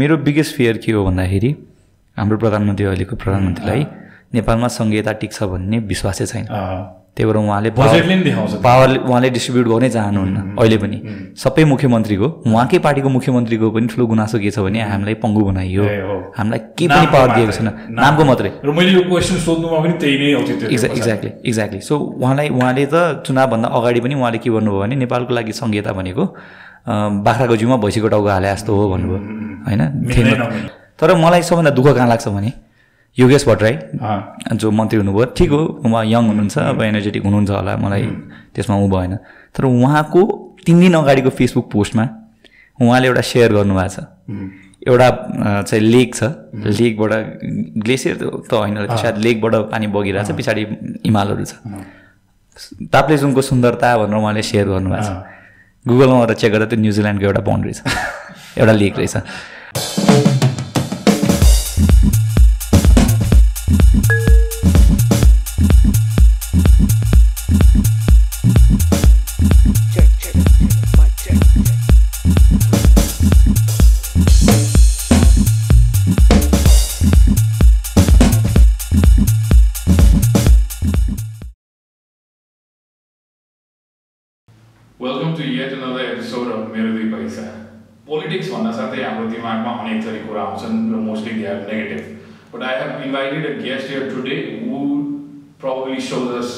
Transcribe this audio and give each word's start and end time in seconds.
मेरो 0.00 0.16
biggest 0.26 0.56
fear 0.56 0.76
के 0.84 0.92
हो 0.92 1.04
भन्दाखेरि 1.04 1.50
हाम्रो 2.16 2.36
प्रधानमन्त्री 2.42 2.84
अहिलेको 2.86 3.16
प्रधानमन्त्रीलाई 3.22 3.82
नेपालमा 4.34 4.68
संहिता 4.78 5.12
टिक्छ 5.20 5.42
भन्ने 5.52 5.78
विश्वासै 5.90 6.26
छैन। 6.32 6.46
त्यही 7.16 7.26
भएर 7.26 7.36
उहाँले 7.36 7.70
पावर 8.64 8.90
उहाँले 8.98 9.30
डिस्ट्रिब्युट 9.36 9.66
गर्नै 9.72 9.88
चाहनुहुन्न 9.90 10.36
अहिले 10.60 10.76
पनि। 10.82 10.98
सबै 11.42 11.64
मुख्यमन्त्रीको 11.72 12.26
उहाँकै 12.46 12.78
पार्टीको 12.86 13.08
मुख्यमन्त्रीको 13.16 13.70
पनि 13.76 13.86
ठुलो 13.92 14.04
गुनासो 14.12 14.38
के 14.38 14.50
छ 14.54 14.64
भने 14.66 14.80
हामीलाई 14.92 15.14
पङ्गु 15.24 15.42
बनाइयो। 15.50 15.84
हामीलाई 16.38 16.60
केही 16.78 16.88
पनि 16.94 17.06
पावर 17.14 17.28
दिएको 17.36 17.52
छैन। 17.58 17.68
नामको 17.98 18.22
मात्रै। 18.30 18.50
र 18.64 18.70
मैले 18.78 18.90
यो 18.96 19.02
क्वेसन 19.10 19.36
सोध्नुमा 19.46 19.78
पनि 19.84 19.94
त्यही 20.00 20.16
नै 20.22 20.28
एक्ज्या 20.70 20.88
एक्ज्याक्टली 20.96 21.30
एक्ज्याक्टली 21.50 21.80
सो 21.90 21.94
उहाँलाई 22.22 22.48
उहाँले 22.56 22.84
त 22.94 23.26
चुनावभन्दा 23.26 23.68
अगाडि 23.78 24.00
पनि 24.06 24.14
उहाँले 24.22 24.38
के 24.38 24.50
भन्नुभयो 24.56 24.80
भने 24.82 24.94
नेपालको 25.04 25.32
लागि 25.38 25.52
संहिता 25.60 25.92
भनेको 25.98 26.24
बाख्राको 26.86 27.56
जिउमा 27.56 27.76
भैँसीको 27.76 28.08
टाउको 28.08 28.28
हाले 28.28 28.48
जस्तो 28.52 28.70
हो 28.76 28.88
भन्नुभयो। 28.90 29.18
होइन। 29.66 29.80
तर 30.98 31.14
मलाई 31.16 31.42
सबभन्दा 31.42 31.70
दुःख 31.70 31.94
कहाँ 31.94 32.08
लाग्छ 32.08 32.28
भने 32.28 32.52
योगेश 33.18 33.42
भट्टराई 33.48 33.74
जो 34.54 34.70
मन्त्री 34.70 34.98
हुनुभयो 34.98 35.24
ठिक 35.36 35.50
हो 35.50 35.60
उहाँ 35.84 36.04
यङ 36.04 36.22
हुनुहुन्छ 36.30 36.58
अब 36.58 36.82
एनर्जेटिक 36.82 37.22
हुनुहुन्छ 37.24 37.50
होला 37.50 37.76
मलाई 37.76 38.02
त्यसमा 38.54 38.76
ऊ 38.76 38.88
भएन। 38.88 39.16
तर 39.54 39.64
उहाँको 39.64 40.20
तिन 40.66 40.80
दिन 40.80 40.94
अगाडिको 40.94 41.30
फेसबुक 41.30 41.66
पोस्टमा 41.72 42.04
उहाँले 42.78 43.06
एउटा 43.08 43.22
सेयर 43.30 43.52
गर्नुभएको 43.52 43.88
छ। 43.90 43.98
एउटा 44.88 45.08
चाहिँ 45.62 45.84
लेक 45.84 46.14
छ। 46.14 46.22
लेकबाट 46.78 47.12
ग्लेसियर 47.84 48.14
त 48.48 48.52
होइन 48.52 48.76
सायद 48.96 49.16
लेकबाट 49.18 49.54
पानी 49.72 49.86
बगिरहेको 49.90 50.32
छ 50.32 50.36
पछाडि 50.38 50.62
हिमालहरू 51.06 51.44
छ। 51.44 51.52
ताप्लेजुङको 52.92 53.42
सुन्दरता 53.42 53.88
भनेर 53.98 54.16
उहाँले 54.16 54.42
सेयर 54.42 54.66
गर्नुभएको 54.68 55.04
छ। 55.04 55.10
गुगलमा 55.88 56.24
गएर 56.24 56.34
चेक 56.36 56.52
गर्दा 56.52 56.66
त्यो 56.70 56.78
न्युजिल्यान्डको 56.80 57.24
एउटा 57.26 57.40
बााउन्ड्री 57.40 57.72
छ 57.72 57.80
एउटा 58.60 58.72
लेक 58.72 58.94
रहेछ। 58.98 59.16
येट 85.60 85.72
अनदर 85.72 86.04
एपिसोड 86.04 86.52
अफ 86.52 86.76
मेरो 86.76 86.92
दुई 86.92 87.08
पैसा। 87.12 87.42
पोलिटिक्स 88.06 88.50
भन्न 88.52 88.70
साथै 88.76 89.02
हाम्रो 89.02 89.26
दिमागमा 89.30 89.72
अनेक 89.80 89.98
थरी 90.06 90.20
कुरा 90.28 90.42
आउँछन् 90.42 90.78
र 90.92 91.00
mostly 91.08 91.34
they 91.40 91.46
are 91.48 91.58
negative 91.72 92.54
but 92.54 92.62
I 92.68 92.78
have 92.82 93.02
invited 93.08 93.48
a 93.48 93.52
guest 93.66 93.90
here 93.90 94.08
today 94.14 94.38
who 94.62 94.78
probably 95.64 96.00
so 96.06 96.22
this 96.30 96.54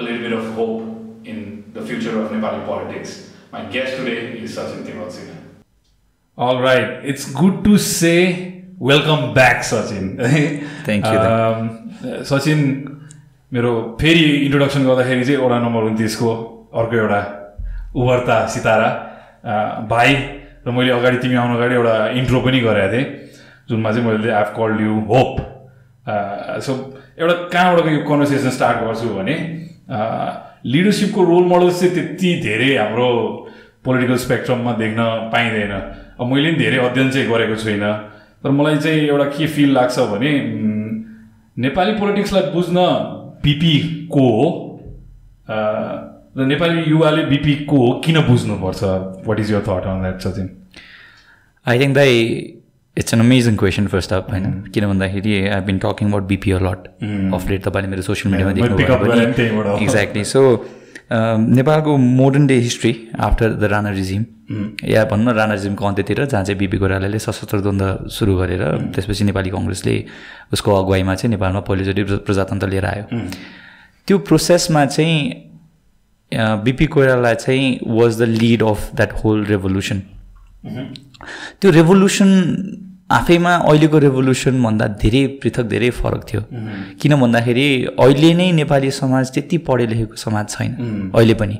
a little 0.00 0.20
bit 0.24 0.34
of 0.38 0.58
hope 0.58 1.28
in 1.34 1.38
the 1.76 1.86
future 1.92 2.18
of 2.22 2.32
Nepali 2.32 2.60
politics 2.66 3.14
my 3.54 3.70
guest 3.78 3.96
today 3.98 4.18
is 4.42 4.50
Sachin 4.56 4.84
Timalsina 5.16 5.30
all 6.38 6.60
right 6.66 7.08
it's 7.14 7.32
good 7.36 7.64
to 7.64 7.78
say 7.86 8.12
welcome 8.82 9.32
back 9.38 9.64
Sachin 9.70 10.12
Sachin 12.34 12.68
मेरो 13.52 13.72
फेरि 14.00 14.28
introduction 14.36 14.86
गर्दाखेरि 14.86 15.24
चाहिँ 15.24 15.40
एउटा 15.40 15.58
number 15.60 15.90
उन्तिसको 15.90 16.36
अर्को 16.80 16.96
एउटा 17.06 17.24
उभर्ता 17.96 18.36
सितारा 18.54 18.88
भाइ 19.90 20.14
र 20.66 20.70
मैले 20.76 20.90
अगाडि 20.92 21.18
तिमी 21.22 21.34
आउनु 21.34 21.54
अगाडि 21.56 21.74
एउटा 21.74 21.94
इन्ट्रो 22.20 22.40
पनि 22.46 22.60
गरेको 22.60 22.92
थिएँ 22.92 23.04
जुनमा 23.68 23.90
चाहिँ 23.92 24.06
मैले 24.06 24.30
I 24.30 24.44
called 24.58 24.80
you 24.80 24.94
hope 25.10 25.32
so 26.66 26.72
एउटा 27.18 27.34
कहाँबाट 27.52 27.86
यो 27.86 28.02
कन्भर्सेसन 28.08 28.50
स्टार्ट 28.56 28.78
गर्छु 28.86 29.08
भने 29.16 29.36
लिडरसिपको 30.72 31.24
रोल 31.24 31.44
मोडल्स 31.52 31.80
चाहिँ 31.80 31.94
त्यति 31.94 32.34
धेरै 32.42 32.70
हाम्रो 32.76 33.08
पोलिटिकल 33.84 34.16
स्पेक्ट्रममा 34.26 34.72
देख्न 34.82 35.02
पाइँदैन। 35.32 35.72
अब 36.20 36.26
मैले 36.26 36.50
पनि 36.50 36.58
धेरै 36.58 36.78
अध्ययन 36.86 37.10
चाहिँ 37.10 37.28
गरेको 37.30 37.56
छुइनँ 37.62 37.92
तर 38.42 38.50
मलाई 38.50 38.76
चाहिँ 38.84 39.00
एउटा 39.08 39.24
के 39.36 39.46
फिल 39.54 39.70
लाग्छ 39.74 39.98
भने 40.12 40.32
नेपाली 41.64 41.92
पोलिटिक्सलाई 42.00 42.50
बुझ्न 42.54 42.78
बिपी 43.44 43.74
को 44.12 44.26
हो 44.36 44.46
र 46.36 46.44
नेपाली 46.46 46.82
युवाले 46.90 47.24
बिपी 47.24 47.54
को 47.64 47.76
हो 47.76 47.92
किन 48.04 48.20
बुझ्नुपर्छ? 48.20 48.82
What 49.26 49.40
is 49.40 49.52
your 49.52 49.60
thought 49.68 49.86
on 49.86 50.00
that 50.02 50.20
Sachin? 50.20 50.48
I 51.66 51.78
think 51.80 51.94
दाइ 51.94 52.12
it's 52.96 53.14
an 53.14 53.20
amazing 53.20 53.56
question 53.56 53.86
first 53.86 54.12
of 54.12 54.30
होइन? 54.30 54.44
किन 54.74 54.86
भन्दाखेरि 54.86 55.46
I 55.48 55.60
been 55.60 55.78
talking 55.78 56.08
about 56.08 56.22
BP 56.22 56.52
lot 56.52 56.86
of 57.34 57.48
late 57.50 57.64
तपाईँले 57.68 57.88
मेरो 57.90 58.02
सोसियल 58.02 58.34
मिडियामा 58.34 59.76
एक्ज्याक्टली 59.82 60.24
सो 60.24 60.42
नेपालको 61.12 61.96
modern 61.96 62.46
day 62.46 62.54
history 62.54 62.92
after 63.20 63.52
the 63.52 63.64
Rana 63.72 63.90
regime 63.90 64.24
या 64.84 65.04
भनौँ 65.10 65.24
न 65.24 65.36
राणा 65.36 65.54
रिजिमको 65.54 65.86
अन्त्यतिर 65.86 66.24
जहाँ 66.24 66.44
चाहिँ 66.44 66.58
बिपी 66.58 66.78
कोइरालाले 66.78 67.18
सशस्त्र 67.18 67.60
द्वन्द्व 67.60 68.08
सुरु 68.10 68.34
गरेर 68.36 68.62
त्यसपछि 68.94 69.24
नेपाली 69.24 69.50
कङ्ग्रेसले 69.50 69.94
उसको 70.52 70.74
अगुवाईमा 70.74 71.14
चाहिँ 71.14 71.30
नेपालमा 71.30 71.60
पहिलोचोटि 71.60 72.02
प्र- 72.02 72.18
प्रजातन्त्र 72.26 72.68
लिएर 72.68 72.84
आयो। 72.84 73.04
त्यो 74.06 74.18
प्रोसेसमा 74.18 74.84
चाहिँ 74.86 75.45
बिपी 76.32 76.86
कोइराला 76.86 77.34
चाहिँ 77.34 77.78
was 77.88 78.22
the 78.22 78.28
lead 78.40 78.62
of 78.62 78.90
that 78.96 79.12
whole 79.24 79.44
revolution 79.46 80.02
त्यो 81.60 81.70
रेभोल्युसन 81.70 82.30
आफैमा 83.12 83.50
अहिलेको 83.54 83.98
रेभोल्युसनभन्दा 83.98 84.86
धेरै 85.02 85.26
पृथक 85.42 85.64
धेरै 85.72 85.90
फरक 85.98 86.22
थियो। 86.28 86.40
किन 87.00 87.14
भन्दाखेरि 87.20 87.66
अहिले 88.02 88.32
नै 88.34 88.50
नेपाली 88.52 88.90
समाज 88.90 89.30
त्यति 89.34 89.58
पढे 89.68 89.86
लेखेको 89.86 90.16
समाज 90.18 90.48
छैन। 90.50 91.12
अहिले 91.14 91.34
पनि। 91.38 91.58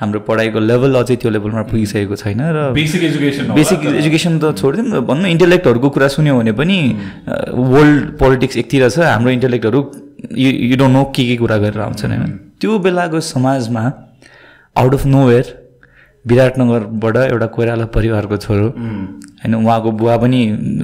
हाम्रो 0.00 0.20
पढाइको 0.28 0.60
लेभल 0.60 0.94
अझै 0.94 1.16
त्यो 1.18 1.30
लेभलमा 1.30 1.62
पुगिसकेको 1.72 2.16
छैन 2.16 2.40
र 2.54 2.70
बेसिक 2.78 3.02
एजुकेसन 3.10 3.52
बेसिक 3.58 3.86
एजुकेसन 3.90 4.38
त 4.38 4.54
छोडिदिउँ। 4.54 5.02
भनौँ 5.02 5.30
इन्टेलेक्टहरूको 5.34 5.90
कुरा 5.90 6.08
सुन्यो 6.14 6.38
भने 6.38 6.52
पनि 6.62 6.78
वर्ल्ड 7.74 8.18
पोलिटिक्स 8.22 8.56
एकतिर 8.62 8.88
छ 8.88 8.98
हाम्रो 9.10 9.30
इन्टेलेक्टहरू 9.34 9.80
यु 10.38 10.50
यु 10.70 10.76
डोन्ट 10.78 10.94
नो 10.94 11.04
के 11.10 11.26
के 11.26 11.36
कुरा 11.42 11.56
गरेर 11.58 11.80
आउँछन् 11.90 12.12
होइन? 12.14 12.32
त्यो 12.64 12.78
बेलाको 12.80 13.20
समाजमा 13.20 13.80
आउट 14.80 14.94
अफ 14.94 15.04
नोवेयर 15.06 15.46
विराटनगरबाट 16.24 17.16
एउटा 17.16 17.46
कोइराला 17.56 17.86
परिवारको 17.96 18.36
छोरो 18.40 18.68
होइन 18.68 19.54
उहाँको 19.54 19.90
बुवा 20.00 20.16
पनि 20.16 20.40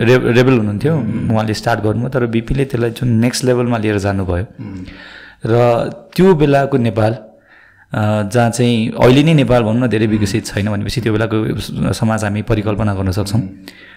रे 0.08 0.16
रेबल 0.36 0.54
हुनुहुन्थ्यो। 0.58 0.94
उहाँले 1.32 1.54
स्टार्ट 1.54 1.80
गर्नुभयो 1.80 2.08
तर 2.12 2.26
बिपीले 2.36 2.64
त्यसलाई 2.68 2.90
जुन 3.00 3.08
नेक्स्ट 3.24 3.44
लेभलमा 3.44 3.78
लिएर 3.80 3.98
जानुभयो। 3.98 4.44
र 5.48 5.52
त्यो 6.12 6.34
बेलाको 6.36 6.76
नेपाल 6.76 7.12
जहाँ 7.92 8.50
चाहिँ 8.50 8.92
अहिले 9.00 9.22
नै 9.24 9.34
नेपाल 9.34 9.62
भनौँ 9.62 9.80
न 9.80 9.88
धेरै 9.88 10.06
विकसित 10.06 10.44
छैन 10.46 10.68
भनेपछि 10.68 11.00
त्यो 11.00 11.12
बेलाको 11.12 11.36
समाज 11.96 12.24
हामी 12.24 12.42
परिकल्पना 12.52 12.94
गर्न 12.94 13.10
सक्छौँ। 13.10 13.40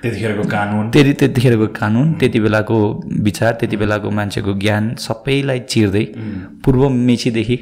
त्यतिखेरको 0.02 0.44
कानुन। 0.56 0.90
त्यति 0.96 1.14
त्यतिखेरको 1.20 1.68
कानुन 1.76 2.14
त्यति 2.20 2.40
बेलाको 2.40 2.78
विचार 3.28 3.52
त्यति 3.60 3.78
बेलाको 3.78 4.10
मान्छेको 4.10 4.54
ज्ञान 4.64 4.96
सबैलाई 5.06 5.60
चिर्दै 5.70 6.06
पूर्व 6.64 6.90
मेचीदेखि 6.90 7.58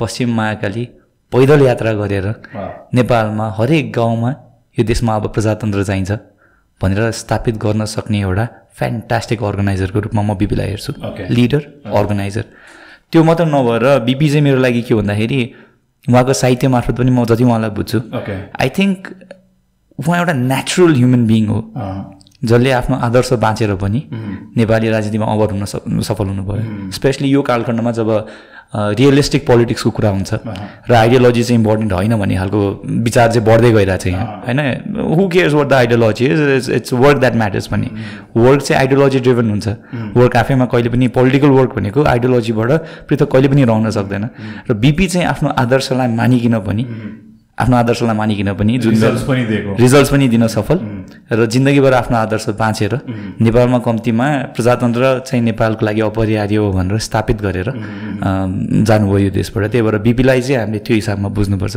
पश्चिम 0.00 0.28
महाकाली 0.36 0.84
पैदल 1.32 1.60
यात्रा 1.66 1.92
गरेर 1.92 2.26
नेपालमा 2.94 3.46
हरेक 3.58 3.92
गाउँमा 3.92 4.30
यो 4.78 4.84
देशमा 4.90 5.14
अब 5.16 5.24
प्रजातन्त्र 5.34 5.82
चाहिन्छ 5.84 6.12
भनेर 6.80 7.10
स्थापित 7.20 7.56
गर्न 7.64 7.84
सक्ने 7.94 8.20
एउटा 8.20 8.44
फ्यान्टास्टिक 8.78 9.42
अर्गनाइजरको 9.42 9.98
रूपमा 10.00 10.22
म 10.22 10.34
बिपीलाई 10.38 10.68
हेर्छु. 10.68 10.92
लिडर 11.34 11.62
अर्गनाइजर 11.98 12.44
त्यो 13.12 13.20
मात्र 13.24 13.44
नभएर 13.54 13.84
बिपी 14.06 14.26
चाहिँ 14.30 14.42
मेरो 14.44 14.58
लागि 14.60 14.82
के 14.82 14.94
भन्दाखेरि 14.94 15.40
उहाँको 16.10 16.32
साहित्य 16.32 16.68
मार्फत 16.68 16.94
पनि 16.98 17.10
म 17.10 17.24
जति 17.24 17.44
उहाँलाई 17.44 17.70
बुझ्छु। 17.78 17.98
आई 18.62 18.68
थिङ्क 18.78 19.00
उहाँ 19.98 20.18
एउटा 20.20 20.32
नेचुरल 20.32 20.92
ह्युमन 20.94 21.26
बिङ 21.26 21.44
हो। 21.46 21.58
जसले 22.44 22.70
आफ्नो 22.70 22.96
आदर्श 22.96 23.32
बाँचेर 23.44 23.74
पनि 23.82 24.00
नेपाली 24.56 24.88
राजनीतिमा 24.94 25.26
अवर 25.26 25.50
हुन 25.52 25.64
सफ- 25.64 26.02
सफल 26.08 26.26
हुनुभयो। 26.32 26.90
स्पेसली 26.94 27.28
यो 27.28 27.42
कालखण्डमा 27.42 27.90
जब 27.98 28.08
रियलिस्टिक 28.72 29.46
पोलिटिक्सको 29.46 29.90
कुरा 29.90 30.10
हुन्छ। 30.10 30.34
र 30.90 30.94
आइडियोलोजी 30.94 31.42
चाहिँ 31.42 31.58
इम्पोर्टेन्ट 31.60 31.92
होइन 31.92 32.16
भन्ने 32.16 32.36
खालको 32.36 32.60
विचार 32.84 33.32
चाहिँ 33.32 33.46
बढ्दै 33.46 33.70
गइरहेको 33.72 34.02
छ 34.02 34.06
यहाँ। 34.06 34.26
होइन? 34.44 34.58
Who 35.16 35.28
cares 35.28 35.54
what 35.54 35.68
the 35.68 35.72
ideology 35.72 36.26
is 36.26 36.70
it's 36.70 36.92
work 36.92 37.18
that 37.18 37.34
matters 37.36 37.68
भन्ने। 37.72 37.88
वर्क 38.36 38.60
चाहिँ 38.62 38.80
आइडियोलोजी 38.80 39.20
ड्रिभन 39.20 39.50
हुन्छ। 39.50 39.68
वर्क 40.16 40.36
आफैमा 40.36 40.66
कहिले 40.66 40.88
पनि 40.90 41.08
पोलिटिकल 41.16 41.50
वर्क 41.58 41.72
भनेको 41.76 42.04
आइडियोलोजीबाट 42.04 42.70
पृथक 43.08 43.32
कहिले 43.32 43.48
पनि 43.48 43.64
रहन 43.64 43.90
सक्दैन। 43.90 44.28
र 44.70 44.74
बिपी 44.74 45.06
चाहिँ 45.06 45.26
आफ्नो 45.28 45.48
आदर्शलाई 45.48 46.08
मानिकन 46.12 46.58
पनि 46.60 46.84
आफ्नो 47.58 47.76
आदर्शलाई 47.76 48.16
मानिकन 48.16 48.52
पनि 48.54 48.78
जुन 48.78 48.92
रिजल्ट्स 48.94 49.22
पनि 49.28 49.44
दिएको। 49.44 49.74
रिजल्ट्स 49.78 50.10
पनि 50.10 50.28
दिन 50.28 50.46
सफल। 50.46 50.78
र 51.32 51.46
जिन्दगीभर 51.46 51.92
आफ्नो 51.94 52.16
आदर्श 52.16 52.48
बाँचेर 52.54 52.92
नेपालमा 53.42 53.78
कम्तीमा 53.82 54.26
प्रजातन्त्र 54.54 55.02
चाहिँ 55.26 55.42
नेपालको 55.44 55.86
लागि 55.86 56.00
अपरिहार्य 56.00 56.56
हो 56.56 56.70
भनेर 56.72 56.98
स्थापित 56.98 57.38
गरेर 57.42 57.68
जानुभयो 58.86 59.18
यो 59.18 59.30
देशबाट। 59.30 59.62
त्यही 59.70 59.82
भएर 59.82 59.98
बिपीलाई 60.06 60.40
चाहिँ 60.42 60.60
हामीले 60.62 60.78
त्यो 60.86 60.94
हिसाबमा 60.94 61.28
बुझ्नुपर्छ। 61.34 61.76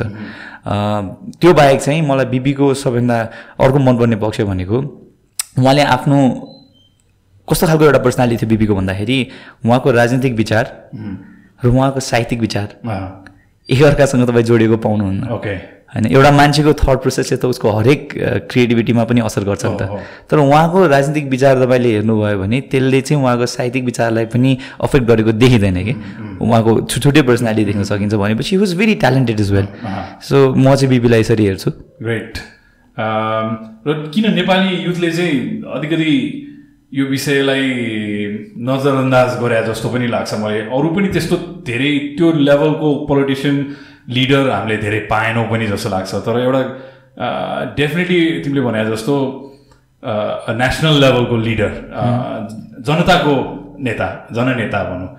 त्यो 1.41 1.53
बाहेक 1.53 1.79
चाहिँ 1.81 2.01
मलाई 2.09 2.25
बिपीको 2.29 2.73
सबैभन्दा 2.77 3.17
अर्को 3.59 3.79
मनपर्ने 3.79 4.15
पक्ष 4.21 4.41
भनेको 4.51 4.77
उहाँले 5.57 5.83
आफ्नो 5.97 6.17
कस्तो 7.47 7.67
खालको 7.67 7.83
एउटा 7.85 7.99
पर्सनालिटी 8.05 8.37
थियो 8.37 8.49
बिपीको 8.49 8.73
भन्दाखेरि 8.75 9.17
उहाँको 9.65 9.91
राजनीतिक 9.91 10.33
विचार 10.35 10.65
र 11.65 11.67
उहाँको 11.67 11.99
साहित्यिक 11.99 12.39
विचार। 12.41 12.67
एकअर्कासँग 13.69 14.27
तपाईँ 14.27 14.45
जोडिएको 14.45 14.77
पाउनुहुन्न। 14.77 15.29
ओके 15.33 15.55
होइन 15.91 16.05
एउटा 16.07 16.31
मान्छेको 16.31 16.73
थट 16.79 16.97
प्रोसेसले 17.03 17.37
त 17.37 17.45
उसको 17.45 17.67
हरेक 17.71 18.13
क्रिएटिभिटीमा 18.47 19.03
पनि 19.03 19.21
असर 19.21 19.43
गर्छ 19.43 19.65
नि 19.65 19.75
त। 19.75 19.83
तर 20.31 20.37
उहाँको 20.39 20.87
राजनीतिक 20.87 21.25
विचार 21.29 21.59
तपाईँले 21.59 21.89
हेर्नुभयो 21.91 22.37
भने 22.39 22.61
त्यसले 22.71 23.01
चाहिँ 23.01 23.21
उहाँको 23.23 23.45
साहित्यिक 23.45 23.83
विचारलाई 23.85 24.25
पनि 24.31 24.57
अफेक्ट 24.79 25.05
गरेको 25.07 25.31
देखिँदैन 25.35 25.77
कि। 25.83 25.93
उहाँको 26.41 26.71
छुट्टै 26.87 27.21
पर्सनालिटी 27.21 27.65
देख्न 27.65 27.83
सकिन्छ 27.83 28.13
भनेपछि 28.15 28.57
was 28.57 28.73
very 28.79 28.95
talented 29.03 29.39
is 29.39 29.51
well 29.51 29.67
so 30.23 30.37
म 30.55 30.75
चाहिँ 30.75 30.89
बिपीलाई 30.89 31.19
यसरी 31.19 31.45
हेर्छु। 31.45 31.71
ग्रेट 32.01 32.33
र 32.97 33.93
किन 34.15 34.33
नेपाली 34.35 34.71
युथले 34.85 35.11
चाहिँ 35.11 35.37
अलिकति 35.75 36.13
यो 36.91 37.05
विषयलाई 37.07 37.67
नजरअन्दाज 38.67 39.29
गरे 39.41 39.59
जस्तो 39.67 39.89
पनि 39.89 40.07
लाग्छ 40.07 40.33
मलाई 40.43 40.59
अरू 40.75 40.89
पनि 40.95 41.07
त्यस्तो 41.15 41.35
धेरै 41.67 41.91
त्यो 42.17 42.31
लेभलको 42.47 42.87
पोलिटिसियन 43.09 43.55
लिडर 44.15 44.49
हामीले 44.49 44.77
धेरै 44.77 44.99
पाएनौँ 45.11 45.45
पनि 45.51 45.67
जस्तो 45.71 45.89
लाग्छ। 45.95 46.11
तर 46.27 46.39
एउटा 46.45 46.61
डेफिनेटली 47.79 48.19
तिमीले 48.43 48.61
भने 48.67 48.83
जस्तो 48.91 49.15
नेसनल 50.61 50.95
लेभलको 51.03 51.35
लिडर 51.47 51.71
जनताको 52.87 53.35
नेता 53.87 54.07
जननेता 54.35 54.79
भनौँ। 54.89 55.09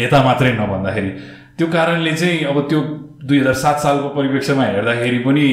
नेता 0.00 0.18
मात्रै 0.24 0.52
नभन्दाखेरि। 0.60 1.10
त्यो 1.58 1.66
कारणले 1.76 2.12
चाहिँ 2.12 2.38
अब 2.50 2.56
त्यो 2.70 2.80
दुई 3.28 3.38
हजार 3.40 3.54
सात 3.64 3.76
सालको 3.84 4.08
परिप्रेक्ष्यमा 4.16 4.64
हेर्दाखेरि 4.64 5.18
पनि 5.26 5.46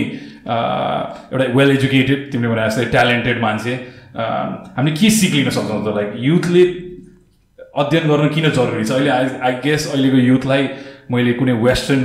एउटा 1.33 1.45
वेल 1.57 1.69
एजुकेटेड 1.71 2.31
तिमीले 2.31 2.49
भने 2.53 2.63
जस्तै 2.69 2.85
ट्यालेन्टेड 2.95 3.41
मान्छे। 3.41 3.73
हामीले 4.15 4.95
के 4.95 5.09
सिक 5.09 5.33
लिन 5.33 5.49
सक्छौँ 5.49 5.83
त? 5.85 5.95
लाइक 5.95 6.09
युथले 6.29 6.63
अध्ययन 7.81 8.07
गर्न 8.09 8.27
किन 8.29 8.49
जरुरी 8.49 8.83
छ? 8.85 8.91
अहिले 8.91 9.09
आई 9.09 9.25
आई 9.41 9.53
गेस 9.63 9.91
अहिलेको 9.93 10.17
युथलाई 10.17 10.67
मैले 11.11 11.33
कुनै 11.39 11.53
वेस्टर्न 11.63 12.03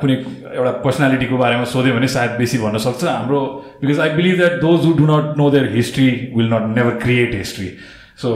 कुनै 0.00 0.14
एउटा 0.56 0.70
पर्सनालिटीको 0.84 1.36
बारेमा 1.36 1.64
सोधेँ 1.72 1.92
भने 1.92 2.08
सायद 2.08 2.30
बेसी 2.38 2.58
भन्न 2.58 2.78
सक्छ 2.78 3.04
हाम्रो 3.04 3.40
because 3.80 4.00
I 4.00 4.10
believe 4.16 4.36
that 4.36 4.54
those 4.60 4.84
who 4.86 4.92
do 4.98 5.04
not 5.12 5.36
know 5.38 5.50
their 5.50 5.72
history 5.76 6.08
will 6.36 6.48
not 6.54 6.64
never 6.76 6.94
create 7.04 7.34
history 7.34 7.68
so. 8.22 8.30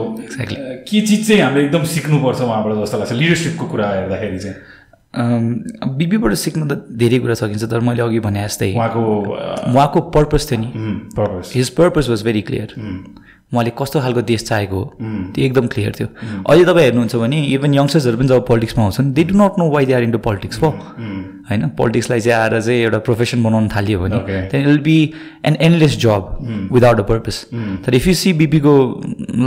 के 0.88 1.00
चिज 1.00 1.26
चाहिँ 1.28 1.42
हामीले 1.42 1.64
एकदम 1.64 1.84
सिक्नुपर्छ 1.94 2.40
उहाँबाट 2.40 2.72
जस्तो 2.84 2.98
लाग्छ? 2.98 3.12
लिडरसिपको 3.12 3.66
कुरा 3.66 3.88
हेर्दाखेरि 3.90 4.38
चाहिँ। 4.38 4.56
बिपीबाट 5.14 6.32
सिक्नु 6.34 6.66
त 6.66 6.72
धेरै 6.96 7.18
कुरा 7.18 7.34
सकिन्छ 7.34 7.64
तर 7.64 7.80
मैले 7.84 8.02
अघि 8.02 8.20
भने 8.20 8.44
जस्तै 8.44 8.72
उहाँको 8.74 9.02
उहाँको 9.72 10.00
पर्पस 10.10 10.50
थियो 10.50 10.60
नि। 10.60 10.68
His 11.54 11.68
purpose 11.76 12.08
was 12.08 12.22
very 12.24 12.42
clear 12.48 12.68
उहाँले 13.52 13.72
कस्तो 13.78 14.00
खालको 14.00 14.22
देश 14.22 14.44
चाहेको 14.44 14.76
हो 14.76 14.84
त्यो 15.34 15.44
एकदम 15.44 15.66
क्लियर 15.74 15.92
थियो। 15.98 16.08
अहिले 16.48 16.64
तपाईँ 16.64 16.84
हेर्नुहुन्छ 16.84 17.16
भने 17.16 17.38
इभन 17.52 17.74
यङ्स्टर्सहरू 17.74 18.16
पनि 18.18 18.28
जब 18.28 18.46
पोलिटिक्समा 18.48 18.84
आउँछन् 18.84 19.12
they 19.12 19.24
do 19.24 19.34
not 19.36 19.58
know 19.58 19.68
why 19.70 19.86
they 19.86 19.92
are 19.92 20.02
into 20.02 20.18
politics 20.28 20.62
हो 20.62 20.70
होइन 21.50 21.68
पोलिटिक्सलाई 21.78 22.20
चाहिँ 22.20 22.38
आएर 22.40 22.60
चाहिँ 22.60 22.80
एउटा 22.82 22.98
प्रोफेसन 23.06 23.42
बनाउन 23.42 23.68
थालियो 23.68 23.98
भने. 24.00 24.18
Then 24.52 24.66
will 24.66 24.78
be 24.80 24.98
an 25.46 25.56
endless 25.68 25.96
job 25.98 26.68
without 26.72 26.98
a 27.00 27.02
purpose 27.08 27.36
तर 27.86 27.94
if 27.94 28.06
you 28.06 28.14
see 28.14 28.32
बिपीको 28.42 28.74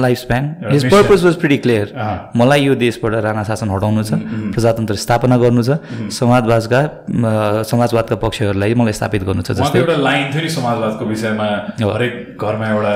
life 0.01 0.17
span 0.17 0.43
his. 0.71 0.85
Purpose 0.91 1.23
was 1.23 1.35
pretty 1.39 1.57
clear. 1.65 1.93
मलाई 2.35 2.61
यो 2.65 2.75
देशबाट 2.75 3.13
राणा 3.25 3.43
शासन 3.43 3.69
हटाउनु 3.69 4.03
छ 4.03 4.19
प्रजातन्त्र 4.53 4.95
स्थापना 5.05 5.37
गर्नु 5.37 5.63
छ 5.63 5.79
समाजवादका 6.19 6.79
अ, 6.79 7.63
समाजवादका 7.71 8.15
पक्षहरूलाई 8.25 8.73
मलाई 8.81 8.93
स्थापित 8.99 9.23
गर्नु 9.23 9.41
छ 9.47 9.51
जस्तै 9.61 9.79
एउटा 9.79 9.95
लाइन 10.03 10.31
थियो 10.33 10.41
नि 10.43 10.49
समाजवादको 10.59 11.05
विषयमा। 11.05 11.47
हरेक 11.95 12.37
घरमा 12.41 12.67
एउटा 12.75 12.93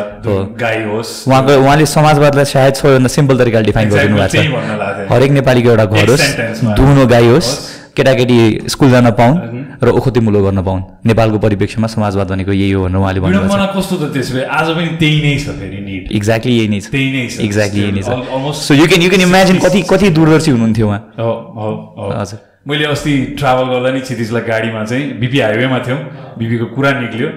गाई 0.59 0.83
होस् 0.91 1.11
उहाँको 1.27 1.57
उहाँले 1.63 1.85
समाजवादलाई 1.95 2.45
सायद 2.53 2.73
सबैभन्दा 2.83 3.09
सिम्पल 3.17 3.37
तरिकाले 3.43 3.65
डिफाइन 3.71 3.89
गरिदिनु 3.89 4.17
भएको 4.17 4.37
छ। 4.37 5.11
हरेक 5.11 5.31
नेपालीको 5.39 5.69
एउटा 5.69 5.85
घर 5.85 6.09
होस्। 6.09 6.25
दुहुनो 6.63 7.07
गाई 7.07 7.27
होस्। 7.27 7.78
केटाकेटी 7.99 8.37
स्कुल 8.73 8.89
जान 8.91 9.11
पाउन् 9.19 9.37
र 9.83 9.87
ओखती 9.99 10.19
मुलो 10.19 10.39
गर्न 10.43 10.63
पाउन् 10.63 10.81
नेपालको 11.07 11.37
परिप्रेक्ष्यमा 11.45 11.87
समाजवाद 11.87 12.27
भनेको 12.31 12.51
यही 12.51 12.71
हो 12.71 12.83
भनेर 12.83 12.99
उहाँले 12.99 13.19
विडम्बना 13.19 13.65
कस्तो 13.75 13.95
त 13.95 14.11
त्यसो 14.13 14.43
आज 14.59 14.67
पनि 14.75 14.89
त्यही 14.99 15.19
नै 15.23 15.35
छ 15.39 15.55
फेरि 15.59 15.77
एक्ज्याक्टली 16.15 16.53
यही 16.57 16.67
नै 16.67 16.79
छ। 16.79 16.91
त्यही 16.91 17.09
नै 17.15 17.27
छ। 17.27 17.39
एक्ज्याक्टली 17.47 17.81
यही 17.81 17.91
नै 17.91 18.01
छ। 18.03 18.09
So 18.59 18.73
you 18.75 18.87
can 18.91 19.01
you 19.03 19.09
can 19.09 19.23
imagine 19.27 19.57
कति 19.65 19.79
कति 19.91 20.09
दूरदर्शी 20.17 20.51
हुनुहुन्थ्यो 20.51 20.87
उहाँ। 20.87 21.01
हो 21.19 21.31
हो 21.59 21.69
हो। 21.97 22.09
हजुर। 22.19 22.39
मैले 22.67 22.85
अस्ति 22.91 23.13
ट्राभल 23.39 23.65
गर्दा 23.73 23.89
नि 23.95 23.99
क्षितिजलाई 24.07 24.43
गाडीमा 24.49 24.83
चाहिँ 24.83 25.05
बिपी 25.19 25.39
हाइवेमा 25.39 25.79
थियौँ। 25.87 25.99
बिपीको 26.39 26.65
कुरा 26.75 26.91
निक्ल्यो। 26.99 27.29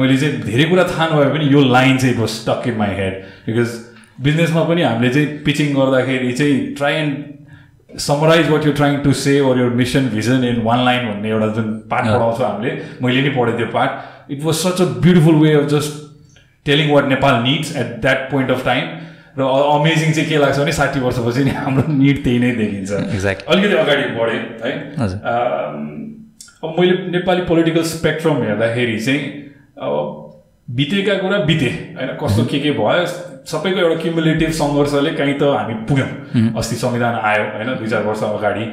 मैले 0.00 0.16
चाहिँ 0.16 0.40
धेरै 0.48 0.64
कुरा 0.70 0.84
थाहा 0.90 1.04
नभए 1.12 1.28
पनि 1.34 1.44
यो 1.52 1.60
लाइन 1.76 1.98
चाहिँ 1.98 2.14
was 2.16 2.30
stuck 2.40 2.68
in 2.68 2.76
my 2.80 2.92
head 3.00 3.14
because 3.46 3.70
बिजनेसमा 4.24 4.62
पनि 4.70 4.82
हामीले 4.82 5.10
चाहिँ 5.14 5.28
पिचिङ 5.44 5.68
गर्दाखेरि 5.76 6.32
चाहिँ 6.38 6.56
try 6.78 6.94
and 7.02 7.12
summarise 7.98 8.48
what 8.50 8.66
you 8.66 8.72
trying 8.72 8.96
to 8.98 9.12
say 9.12 9.40
or 9.40 9.58
your 9.58 9.70
mission 9.76 10.08
vision 10.08 10.44
in 10.44 10.60
one 10.62 10.84
line 10.84 11.06
भन्ने 11.08 11.28
एउटा 11.30 11.46
जुन 11.54 11.72
पाठ 11.90 12.04
पढाउँछौँ 12.04 12.46
हामीले 12.46 12.70
मैले 13.02 13.22
नि 13.22 13.30
पढेँ 13.36 13.56
त्यो 13.56 13.66
पाठ 13.66 14.30
it 14.32 14.42
was 14.44 14.54
such 14.54 14.80
a 14.80 14.84
beautiful 15.00 15.34
way 15.34 15.52
of 15.52 15.68
just 15.70 15.92
telling 16.66 16.90
what 16.92 17.08
Nepal 17.08 17.42
needs 17.42 17.76
at 17.76 18.00
that 18.00 18.30
point 18.30 18.50
of 18.50 18.64
time 18.64 18.84
र 19.38 19.42
अमेजिङ 19.42 20.12
चाहिँ 20.12 20.28
के 20.28 20.38
लाग्छ 20.38 20.58
भने 20.58 20.72
साठी 20.72 21.00
वर्षपछि 21.00 21.44
नि 21.44 21.50
हाम्रो 21.56 21.92
निड 21.92 22.22
त्यही 22.24 22.38
नै 22.38 22.50
देखिन्छ। 22.52 22.90
Exactly. 22.90 23.46
अलिकति 23.48 23.76
अगाडि 23.76 24.02
बढेँ 24.16 24.40
है। 24.64 24.72
अब 26.64 26.74
मैले 26.78 26.96
नेपाली 27.10 27.42
पोलिटिकल 27.42 27.82
स्पेक्ट्रम 27.90 28.42
हेर्दाखेरि 28.42 28.98
चाहिँ 29.00 29.20
अब 29.82 29.94
बितेका 30.68 31.14
कुरा 31.18 31.38
बिते 31.44 31.70
होइन 31.96 32.10
कस्तो 32.22 32.44
के 32.44 32.58
के 32.60 32.70
भयो 32.78 33.06
सबैको 33.46 33.80
एउटा 33.80 33.96
क्युमुलेटिभ 34.02 34.50
सङ्घर्षले 34.60 35.10
कहीँ 35.18 35.34
त 35.40 35.42
हामी 35.56 35.74
पुग्यौँ। 35.88 36.08
अस्ति 36.58 36.76
संविधान 36.76 37.14
आयो 37.24 37.44
होइन 37.56 37.68
दुई 37.78 37.88
चार 37.88 38.02
वर्ष 38.04 38.22
अगाडि। 38.22 38.64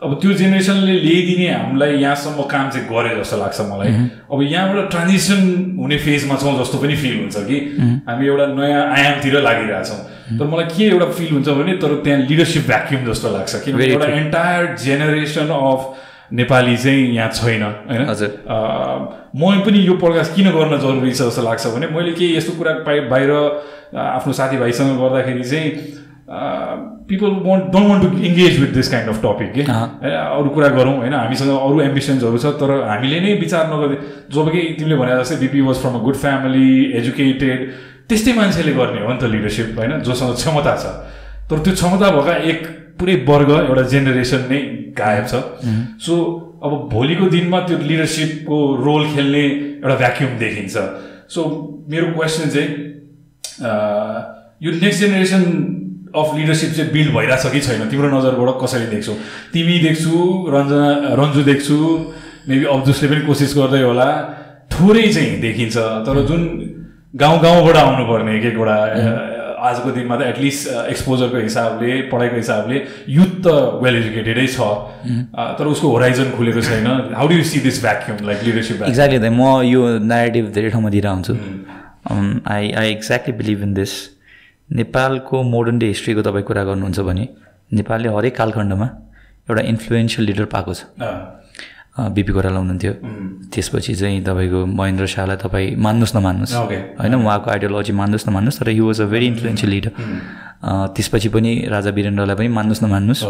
अब 0.00 0.12
त्यो 0.20 0.32
जेनेरेसनले 0.32 0.92
ल्याइदिने 1.04 1.48
हामीलाई 1.52 1.92
यहाँसम्म 2.00 2.42
काम 2.48 2.70
चाहिँ 2.72 2.86
गरे 2.88 3.10
जस्तो 3.20 3.36
लाग्छ 3.36 3.60
मलाई। 3.68 3.90
अब 4.32 4.42
यहाँबाट 4.42 4.90
ट्रान्जिसन 4.90 5.40
हुने 5.76 5.96
फेजमा 6.00 6.36
छौँ 6.40 6.56
जस्तो 6.60 6.78
पनि 6.80 6.96
फिल 6.96 7.16
हुन्छ 7.20 7.36
कि 7.48 7.56
हामी 8.08 8.26
एउटा 8.26 8.46
नयाँ 8.56 8.82
आयामतिर 8.96 9.34
लागिरहेछौँ 9.44 10.00
तर 10.38 10.44
मलाई 10.48 10.66
के 10.72 10.84
एउटा 10.88 11.06
फिल 11.18 11.30
हुन्छ 11.36 11.48
भने 11.58 11.72
तर 11.82 11.94
त्यहाँ 12.04 12.20
लिडरसिप 12.30 12.64
भ्याक्युम 12.66 13.12
जस्तो 13.12 13.28
लाग्छ। 13.36 13.52
किनभने 13.64 13.86
एउटा. 13.86 14.06
एन्टायर 14.20 14.76
जेनेरेसन 14.80 15.48
अफ 15.52 15.80
नेपाली 16.32 16.76
चाहिँ 16.76 17.06
यहाँ 17.14 17.30
छैन 17.30 17.62
होइन? 17.62 18.02
हजुर। 18.08 18.30
म 19.36 19.60
पनि 19.66 19.78
यो 19.86 19.94
प्रकाश 20.02 20.32
किन 20.36 20.50
गर्न 20.50 20.78
जरुरी 20.78 21.12
छ 21.12 21.22
जस्तो 21.22 21.42
लाग्छ 21.42 21.66
भने 21.74 21.86
मैले 21.90 22.12
केही 22.12 22.36
यस्तो 22.36 22.52
कुरा 22.58 22.72
पाइ 22.86 23.00
बाहिर 23.10 23.30
आफ्नो 23.98 24.32
साथीभाइसँग 24.32 24.98
गर्दाखेरि 25.00 25.44
चाहिँ 25.50 25.68
people 27.10 27.30
won't 27.46 27.64
don't 27.74 27.86
want 27.90 28.02
to 28.02 28.18
engage 28.26 28.58
with 28.60 28.72
this 28.74 28.90
kind 28.90 29.08
of 29.10 29.18
topic 29.22 29.52
के? 29.54 29.62
अरू 29.62 30.48
कुरा 30.54 30.68
गरौँ 30.78 30.96
होइन? 30.96 31.14
हामीसँग 31.14 31.50
अरू 31.50 31.80
एम्बिसन्सहरू 31.82 32.38
छ 32.38 32.54
तर 32.60 32.70
हामीले 32.86 33.20
नै 33.20 33.32
विचार 33.40 33.66
नगर्दै 33.72 33.96
जब 34.30 34.50
कि 34.52 34.60
तिमीले 34.78 34.96
भने 34.96 35.16
जस्तै 35.20 35.36
BP 35.40 35.60
was 35.68 35.76
from 35.82 35.94
a 35.98 36.02
good 36.06 36.16
family 36.22 36.70
educated 37.00 37.58
त्यस्तै 38.08 38.32
मान्छेले 38.38 38.72
गर्ने 38.78 39.00
हो 39.02 39.12
नि 39.12 39.18
त 39.18 39.24
लिडरसिप 39.34 39.78
होइन? 39.78 39.98
जोसँग 40.06 40.34
क्षमता 40.38 40.74
छ। 40.78 40.84
तर 41.50 41.56
त्यो 41.66 41.74
क्षमता 41.74 42.10
भएका 42.14 42.34
एक 42.50 42.60
पुरै 42.98 43.14
वर्ग 43.26 43.50
एउटा 43.58 43.82
जेनेरेसन 43.90 44.46
नै 44.50 44.60
गायब 44.98 45.26
छ। 45.26 45.34
सो 46.04 46.14
अब 46.64 46.72
भोलिको 46.92 47.26
दिनमा 47.30 47.58
त्यो 47.66 47.78
लिडरसिपको 47.78 48.56
रोल 48.84 49.02
खेल्ने 49.14 49.44
एउटा 49.80 49.96
भ्याक्युम 49.96 50.32
देखिन्छ। 50.38 50.74
सो 51.34 51.40
मेरो 51.90 52.06
क्वेसन 52.14 52.48
चाहिँ 52.54 52.68
यो 54.62 54.70
नेक्स्ट 54.82 55.00
जेनेरेसन 55.00 55.42
अफ 56.10 56.28
लिडरसिप 56.36 56.70
चाहिँ 56.76 56.90
बिल्ड 56.92 57.10
भइरहेछ 57.14 57.46
कि 57.52 57.60
छैन? 57.60 57.88
तिम्रो 57.88 58.08
नजरबाट 58.10 58.50
कसरी 58.62 58.86
देख्छौ? 58.92 59.14
तिमी 59.52 59.78
देख्छु 59.86 60.12
रञ्जना 60.54 61.14
रन्जु 61.20 61.42
देख्छु 61.50 61.76
मेबी 62.48 62.64
अब्दुसले 62.74 63.06
पनि 63.08 63.20
कोसिस 63.26 63.52
गर्दै 63.56 63.82
होला। 63.82 64.08
थोरै 64.72 65.06
चाहिँ 65.14 65.40
देखिन्छ 65.40 65.76
तर 66.06 66.16
जुन 66.28 66.42
गाउँ 67.14 67.38
गाउँबाट 67.42 67.76
आउनुपर्ने 67.76 68.36
एक 68.38 68.44
एकवटा 68.52 68.76
आजको 69.68 69.90
दिनमा 69.96 70.16
त 70.16 70.22
एटलिस्ट 70.32 70.68
एक्सपोजरको 70.90 71.38
हिसाबले 71.44 71.90
पढाइको 72.12 72.36
हिसाबले 72.36 72.76
युथ 73.16 73.34
त 73.44 73.48
वेल 73.82 73.96
एजुकेटेडै 73.96 74.46
छ। 74.46 74.58
तर 75.58 75.64
उसको 75.72 75.88
होराइजन 75.94 76.30
खुलेको 76.36 76.60
छैन। 76.68 76.86
How 77.16 77.26
do 77.28 77.34
you 77.34 77.44
see 77.50 77.60
this 77.66 77.82
vacuum 77.82 78.16
like 78.28 78.42
leadership 78.48 78.82
exactly 78.88 79.30
म 79.30 79.50
यो 79.72 79.82
नेरेटिभ 80.12 80.52
धेरै 80.54 80.70
ठाउँमा 80.70 80.90
दिएर 80.96 81.06
आउँछु 81.12 81.34
I 82.54 82.70
I 82.80 82.90
exactly 82.90 83.34
believe 83.42 83.62
in 83.68 83.74
this 83.74 83.92
नेपालको 84.70 85.42
मोडर्न 85.50 85.78
डे 85.78 85.86
हिस्ट्रीको 85.86 86.22
तपाईँ 86.30 86.44
कुरा 86.50 86.62
गर्नुहुन्छ 86.70 87.00
भने 87.10 87.28
नेपालले 87.80 88.08
हरेक 88.16 88.36
कालखण्डमा 88.36 88.88
एउटा 89.50 89.62
इन्फ्लुएन्सियल 89.72 90.26
लिडर 90.26 90.44
पाएको 90.54 90.74
छ। 90.74 90.82
बिपी 92.14 92.32
कोइराला 92.32 92.58
हुनुहुन्थ्यो। 92.58 92.92
त्यसपछि 93.52 93.94
चाहिँ 94.00 94.22
तपाईँको 94.24 94.58
महेन्द्र 94.66 95.06
शाहलाई 95.06 95.36
तपाईँ 95.44 95.68
मान्नुहोस् 95.76 96.14
नमान्नुहोस्. 96.16 96.54
होइन 97.00 97.14
उहाँको 97.14 97.48
आइडियोलोजी 97.50 97.92
मान्नुहोस् 98.00 98.28
नमान्नुहोस् 98.28 98.58
तर 98.60 98.68
he 98.70 98.80
was 98.80 99.00
a 99.00 99.06
very 99.12 99.26
influential 99.26 99.70
leader 99.70 99.90
त्यसपछि 100.96 101.28
पनि 101.34 101.50
राजा 101.70 101.90
वीरेन्द्रलाई 101.96 102.36
पनि 102.36 102.48
मान्नुहोस् 102.58 102.82
नमान्नुहोस्। 102.84 103.22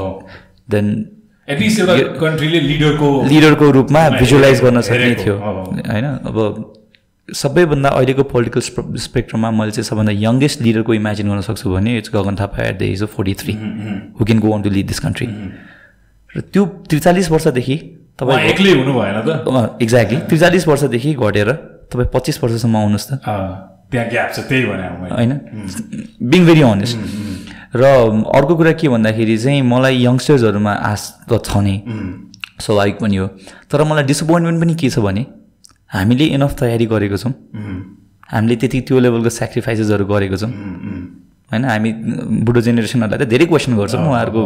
देन 0.71 0.87
एटलिस्ट 1.49 1.79
एउटा 1.81 1.95
कन्ट्रीले 2.21 2.61
लिडरको 2.61 3.09
लिडरको 3.29 3.71
रूपमा 3.71 4.09
भिजुलाइज 4.19 4.59
गर्न 4.65 4.81
सक्ने 4.89 5.15
थियो। 5.23 5.35
होइन 5.37 6.07
अब 6.31 6.37
सबैभन्दा 7.29 7.89
अहिलेको 7.89 8.23
पोलिटिकल 8.27 8.61
स्पेक्ट्रममा 8.99 9.51
मैले 9.51 9.71
चाहिँ 9.71 9.87
सबभन्दा 9.89 10.13
यङ्गेस्ट 10.13 10.63
लिडरको 10.63 10.95
इमेजिन 10.95 11.29
गर्न 11.31 11.41
सक्छु 11.47 11.71
भने 11.71 11.97
it's 11.99 12.11
Gagan 12.15 12.35
Thapa 12.41 12.63
at 12.69 12.79
the 12.79 12.83
age 12.83 13.03
of 13.03 13.15
forty 13.17 13.35
three 13.43 13.53
who 14.19 14.25
can 14.25 14.39
go 14.41 14.51
on 14.51 14.63
to 14.63 14.71
lead 14.71 14.87
this 14.87 14.99
country 15.01 15.27
र 16.31 16.41
त्यो 16.53 16.65
त्रिचालिस 16.91 17.31
वर्षदेखि 17.31 17.77
तपाईँ 18.21 18.49
एक्लै 18.53 18.73
हुनु 18.79 18.93
भएन 19.01 19.19
त। 19.25 19.29
एक्ज्याक्टली 19.81 20.19
त्रिचालिस 20.29 20.65
वर्षदेखि 20.69 21.11
घटेर 21.17 21.49
तपाईँ 21.91 22.09
पच्चिस 22.15 22.37
वर्षसम्म 22.45 22.77
आउनुहोस् 22.77 23.09
त। 23.09 23.13
त्यहाँ 23.91 24.07
ग्याप 24.13 24.29
छ 24.35 24.39
त्यही 24.49 24.65
भने 24.71 24.87
होइन? 25.11 25.33
बिङ 26.23 26.41
भेरी 26.47 26.63
अनेस्ट 26.63 26.97
र 27.75 27.83
अर्को 28.39 28.55
कुरा 28.61 28.73
के 28.79 28.87
भन्दाखेरि 28.89 29.37
चाहिँ 29.39 29.63
मलाई 29.63 29.95
यङ्स्टर्सहरूमा 30.05 30.73
आश 30.91 31.03
त 31.31 31.33
छ 31.43 31.51
नै। 31.65 31.77
स्वाभाविक 32.61 32.97
पनि 33.01 33.17
हो। 33.17 33.27
तर 33.71 33.83
मलाई 33.89 34.05
डिसपोइन्टमेन्ट 34.05 34.59
पनि 34.63 34.75
के 34.77 34.89
छ 34.91 34.99
भने 35.01 35.23
हामीले 35.91 36.25
इनफ 36.37 36.53
तयारी 36.61 36.87
गरेको 36.87 37.17
छौँ। 37.17 37.33
हामीले 38.31 38.57
त्यति 38.63 38.79
त्यो 38.87 38.99
लेभलको 39.01 39.31
सेक्रिफाइसेसहरू 39.33 40.05
गरेको 40.07 40.37
छौँ। 40.37 40.53
होइन 41.51 41.65
हामी 41.65 41.91
बुढो 42.47 42.61
जेनेरेसनहरूलाई 42.63 43.19
त 43.19 43.29
धेरै 43.29 43.47
क्वेसन 43.51 43.75
गर्छौँ। 43.75 44.01
उहाँहरूको 44.07 44.43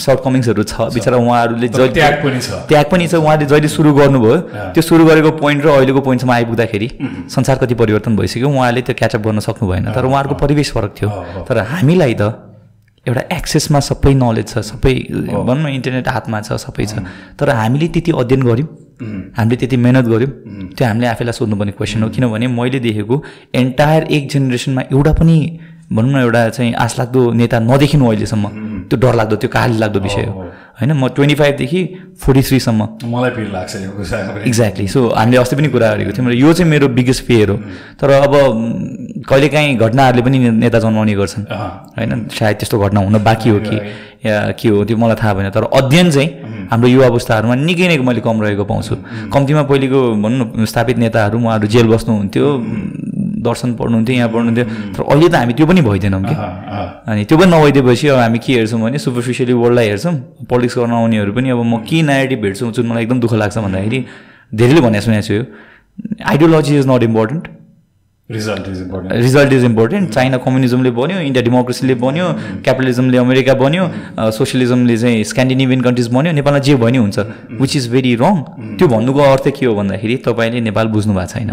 सर्ट 0.00 0.18
कमिङ्सहरू 0.24 0.62
छ। 0.64 0.74
बिचरा 0.96 1.16
उहाँहरूले 1.16 1.68
तर 1.68 1.92
त्याग 1.92 2.14
पनि 2.24 2.40
छ। 2.40 2.48
त्याग 2.72 2.86
पनि 2.88 3.04
छ। 3.06 3.14
उहाँले 3.20 3.44
जहिले 3.46 3.68
सुरु 3.68 3.92
गर्नुभयो 3.92 4.36
त्यो 4.72 4.82
सुरु 4.82 5.02
गरेको 5.04 5.30
पोइन्ट 5.36 5.60
र 5.64 5.68
अहिलेको 5.76 6.00
पोइन्टसम्म 6.08 6.32
आइपुग्दाखेरि 6.32 6.88
संसार 7.28 7.56
कति 7.60 7.74
परिवर्तन 7.76 8.16
भइसक्यो। 8.16 8.48
उहाँले 8.48 8.80
त्यो 8.88 8.94
क्याचअप 8.96 9.22
गर्न 9.28 9.40
सक्नु 9.44 9.68
भएन। 9.68 9.92
तर 9.92 10.04
उहाँहरूको 10.08 10.36
परिवेश 10.40 10.72
फरक 10.72 10.92
थियो। 10.96 11.08
तर 11.44 11.56
हामीलाई 11.76 12.14
त 12.16 12.32
एउटा 13.06 13.22
एक्सेसमा 13.36 13.80
सबै 13.86 14.12
नलेज 14.18 14.46
छ 14.50 14.58
सबै 14.66 14.94
भनौँ 15.46 15.62
न 15.62 15.66
इन्टरनेट 15.78 16.08
हातमा 16.08 16.40
छ 16.42 16.58
सबै 16.58 16.84
छ। 16.90 17.04
तर 17.38 17.50
हामीले 17.54 17.86
त्यति 17.94 18.10
अध्ययन 18.10 18.42
गऱ्यौँ। 18.42 18.68
हामीले 19.36 19.56
त्यति 19.60 19.76
मेहनत 19.76 20.04
गऱ्यौँ। 20.10 20.32
त्यो 20.74 20.84
हामीले 20.88 21.06
आफैलाई 21.06 21.34
सोध्नुपर्ने 21.38 21.72
क्वेसन 21.78 22.02
हो। 22.02 22.08
किनभने 22.08 22.46
मैले 22.50 22.78
देखेको 22.82 23.14
एन्टायर 23.54 24.02
एक 24.10 24.22
जेनेरेसनमा 24.32 24.82
एउटा 24.90 25.12
पनि 25.12 25.36
भनौँ 25.92 26.12
न 26.12 26.16
एउटा 26.16 26.48
चाहिँ 26.50 26.72
आशलाग्दो 26.74 27.20
नेता 27.32 27.58
नदेखिनु 27.62 28.06
अहिलेसम्म। 28.06 28.46
त्यो 28.90 28.96
डरलाग्दो 28.98 29.36
त्यो 29.36 29.50
काली 29.50 29.78
लाग्दो 29.78 30.00
विषय 30.00 30.24
हो। 30.26 30.34
होइन 30.78 30.92
म 30.92 31.08
ट्वेन्टी 31.08 31.34
फाइभदेखि 31.34 31.80
फोर्टी 32.20 32.42
थ्रीसम्म। 32.42 32.80
मलाई 33.06 33.30
पिर 33.30 33.46
लाग्छ 33.54 33.74
यो 33.76 33.90
एक्ज्याक्टली 34.46 34.86
सो 34.88 35.00
हामीले 35.14 35.36
अस्ति 35.38 35.56
पनि 35.56 35.68
कुरा 35.68 35.86
गरेको 35.94 36.12
थियौँ 36.12 36.30
र 36.30 36.34
यो 36.34 36.52
चाहिँ 36.52 36.70
मेरो 36.70 36.88
बिगेस्ट 36.90 37.22
फेयर 37.24 37.50
हो। 37.50 37.56
तर 38.00 38.10
अब 38.10 38.34
कहिलेकाहीँ 39.28 39.76
घटनाहरूले 39.76 40.22
पनि 40.22 40.38
नेता 40.62 40.78
जन्माउने 40.78 41.14
गर्छन्। 41.14 41.44
होइन 41.96 42.10
सायद 42.34 42.56
त्यस्तो 42.56 42.78
घटना 42.78 43.00
हुन 43.00 43.22
बाँकी 43.22 43.50
हो 43.50 43.58
कि 43.62 43.76
या 44.26 44.52
के 44.58 44.68
हो 44.68 44.84
त्यो 44.84 44.96
मलाई 44.96 45.16
थाहा 45.22 45.34
भएन। 45.34 45.50
तर 45.50 45.64
अध्ययन 45.70 46.10
चाहिँ 46.10 46.28
हाम्रो 46.70 46.88
युवा 46.88 47.06
अवस्थाहरूमा 47.06 47.54
निकै 47.62 47.88
नै 47.88 47.96
मैले 48.02 48.20
कम 48.20 48.42
रहेको 48.42 48.64
पाउँछु। 48.66 48.94
कम्तीमा 49.32 49.62
पहिलेको 49.70 50.00
भनौँ 50.18 50.46
न 50.60 50.64
स्थापित 50.66 50.96
नेताहरू 50.98 51.38
उहाँहरू 51.38 51.66
जेल 51.66 51.86
बस्नुहुन्थ्यो। 51.88 52.46
दर्शन 53.46 53.74
पढ्नुहुन्थ्यो 53.78 54.16
यहाँ 54.16 54.30
पढ्नुहुन्थ्यो। 54.34 54.64
तर 54.94 55.02
अहिले 55.02 55.28
त 55.28 55.34
हामी 55.34 55.52
त्यो 55.54 55.66
पनि 55.66 55.80
भइदिएनौँ 55.88 56.22
कि। 56.26 56.34
अनि 57.10 57.24
त्यो 57.24 57.36
पनि 57.38 57.50
नभइदिएपछि 57.54 58.06
अब 58.08 58.18
हामी 58.18 58.38
के 58.38 58.52
हेर्छौँ 58.52 58.80
भने 58.82 58.98
सुपरफिसियली 58.98 59.52
वर्ल्डलाई 59.62 59.86
हेर्छौँ। 59.88 60.14
पोलिटिक्स 60.50 60.78
गर्न 60.78 60.92
आउनेहरू 60.92 61.32
पनि 61.32 61.50
अब 61.50 61.60
म 61.62 61.82
के 61.88 62.02
नेगेटिभ 62.02 62.40
भेट्छु 62.42 62.70
जुन 62.76 62.86
मलाई 62.86 63.02
एकदम 63.02 63.20
दुःख 63.20 63.32
लाग्छ 63.42 63.58
भन्दाखेरि 63.58 64.04
धेरैले 64.54 64.80
भने 64.80 65.00
सुनेको 65.00 65.26
छु। 65.26 65.34
यो 65.34 65.44
ideology 66.26 66.78
is 66.78 66.86
not 66.88 67.02
important 67.02 67.42
result 68.30 68.68
is 68.68 68.80
important 68.82 69.12
result 69.14 69.52
is 69.52 69.64
important 69.64 70.10
China 70.10 70.36
कम्युनिजमले 70.44 70.90
बन्यो 70.90 71.18
इन्डिया 71.20 71.42
डेमोक्रेसीले 71.44 71.94
बन्यो 71.94 72.26
क्यापिटलिजमले 72.64 73.18
अमेरिका 73.18 73.54
बन्यो 73.54 73.84
सोसियलिजमले 74.38 74.96
चाहिँ 74.96 75.22
स्क्यान्डिनेभियन 75.24 75.80
कन्ट्रिज 75.80 76.08
बन्यो 76.14 76.32
नेपालमा 76.32 76.58
जे 76.68 76.74
भन्यो 76.74 77.02
हुन्छ 77.02 77.18
विच 77.60 77.76
इज 77.76 77.88
भेरी 77.92 78.14
रङ 78.22 78.42
त्यो 78.78 78.88
भन्नुको 78.88 79.20
अर्थ 79.32 79.48
के 79.58 79.66
हो 79.66 79.74
भन्दाखेरि 79.74 80.16
तपाईँले 80.26 80.60
नेपाल 80.60 80.86
बुझ्नु 80.96 81.14
भएको 81.14 81.32
छैन 81.32 81.52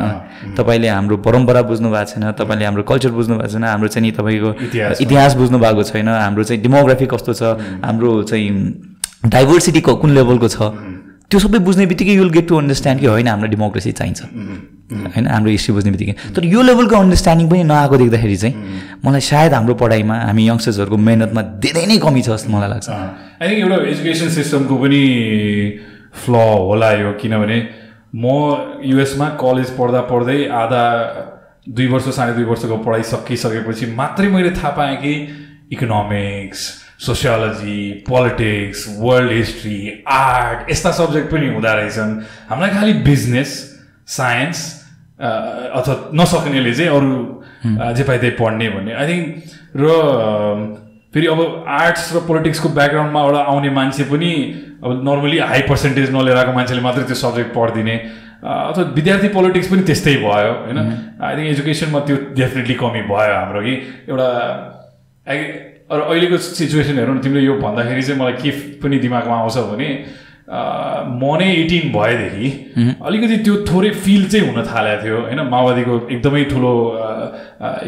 तपाईँले 0.58 0.88
हाम्रो 0.89 1.18
परम्परा 1.27 1.62
बुझ्नु 1.70 1.89
भएको 1.89 2.12
छैन 2.12 2.32
तपाईँले 2.42 2.65
हाम्रो 2.65 2.84
कल्चर 2.89 3.12
बुझ्नु 3.20 3.38
भएको 3.38 3.53
छैन 3.53 3.63
हाम्रो 3.63 3.88
चाहिँ 3.94 4.08
नि 4.08 4.12
तपाईँको 4.18 4.56
इतिहास। 4.65 5.01
इतिहास 5.01 5.36
बुझ्नु 5.36 5.60
भएको 5.60 5.84
छैन 5.84 6.08
हाम्रो 6.08 6.44
चाहिँ 6.44 6.62
डेमोग्राफी 6.63 7.06
कस्तो 7.13 7.34
छ 7.34 7.53
हाम्रो 7.86 8.12
चाहिँ 8.24 8.50
डाइभर्सिटी 9.30 9.82
कुन 9.82 10.12
लेभलको 10.15 10.48
छ 10.48 10.74
त्यो 11.34 11.40
सबै 11.42 11.60
बुझ्ने 11.66 11.86
बित्तिकै 11.90 12.13
युल 12.13 12.30
गेट 12.30 12.48
टु 12.48 12.56
अन्डरस्ट्यान्ड 12.62 13.02
कि 13.02 13.08
होइन 13.10 13.28
हाम्रो 13.28 13.48
डेमोक्रेसी 13.50 13.92
चाहिन्छ। 14.00 14.22
होइन 15.13 15.28
हाम्रो 15.28 15.50
हिस्ट्री 15.52 15.74
बुझ्ने 15.74 15.92
बित्तिकै। 15.92 16.13
तर 16.36 16.46
यो 16.46 16.62
लेभलको 16.62 16.96
अन्डरस्ट्यान्डिङ 16.96 17.50
पनि 17.50 17.63
नआएको 17.74 17.96
देख्दाखेरि 17.98 18.38
चाहिँ 18.38 18.54
मलाई 19.06 19.22
सायद 19.30 19.54
हाम्रो 19.54 19.74
पढाइमा 19.82 20.16
हामी 20.30 20.44
यङ्स्टर्सहरूको 20.48 20.98
मेहनतमा 21.08 21.42
धेरै 21.63 21.86
नै 21.90 21.98
कमी 22.06 22.22
छ 22.22 22.38
जस्तो 22.38 22.50
मलाई 22.54 22.70
लाग्छ। 22.74 22.90
आई 22.90 23.46
थिङ्क 23.50 23.60
एउटा 23.66 23.78
एजुकेसन 23.94 24.30
सिस्टमको 24.38 24.75
पनि 24.84 25.02
फ्ल 26.22 26.34
होला 26.70 26.92
यो 27.02 27.12
किनभने 27.18 27.58
म 28.13 28.25
युएसमा 28.86 29.28
कलेज 29.42 29.70
पढ्दा 29.80 30.02
पढ्दै 30.13 30.40
आधा 30.54 30.84
दुई 31.66 31.88
वर्ष 31.88 32.08
साढे 32.16 32.34
दुई 32.38 32.46
वर्षको 32.46 32.78
पढाइ 32.86 33.04
सकिसकेपछि 33.10 33.86
मात्रै 33.98 34.28
मैले 34.30 34.52
थाहा 34.62 34.72
पाएँ 34.78 34.96
कि 35.02 35.13
economics 35.74 36.62
sociology 37.05 37.79
politics 38.10 38.86
world 39.00 39.31
history 39.31 39.77
art 40.10 40.69
यस्ता 40.72 40.91
सब्जेक्ट 41.00 41.31
पनि 41.31 41.48
हुँदो 41.53 41.74
रहेछन्। 41.74 42.12
हामीलाई 42.50 42.72
खालि 42.77 42.93
बिजनेस 43.10 43.50
साइन्स 44.17 44.60
अथवा 45.19 45.95
नसक्नेले 46.22 46.74
चाहिँ 46.74 46.91
अरू 46.98 47.12
जे 47.98 48.03
पाए 48.03 48.17
त्यही 48.17 48.36
पढ्ने 48.39 48.69
भन्ने। 48.69 48.93
आई 48.93 49.07
थिङ्क 49.07 49.27
र 49.77 49.86
फेरि 51.13 51.27
अब 51.27 51.39
आर्ट्स 51.69 52.03
र 52.15 52.19
पोलिटिक्सको 52.27 52.69
ब्याकग्राउन्डमा 52.77 53.22
एउटा 53.24 53.41
आउने 53.51 53.69
मान्छे 53.69 54.03
पनि 54.12 54.31
अब 54.83 54.89
नर्मली 55.07 55.38
हाई 55.51 55.62
पर्सेन्टेज 55.69 56.10
नलिएर 56.15 56.38
आएको 56.38 56.53
मान्छेले 56.53 56.81
मात्रै 56.81 57.03
त्यो 57.10 57.15
सब्जेक्ट 57.15 57.53
पढिदिने। 57.55 57.95
अथवा 58.43 58.83
विद्यार्थी 58.95 59.27
पोलिटिक्स 59.36 59.67
पनि 59.72 59.83
त्यस्तै 59.89 60.15
भयो 60.24 60.53
होइन? 60.63 60.79
आई 61.24 61.36
थिङ्क 61.36 61.50
एजुकेसनमा 61.50 62.00
त्यो 62.07 62.15
डेफिनेटली 62.39 62.75
कमी 62.81 63.01
भयो 63.12 63.33
हाम्रो 63.36 63.62
कि। 63.67 63.75
एउटा 64.10 64.29
अरू 65.94 66.04
अहिलेको 66.10 66.38
सिचुएसन 66.38 66.98
हेरौँ 67.00 67.16
न 67.16 67.20
तिमीले 67.22 67.46
यो 67.46 67.54
भन्दाखेरि 67.62 68.04
चाहिँ 68.04 68.20
मलाई 68.20 68.34
के 68.42 68.52
पनि 68.82 68.98
दिमागमा 69.00 69.36
आउँछ 69.38 69.58
भने 69.72 69.90
म 70.44 71.24
नै 71.40 71.46
एटिन 71.56 71.92
भएदेखि 71.92 72.48
अलिकति 73.00 73.38
त्यो 73.46 73.56
थोरै 73.68 73.90
फिल 74.04 74.24
चाहिँ 74.30 74.48
हुन 74.48 74.64
थालेको 74.66 75.04
थियो 75.04 75.18
होइन? 75.18 75.40
माओवादीको 75.50 75.94
एकदमै 76.12 76.44
ठुलो 76.52 76.74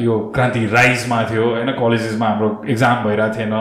यो 0.05 0.13
क्रान्ति 0.35 0.61
राइजमा 0.71 1.17
थियो 1.31 1.45
होइन? 1.49 1.71
कलेजेसमा 1.81 2.27
हाम्रो 2.27 2.49
एक्जाम 2.69 3.03
भइरहेको 3.05 3.33
थिएन। 3.37 3.53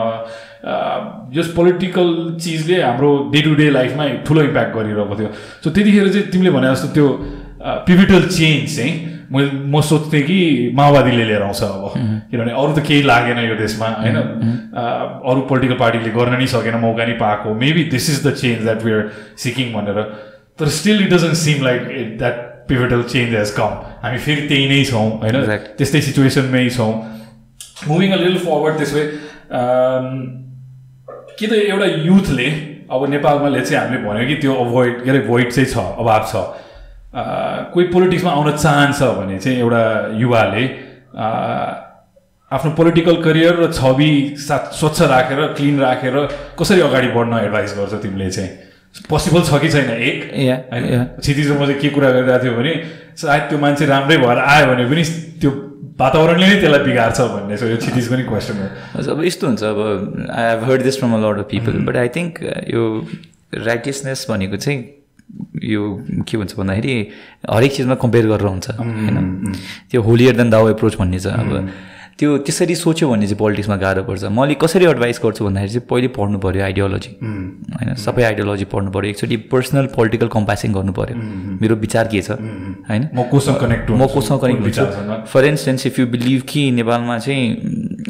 जस 1.35 1.47
पोलिटिकल 1.55 2.07
चिजले 2.41 2.81
हाम्रो 2.81 3.09
डे 3.33 3.41
टु 3.41 3.53
डे 3.55 3.69
लाइफमा 3.69 4.07
ठुलो 4.27 4.41
इम्प्याक्ट 4.41 4.75
गरिरहेको 4.77 5.15
थियो। 5.19 5.29
सो 5.63 5.69
त्यतिखेर 5.69 6.07
चाहिँ 6.13 6.27
तिमीले 6.31 6.51
भने 6.55 6.71
जस्तो 6.71 6.87
त्यो 6.95 7.07
पिभिटल 7.89 8.27
चेन्ज 8.29 8.75
चाहिँ 8.75 8.93
मैले 9.31 9.49
म 9.71 9.81
सोच्थेँ 9.81 10.21
कि 10.23 10.37
माओवादीले 10.75 11.23
लिएर 11.25 11.41
आउँछ 11.41 11.61
अब। 11.63 11.93
किनभने 12.31 12.51
अरू 12.51 12.73
त 12.73 12.79
केही 12.87 13.01
लागेन 13.03 13.39
यो 13.45 13.55
देशमा 13.57 13.87
होइन? 14.01 14.17
अरू 15.25 15.41
पोलिटिकल 15.49 15.77
पार्टीले 15.79 16.09
गर्न 16.17 16.37
नै 16.39 16.47
सकेन 16.47 16.75
मौका 16.81 17.05
नै 17.05 17.15
पाएको। 17.21 17.53
Maybe 17.53 17.83
this 17.93 18.09
is 18.09 18.19
the 18.27 18.33
change 18.35 18.59
that 18.63 18.83
we 18.83 18.91
are 18.91 19.03
seeking 19.43 19.73
भनेर। 19.73 19.97
तर 20.59 20.67
still 20.77 20.97
it 21.03 21.09
doesn't 21.13 21.35
seem 21.37 21.63
like 21.65 21.81
that 22.19 22.37
pivotal 22.67 23.01
change 23.09 23.35
has 23.35 23.49
come 23.57 23.71
हामी 24.03 24.17
फेरि 24.17 24.47
त्यही 24.47 24.65
नै 24.69 24.83
छौँ 24.85 25.09
होइन. 25.23 25.35
त्यस्तै 25.77 26.01
सिचुएसनमै 26.01 26.69
छौँ। 26.77 26.93
मुभिङ 27.87 28.11
अ 28.11 28.17
लिटल 28.17 28.37
फरवर्ड 28.45 28.77
त्यसो 28.77 28.95
भए 28.95 29.05
कि 31.37 31.47
त 31.47 31.53
एउटा 31.53 31.87
युथले 32.05 32.47
अब 32.85 33.01
नेपालमाले 33.09 33.61
चाहिँ 33.61 33.79
हामीले 33.81 34.01
भन्यो 34.03 34.27
कि 34.27 34.35
त्यो 34.41 34.53
अभोइड 34.55 35.03
के 35.03 35.09
अरे 35.09 35.19
भोइड 35.27 35.51
चाहिँ 35.51 35.69
छ 35.69 35.77
अभाव 36.01 36.23
छ। 36.31 36.33
कोही 37.15 37.85
पोलिटिक्समा 37.87 38.31
आउन 38.31 38.51
चाहन्छ 38.57 39.01
भने 39.17 39.37
चाहिँ 39.39 39.57
एउटा 39.59 39.81
युवाले 40.19 40.63
आफ्नो 42.51 42.71
पोलिटिकल 42.77 43.15
करियर 43.23 43.53
र 43.59 43.71
छवि 43.71 44.11
साथ 44.37 44.73
स्वच्छ 44.79 45.01
राखेर 45.01 45.39
क्लिन 45.57 45.79
राखेर 45.79 46.15
कसरी 46.59 46.81
अगाडि 46.81 47.07
बढ्न 47.15 47.39
एडभाइस 47.45 47.73
गर्छ 47.77 47.93
तिमीले 48.03 48.29
चाहिँ? 48.31 48.49
पोसिबल 49.09 49.41
छ 49.41 49.59
कि 49.61 49.69
छैन? 49.69 49.89
एक. 49.89 50.19
क्षितिजमा 51.19 51.65
चाहिँ 51.65 51.79
के 51.81 51.89
कुरा 51.95 52.09
गरिरहेको 52.11 52.43
थियो 52.43 52.53
भने 52.57 52.73
सायद 53.21 53.43
त्यो 53.49 53.59
मान्छे 53.59 53.85
राम्रै 53.85 54.17
भएर 54.17 54.39
आयो 54.39 54.65
भने 54.67 54.85
पनि 54.91 55.03
त्यो 55.41 55.51
वातावरणले 55.99 56.47
नै 56.47 56.59
त्यसलाई 56.59 56.83
बिगार्छ 56.83 57.19
भन्ने 57.21 57.57
छ। 57.57 57.63
यो 57.71 57.77
क्षितिजको 57.77 58.15
नि 58.15 58.23
क्वेसन 58.27 58.55
हो। 58.59 58.67
अब 59.11 59.23
यस्तो 59.25 59.47
हुन्छ। 59.47 59.63
अब 59.63 59.79
I 60.31 60.43
have 60.49 60.63
heard 60.69 60.81
this 60.83 60.99
from 60.99 61.11
a 61.15 61.19
lot 61.23 61.39
of 61.39 61.47
people 61.51 61.79
but 61.87 61.97
I 62.03 62.09
think 62.15 62.39
यो 62.75 62.83
राइटियसनेस 63.71 64.25
भनेको 64.29 64.57
चाहिँ 64.57 64.79
यो 65.63 65.81
के 66.27 66.37
भन्छ 66.37 66.55
भन्दाखेरि 66.55 66.95
हरेक 67.49 67.71
चिजमा 67.71 67.95
कम्पेयर 67.95 68.25
गरेर 68.27 68.47
हुन्छ 68.47 68.67
होइन? 68.69 69.17
त्यो 69.91 70.01
होलियर 70.01 70.35
देन 70.37 70.49
दाउ 70.49 70.69
एप्रोच 70.69 70.95
भन्ने 70.97 71.19
छ। 71.19 71.27
अब 71.27 71.51
त्यो 72.19 72.37
त्यसरी 72.47 72.75
सोच्यो 72.75 73.09
भने 73.11 73.25
चाहिँ 73.27 73.37
पोलिटिक्समा 73.37 73.75
गाह्रो 73.75 74.03
पर्छ। 74.07 74.23
मैले 74.31 74.53
कसरी 74.55 74.85
एडभाइस 74.85 75.19
गर्छु 75.23 75.45
भन्दाखेरि 75.45 75.71
चाहिँ 75.71 75.87
पहिले 75.89 76.07
पढ्नु 76.15 76.37
पऱ्यो 76.39 76.63
आइडियोलोजी 76.63 77.11
होइन 77.19 77.93
सबै 77.99 78.23
आइडियोलोजी 78.23 78.65
पढ्नु 78.71 78.91
पऱ्यो 78.95 79.09
एकचोटि 79.11 79.37
पर्सनल 79.51 79.85
पोलिटिकल 79.95 80.27
कम्पासिङ 80.31 80.73
गर्नु 80.73 80.93
पऱ्यो 80.95 81.15
मेरो 81.59 81.75
विचार 81.75 82.07
के 82.07 82.21
छ? 82.21 82.39
होइन? 82.89 83.03
म 83.11 83.27
कोसँग 83.27 83.57
कनेक्ट 83.59 83.91
म 83.91 84.07
कोसँग 84.15 84.39
कनेक्ट 84.41 84.61
हुन्छु। 84.63 84.85
For 85.27 85.45
instance 85.45 85.85
if 85.87 85.99
you 85.99 86.05
believe 86.15 86.41
कि 86.47 86.63
नेपालमा 86.79 87.17
चाहिँ 87.19 87.43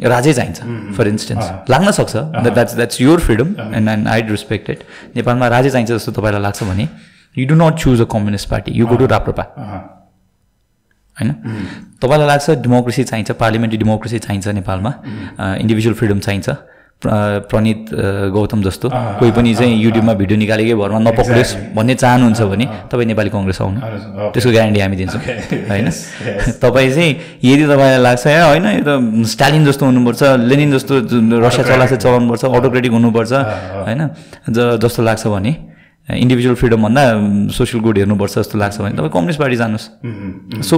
राजै 0.06 0.32
चाहिन्छ 0.38 0.94
फर 0.96 1.08
इन्स्टेन्स 1.08 1.44
लाग्न 1.70 1.90
सक्छ। 1.98 2.14
That's 2.46 2.74
that's 2.76 3.00
your 3.00 3.18
freedom 3.26 3.54
and 3.74 3.88
and 3.88 4.08
I 4.08 4.22
respect 4.30 4.70
it 4.70 4.80
नेपालमा 5.16 5.48
राजै 5.48 5.70
चाहिन्छ 5.70 5.90
जस्तो 5.92 6.12
तपाईँलाई 6.12 6.42
लाग्छ 6.46 6.62
भने 6.62 6.88
you 7.34 7.46
do 7.48 7.54
not 7.58 7.74
choose 7.82 8.00
a 8.00 8.04
communist 8.14 8.50
party 8.50 8.78
you 8.78 8.86
go 8.86 8.96
to 8.96 9.06
Raprapa 9.16 9.44
होइन? 11.16 11.30
तपाईँलाई 12.02 12.26
लाग्छ 12.28 12.46
डेमोक्रेसी 12.64 13.02
चाहिन्छ 13.04 13.30
पार्लिमेन्ट्री 13.42 13.78
डेमोक्रेसी 13.78 14.18
चाहिन्छ 14.18 14.46
नेपालमा? 14.60 14.92
इन्डिभिजुअल 15.62 15.94
फ्रिडम 15.96 16.18
चाहिन्छ 16.20 16.48
प्र- 17.02 17.40
प्रणित 17.52 17.80
गौतम 18.32 18.62
जस्तो। 18.62 18.88
कोही 19.20 19.30
पनि 19.36 19.54
चाहिँ 19.54 19.74
युट्युबमा 19.84 20.12
भिडियो 20.20 20.36
निकालेकै 20.38 20.74
भरमा 20.80 20.98
नपक्रियोस् 20.98 21.52
भन्ने 21.76 21.94
चाहनुहुन्छ 21.94 22.40
भने 22.52 22.64
तपाईँ 22.88 23.06
नेपाली 23.12 23.30
कङ्ग्रेस 23.30 23.58
आउनु। 23.62 23.78
त्यसको 24.32 24.50
ग्यारेन्टी 24.50 24.80
हामी 24.80 24.96
दिन्छौँ। 24.96 25.20
होइन. 25.72 25.88
तपाईँ 26.56 26.88
चाहिँ 26.94 27.10
यदि 27.44 27.64
तपाईँलाई 27.64 28.00
लाग्छ 28.00 28.24
होइन 28.48 28.64
यो 28.66 28.80
त 28.80 28.90
स्टालिन 29.28 29.62
जस्तो 29.68 29.84
हुनुपर्छ 29.86 30.22
लेनिन 30.48 30.68
जस्तो 30.72 30.94
जुन 31.12 31.24
रसिया 31.44 31.64
चलाएको 31.68 31.96
छ 31.96 32.00
चलाउनुपर्छ 32.00 32.42
अटोक्रेटिक 32.56 32.92
हुनुपर्छ 32.92 33.32
होइन? 33.84 34.00
ज 34.48 34.58
जस्तो 34.80 35.00
लाग्छ 35.04 35.26
भने 35.28 35.52
इन्डिभिजुअल 36.08 36.54
फ्रिडम 36.54 36.82
भन्दा 36.82 37.02
सोसियल 37.50 37.82
गुड 37.82 37.98
हेर्नुपर्छ 37.98 38.38
जस्तो 38.38 38.58
लाग्छ 38.58 38.78
भने। 38.80 38.94
तपाईँ 38.94 39.10
कम्युनिस्ट 39.10 39.40
पार्टी 39.40 39.56
जानुहोस्। 39.56 39.86
सो 40.62 40.76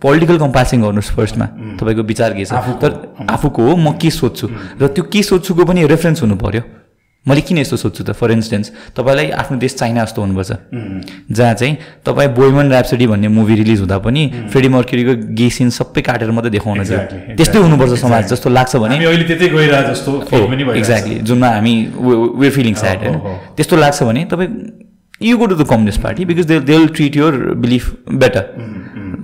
पोलिटिकल 0.00 0.38
कम्पासिङ 0.38 0.78
गर्नुहोस् 0.82 1.12
फर्स्टमा 1.12 1.46
तपाईँको 1.76 2.02
विचार 2.02 2.30
के 2.32 2.44
छ? 2.44 2.52
तर 2.80 2.90
आफूको 3.28 3.60
हो 3.60 3.76
म 3.76 3.92
के 4.00 4.10
सोध्छु? 4.10 4.46
र 4.80 4.86
त्यो 4.88 5.04
के 5.12 5.22
सोध्छुको 5.22 5.64
पनि 5.68 5.86
रेफरेन्स 5.86 6.22
हुनु 6.22 6.36
पऱ्यो 6.40 6.62
मैले 7.26 7.40
किन 7.40 7.58
यस्तो 7.58 7.76
सोध्छु 7.76 8.02
त 8.04 8.10
फर 8.16 8.32
इन्स्टेन्स 8.32 8.96
तपाईँलाई 8.96 9.30
आफ्नो 9.36 9.58
देश 9.60 9.74
चाइना 9.76 10.04
जस्तो 10.04 10.20
हुनुपर्छ। 10.22 10.50
जहाँ 11.30 11.54
चाहिँ 11.54 11.76
तपाईँ 12.06 12.28
बोइमन 12.34 12.72
ऱ्याप्सडी 12.72 13.06
भन्ने 13.06 13.28
मुभी 13.28 13.54
रिलिज 13.60 13.80
हुँदा 13.80 13.98
पनि 14.00 14.22
फ्रेडी 14.50 14.68
मर्क्युरीको 14.68 15.12
गे 15.36 15.48
सिन 15.50 15.70
सबै 15.70 16.00
काटेर 16.00 16.30
मात्रै 16.32 16.50
देखाउन 16.50 16.84
चाहिँ 16.84 17.36
त्यस्तै 17.36 17.58
हुनुपर्छ 17.60 17.92
समाज. 18.00 18.22
जस्तो 18.32 18.50
लाग्छ 18.50 18.76
भने। 18.76 18.96
एक्ज्याक्टली 20.80 21.14
जुनमा 21.28 21.48
हामी 21.48 21.74
वेयर 22.00 22.52
फिलिङ 22.52 22.74
स्याड 22.74 22.98
होइन। 23.04 23.18
त्यस्तो 23.56 23.76
लाग्छ 23.76 24.02
भने 24.02 24.24
तपाईँ 24.32 24.48
you 25.20 25.36
go 25.36 25.46
to 25.46 25.54
the 25.54 25.66
communist 25.68 26.00
party 26.00 26.24
because 26.24 26.46
they 26.46 26.60
they 26.60 26.76
will 26.78 26.88
treat 26.96 27.16
your 27.16 27.32
belief 27.60 27.84
better 28.16 28.44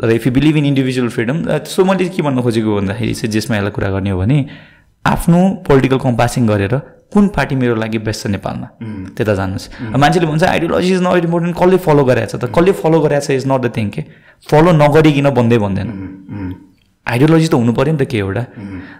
र 0.04 0.10
if 0.12 0.26
you 0.26 0.32
believe 0.32 0.56
in 0.56 0.66
individual 0.66 1.08
freedom 1.08 1.36
so 1.64 1.84
मैले 1.84 2.08
के 2.12 2.22
भन्न 2.22 2.42
खोजेको 2.44 2.76
भन्दाखेरि 2.76 3.14
चाहिँ 3.14 3.32
जेसमा 3.32 3.56
यसलाई 3.56 3.72
कुरा 3.72 3.88
गर्ने 3.90 4.10
हो 4.10 4.18
भने 4.20 4.38
आफ्नो 5.04 5.40
पोलिटिकल 5.66 5.98
कम्पासिङ 6.04 6.46
गरेर 6.46 6.74
कुन 7.12 7.28
पार्टी 7.34 7.54
मेरो 7.56 7.74
लागि 7.74 7.98
बेस्ट 7.98 8.22
छ 8.22 8.26
नेपालमा? 8.26 8.66
त्यता 9.16 9.34
जानुहोस्। 9.34 9.66
मान्छेले 9.94 10.26
भन्छ 10.26 10.42
आइडियोलोजी 10.44 10.92
इज 10.94 11.02
नट 11.02 11.24
इम्पोर्टेन्ट 11.24 11.56
कसले 11.56 11.76
फलो 11.86 12.04
गरेको 12.04 12.26
छ 12.26 12.34
त? 12.36 12.44
कसले 12.50 12.72
फलो 12.72 13.00
गरेको 13.00 13.24
छ 13.26 13.30
इज 13.30 13.46
नट 13.46 13.60
द 13.60 13.70
थिङ 13.76 13.88
के? 13.94 14.02
फलो 14.50 14.70
नगरिकन 14.72 15.30
बन्दै 15.30 15.58
भन्दैन। 15.58 15.88
आइडियोलोजी 17.06 17.48
त 17.48 17.54
हुनु 17.54 17.72
पऱ्यो 17.72 17.92
नि 17.94 17.98
त 17.98 18.10
के 18.10 18.18
एउटा। 18.18 18.44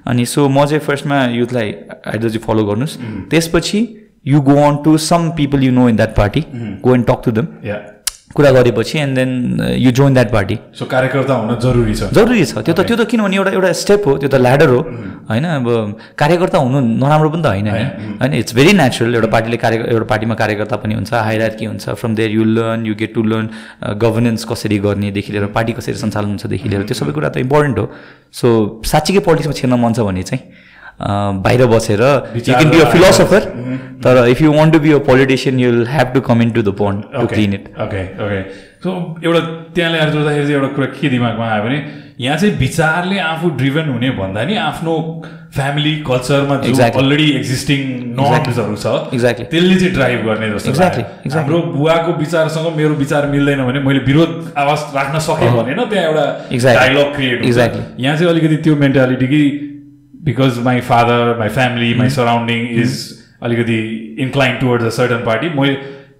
अनि 0.06 0.24
सो 0.24 0.48
म 0.48 0.64
चाहिँ 0.66 0.82
फर्स्टमा 0.86 1.16
युथलाई 1.34 1.68
आइडियोलोजी 2.06 2.38
फलो 2.46 2.62
गर्नुहोस्। 2.64 2.94
त्यसपछि 3.30 3.80
you 4.26 4.40
go 4.40 4.56
on 4.62 4.74
to 4.84 4.96
some 4.98 5.30
people 5.36 5.62
you 5.64 5.72
know 5.72 5.88
in 5.88 5.96
that 5.96 6.14
party 6.16 6.40
go 6.82 6.94
and 6.94 7.06
talk 7.06 7.20
to 7.24 7.30
them. 7.34 7.46
कुरा 8.36 8.50
गरेपछि 8.56 8.98
and 8.98 9.14
then 9.18 9.30
you 9.76 9.90
join 9.98 10.14
that 10.14 10.30
party 10.32 10.56
so 10.78 10.84
कार्यकर्ता 10.84 11.34
हुन 11.34 11.50
जरुरी 11.64 11.94
छ। 11.94 12.12
जरुरी 12.12 12.44
छ। 12.44 12.62
त्यो 12.66 12.74
त 12.74 12.80
त्यो 12.86 12.96
त 12.96 13.08
किनभने 13.10 13.36
एउटा 13.36 13.50
एउटा 13.56 13.72
स्टेप 13.82 14.06
हो 14.06 14.16
त्यो 14.18 14.28
त 14.28 14.34
ल्याडर 14.36 14.68
हो। 14.68 14.80
होइन 15.30 15.44
अब 15.44 15.68
कार्यकर्ता 16.18 16.58
हुनु 16.58 16.78
नराम्रो 17.02 17.28
पनि 17.30 17.42
त 17.42 17.46
होइन 17.46 17.68
नि। 17.68 17.84
होइन 18.20 18.32
इट्स 18.40 18.54
भेरी 18.54 18.72
नेचुरल 18.76 19.14
एउटा 19.14 19.30
पार्टीले 19.34 19.56
कार्य 19.64 19.76
एउटा 19.94 20.06
पार्टीमा 20.12 20.34
कार्यकर्ता 20.42 20.76
पनि 20.82 20.94
हुन्छ 20.94 21.12
हाइरार्की 21.12 21.64
हुन्छ। 21.66 21.84
From 22.00 22.14
there 22.14 22.30
you 22.30 22.44
learn 22.44 22.86
you 22.86 22.94
get 22.94 23.14
to 23.14 23.22
learn 23.22 23.46
governance 23.96 24.44
कसरी 24.44 24.78
गर्नेदेखि 24.86 25.32
लिएर 25.32 25.46
पार्टी 25.56 25.72
कसरी 25.78 25.94
सञ्चालन 26.04 26.28
हुन्छदेखि 26.36 26.68
लिएर 26.68 26.82
त्यो 26.86 26.96
सबै 27.00 27.12
कुरा 27.16 27.28
त 27.28 27.36
इम्पोर्टेन्ट 27.46 27.78
हो। 27.78 27.86
सो 28.32 28.46
साँच्चीकै 28.84 29.20
पोलिटिक्समा 29.26 29.54
छिर्न 29.58 29.74
मन 29.80 29.92
छ 29.92 30.00
भने 30.06 30.22
चाहिँ 30.22 30.42
बाहिर 31.00 31.66
बसेर 31.74 32.00
you 32.36 32.40
can 32.44 32.70
be 32.70 32.80
a 32.80 32.88
philosopher 32.92 33.40
तर 34.04 34.26
if 34.28 34.40
you 34.42 34.52
want 34.52 34.72
to 34.72 34.78
be 34.80 34.92
a 34.92 34.98
politician 35.10 35.60
you 35.60 35.70
will 35.72 35.86
have 35.96 36.12
to 36.14 36.20
come 36.30 36.42
in 36.42 36.50
to 36.56 36.62
the 36.62 36.74
pond 36.80 37.04
to 37.20 37.26
clean 37.34 37.54
it 37.54 37.68
okay 37.86 38.02
okay 38.26 38.40
so 38.84 38.90
एउटा 39.24 39.40
त्यहाँ 39.76 39.90
ल्याएर 39.92 40.10
जोड्दाखेरि 40.16 40.46
चाहिँ 40.46 40.56
एउटा 40.60 40.74
कुरा 40.76 40.86
के 41.00 41.08
दिमागमा 41.16 41.48
आयो 41.52 41.62
भने 41.64 41.78
यहाँ 42.24 42.36
चाहिँ 42.38 42.54
विचारले 42.58 43.18
आफू 43.20 43.48
ड्रिभन 43.60 43.88
हुने 43.92 44.10
भन्दा 44.20 44.44
नि 44.48 44.54
आफ्नो 44.56 44.92
फ्यामिली 45.56 45.92
कल्चरमा. 46.08 46.54
अलरेडी 47.00 47.26
एक्जिस्टिङ 47.40 47.80
नर्म्सहरू 48.16 48.76
छ 48.84 48.86
Exactly. 49.16 49.46
त्यसले 49.52 49.74
चाहिँ 49.80 49.92
ड्राइभ 49.94 50.24
गर्ने 50.28 50.48
जस्तो 50.54 50.70
exactly. 50.72 51.04
हाम्रो 51.36 51.58
बुवाको 51.76 52.12
विचारसँग 52.24 52.76
मेरो 52.76 52.94
विचार 53.04 53.26
मिल्दैन 53.36 53.64
भने 53.68 53.80
मैले 53.86 54.00
विरोध 54.08 54.52
आवाज 54.64 54.80
राख्न 54.96 55.18
सकेँ 55.28 55.52
भने 55.56 55.74
न 55.74 55.88
त्यहाँ 55.92 56.06
एउटा. 56.08 56.26
Dialogue 56.80 57.14
create 57.16 57.44
Exactly. 57.52 57.82
यहाँ 58.04 58.16
चाहिँ 58.16 58.30
अलिकति 58.32 58.56
त्यो 58.64 58.76
मेन्टालिटी 58.84 59.26
कि 59.34 59.42
because 60.26 60.58
my 60.68 60.80
father 60.92 61.36
my 61.38 61.48
family 61.58 61.92
my 61.98 62.08
surrounding 62.20 62.60
is 62.82 62.92
अलिकति 63.42 63.78
incline 64.24 64.56
towards 64.60 64.86
a 64.86 64.90
certain 64.96 65.20
party 65.26 65.48
मैले 65.58 65.76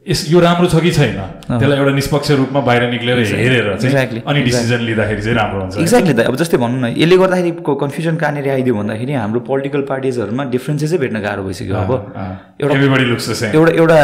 यस 0.07 0.21
यो 0.31 0.41
राम्रो 0.41 0.67
छ 0.73 0.81
कि 0.83 0.91
छैन? 0.97 1.17
त्यसलाई 1.51 1.79
एउटा 1.79 1.93
निष्पक्ष 1.95 2.31
रूपमा 2.41 2.61
बाहिर 2.67 2.83
निक्लेर 2.91 3.19
हेरेर 3.29 3.71
Exactly. 3.77 4.21
अनि 4.31 4.43
डिसिजन 4.43 4.81
लिँदाखेरि 4.89 5.23
चाहिँ 5.23 5.37
राम्रो 5.37 5.61
हुन्छ। 5.61 5.79
एक्ज्याक्टली 5.83 6.15
त। 6.15 6.27
अब 6.31 6.37
जस्तै 6.43 6.57
भनौँ 6.63 6.81
न 6.81 6.93
यसले 6.95 7.17
गर्दाखेरि 7.23 7.51
कन्फ्युजन 7.83 8.17
कहाँनिर 8.23 8.49
आइदियो 8.57 8.75
भन्दाखेरि 8.77 9.13
हाम्रो 9.13 9.41
पोलिटिकल 9.49 9.83
पार्टिजहरूमा 9.91 10.45
डिफ्रेन्सेसै 10.55 10.99
भेट्न 11.03 11.21
गाह्रो 11.27 11.43
भइसक्यो 11.49 11.75
अब। 11.75 11.91
एउटा 12.63 12.75
एउटा 13.59 13.73
एउटा 13.81 13.99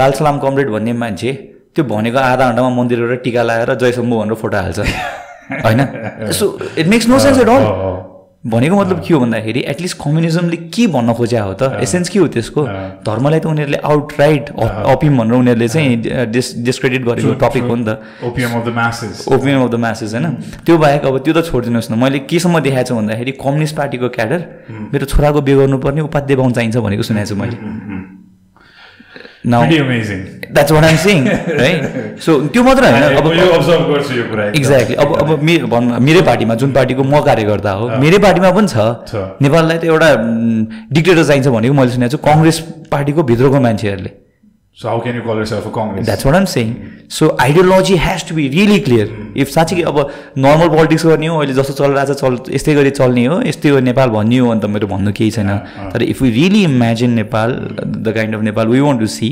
लाल 0.00 0.12
सलाम 0.18 0.38
कमरेड 0.46 0.68
भन्ने 0.74 0.92
मान्छे 1.04 1.30
त्यो 1.74 1.84
भनेको 1.92 2.18
आधा 2.18 2.44
घन्टामा 2.50 2.70
मन्दिर 2.80 2.98
गएर 3.06 3.22
टिका 3.28 3.42
लगाएर 3.50 3.74
जय 3.84 3.92
शम्भु 4.00 4.14
भनेर 4.22 4.34
फोटो 4.42 4.56
हाल्छ। 4.64 4.78
होइन? 5.66 5.80
So 6.40 6.44
it 6.78 6.86
makes 6.94 7.08
no 7.08 7.18
sense 7.26 7.38
at 7.44 7.48
all 7.54 7.62
भनेको 8.44 8.76
मतलब 8.76 9.00
के 9.00 9.14
हो 9.14 9.20
भन्दाखेरि 9.20 9.60
एटलिस्ट 9.72 9.96
कम्युनिजमले 9.98 10.56
के 10.68 10.86
भन्न 10.92 11.12
खोज्या 11.16 11.42
हो 11.44 11.52
त? 11.54 11.80
एसेन्स 11.80 12.08
के 12.12 12.18
हो 12.18 12.26
त्यसको? 12.28 12.62
धर्मलाई 13.00 13.40
त 13.40 13.46
उनीहरूले 13.46 13.78
आउटराइट 13.80 14.44
अपिम 14.92 15.18
भनेर 15.18 15.34
उनीहरूले 15.34 15.68
चाहिँ 15.68 16.28
डिस 16.28 16.46
डिस्क्रेडिट 16.60 17.02
गरेको 17.08 17.34
टपिक 17.40 17.64
हो 17.64 17.74
नि 17.74 17.84
त। 17.88 18.04
Opium 18.20 18.50
of 18.60 18.66
the 18.68 18.68
masses 18.76 19.24
opinion 19.32 19.60
of 19.64 19.70
the 19.70 19.74
message 19.80 20.14
होइन? 20.14 20.26
त्यो 20.60 20.76
बाहेक 20.76 21.04
अब 21.08 21.18
त्यो 21.24 21.32
त 21.34 21.44
छोडिदिनुहोस् 21.48 21.90
न। 21.90 21.94
मैले 21.96 22.18
केसम्म 22.28 22.60
देखाएको 22.60 22.88
छु 22.88 22.94
भन्दाखेरि 23.00 23.32
कम्युनिस्ट 23.40 23.74
पार्टीको 23.76 24.08
क्याडर 24.12 24.40
मेरो 24.92 25.04
छोराको 25.08 25.40
बिहे 25.40 25.56
गर्नुपर्ने 25.56 26.00
उपाध्याय 26.12 26.36
बाहुन 26.36 26.52
चाहिन्छ 26.52 26.76
भनेको 26.84 27.02
सुनेको 27.08 27.28
छु 27.32 27.36
मैले। 27.40 27.56
Now 27.56 27.62
Pretty 27.64 27.72
amazing. 27.74 27.93
That's 29.44 30.72
what 30.72 30.84
I'm 30.84 30.96
saying 30.96 31.26
so 31.60 31.70
so 32.24 32.30
त्यो 32.54 32.62
मात्र 32.62 32.82
होइन 32.84 33.04
अब। 33.18 33.26
एक्ज्याक्टली 34.54 34.96
अब 34.96 35.08
अब 35.20 35.28
मे 35.42 35.58
भन्न 35.68 36.02
मेरै 36.02 36.22
पार्टीमा 36.22 36.54
जुन 36.54 36.72
पार्टीको 36.72 37.02
म 37.04 37.20
कार्यकर्ता 37.28 37.70
हो 37.70 37.84
मेरै 38.00 38.18
पार्टीमा 38.24 38.50
पनि 38.56 38.68
छ। 38.68 38.76
नेपाललाई 39.42 39.78
त 39.78 39.84
एउटा 39.84 40.08
डिक्टेटर 40.92 41.24
चाहिन्छ 41.24 41.48
भनेको 41.48 41.74
मैले 41.74 41.90
सुनेको 41.90 42.16
छु। 42.16 42.18
कङ्ग्रेस 42.24 42.58
पार्टीको 42.90 43.22
भित्रको 43.22 43.60
मान्छेहरूले। 43.60 44.10
So 44.78 44.88
how 44.88 45.00
can 45.00 45.14
you 45.14 45.22
call 45.22 45.36
yourself 45.36 45.66
a 45.66 45.70
Congress? 45.74 46.04
That's 46.06 46.26
what 46.26 46.34
I'm 46.34 46.44
saying 46.52 46.70
so 47.16 47.26
ideology 47.40 47.96
has 48.04 48.28
to 48.28 48.34
be 48.34 48.46
really 48.54 48.78
clear 48.86 49.08
if 49.42 49.48
साँच्चै 49.48 49.82
अब 49.90 49.98
नर्मल 50.44 50.68
पोलिटिक्स 50.68 51.04
गर्ने 51.06 51.26
हो 51.26 51.36
अहिले 51.40 51.54
जस्तो 51.58 51.74
चलिरहेको 51.80 52.14
छ 52.14 52.16
चल 52.20 52.54
यस्तै 52.54 52.74
गरी 52.74 52.90
चल्ने 52.98 53.24
हो 53.26 53.36
यस्तै 53.48 53.68
हो 53.74 53.80
नेपाल 53.88 54.08
भन्ने 54.16 54.38
हो 54.38 54.48
अन्त 54.54 54.64
मेरो 54.76 54.86
भन्नु 54.94 55.12
केही 55.20 55.30
छैन। 55.36 55.50
तर 55.92 56.02
if 56.02 56.22
you 56.22 56.30
really 56.38 56.62
imagine 56.70 57.10
Nepal 57.20 57.54
the 57.84 58.14
kind 58.16 58.34
of 58.34 58.42
Nepal 58.50 58.66
we 58.74 58.80
want 58.86 59.00
to 59.00 59.06
see 59.14 59.30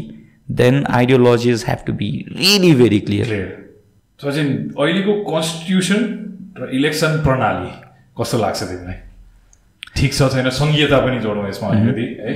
then 0.62 0.84
ideologies 1.00 1.64
have 1.68 1.84
to 1.86 1.92
be 2.04 2.12
really 2.36 2.72
very 2.82 3.00
clear 3.10 3.26
Clear. 3.32 3.50
Sachin 4.20 4.48
अहिलेको 4.78 5.12
कन्स्टिट्युसन 5.32 6.00
र 6.62 6.70
इलेक्सन 6.78 7.18
प्रणाली 7.26 7.70
कस्तो 8.20 8.38
लाग्छ 8.38 8.62
तिमीलाई? 8.62 8.96
ठिक 9.96 10.14
छ 10.14 10.32
छैन? 10.34 10.50
सङ्घीयता 10.62 10.98
पनि 11.06 11.18
जोडौँ 11.26 11.48
यसमा 11.48 11.68
अलिकति 11.68 12.06
है। 12.22 12.32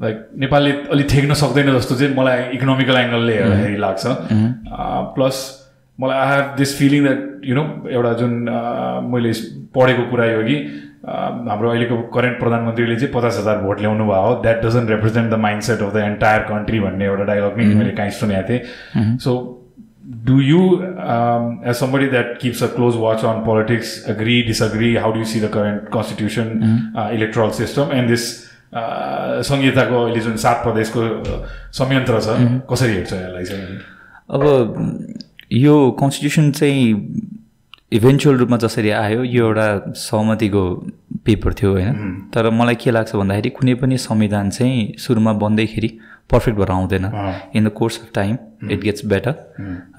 लाइक 0.00 0.16
नेपालले 0.44 0.72
अलिक 0.94 1.06
थेक्न 1.14 1.34
सक्दैन 1.42 1.72
जस्तो 1.78 1.94
चाहिँ 2.00 2.14
मलाई 2.16 2.40
इकोनोमिकल 2.56 2.96
एङ्गलले 3.02 3.34
हेर्दाखेरि 3.42 3.76
लाग्छ 3.84 4.04
प्लस 5.16 5.36
मलाई 5.98 6.18
I 6.24 6.34
have 6.36 6.56
this 6.56 6.76
feeling 6.78 7.02
that 7.06 7.22
you 7.50 7.54
know 7.54 7.62
एउटा 7.90 8.12
जुन 8.22 8.34
अ, 8.46 9.00
मैले 9.12 9.32
पढेको 9.76 10.02
कुरा 10.10 10.24
यो 10.32 10.42
कि 10.48 10.56
अ, 11.08 11.12
हाम्रो 11.48 11.70
अहिलेको 11.70 11.96
करेन्ट 12.16 12.38
प्रधानमन्त्रीले 12.40 12.96
चाहिँ 13.00 13.12
पचास 13.14 13.38
हजार 13.38 13.58
भोट 13.62 13.80
ल्याउनु 13.80 14.04
भयो। 14.08 14.20
हो 14.26 14.34
that 14.42 14.62
doesn't 14.64 14.90
represent 14.90 15.30
the 15.32 15.38
mindset 15.68 15.82
of 15.82 15.92
the 15.94 16.04
entire 16.12 16.42
country 16.52 16.80
भन्ने 16.86 17.04
एउटा 17.12 17.24
डायलग 17.32 17.58
नि 17.58 17.74
मैले 17.74 17.90
काहीँ 18.00 18.10
सुनेको 18.22 18.48
थिएँ। 18.48 19.16
So 19.26 19.36
do 20.26 20.34
you 20.46 20.58
um, 21.12 21.46
as 21.70 21.78
somebody 21.82 22.06
that 22.10 22.28
keeps 22.42 22.60
a 22.66 22.68
close 22.74 22.96
watch 23.04 23.22
on 23.30 23.38
politics 23.46 23.88
agree 24.12 24.36
disagree 24.50 24.90
how 25.04 25.10
do 25.16 25.22
you 25.22 25.28
see 25.32 25.40
the 25.44 25.48
current 25.56 25.88
constitution 25.96 26.52
uh, 26.96 27.08
electoral 27.16 27.50
संहिताको 28.72 30.04
अहिले 30.04 30.20
जुन 30.20 30.36
सात 30.36 30.62
प्रदेशको 30.64 31.00
संयन्त्र 31.78 32.20
छ 32.20 32.28
कसरी 32.70 32.92
हेर्छ 32.94 33.12
यसलाई 33.12 33.44
चाहिँ 33.44 33.78
अब 34.30 34.42
यो 35.52 35.74
कन्स्टिट्युसन 36.00 36.50
चाहिँ 36.52 36.84
इभेन्चुअल 37.92 38.36
रूपमा 38.36 38.56
जसरी 38.58 38.90
आयो 38.90 39.22
यो 39.24 39.46
एउटा 39.46 39.92
सहमतिको 39.96 40.62
पेपर 41.26 41.52
थियो 41.54 41.70
होइन? 41.72 41.94
तर 42.34 42.50
मलाई 42.50 42.74
के 42.74 42.90
लाग्छ 42.90 43.14
भन्दाखेरि 43.16 43.50
कुनै 43.50 43.74
पनि 43.82 43.98
संविधान 43.98 44.50
चाहिँ 44.50 44.94
सुरुमा 44.98 45.32
बन्दैखेरि 45.42 45.88
पर्फेक्ट 46.30 46.58
भएर 46.58 46.70
आउँदैन। 46.70 47.04
In 47.54 47.68
the 47.68 47.70
course 47.78 48.00
of 48.00 48.10
time 48.14 48.36
it 48.70 48.80
gets 48.82 49.06
better 49.06 49.34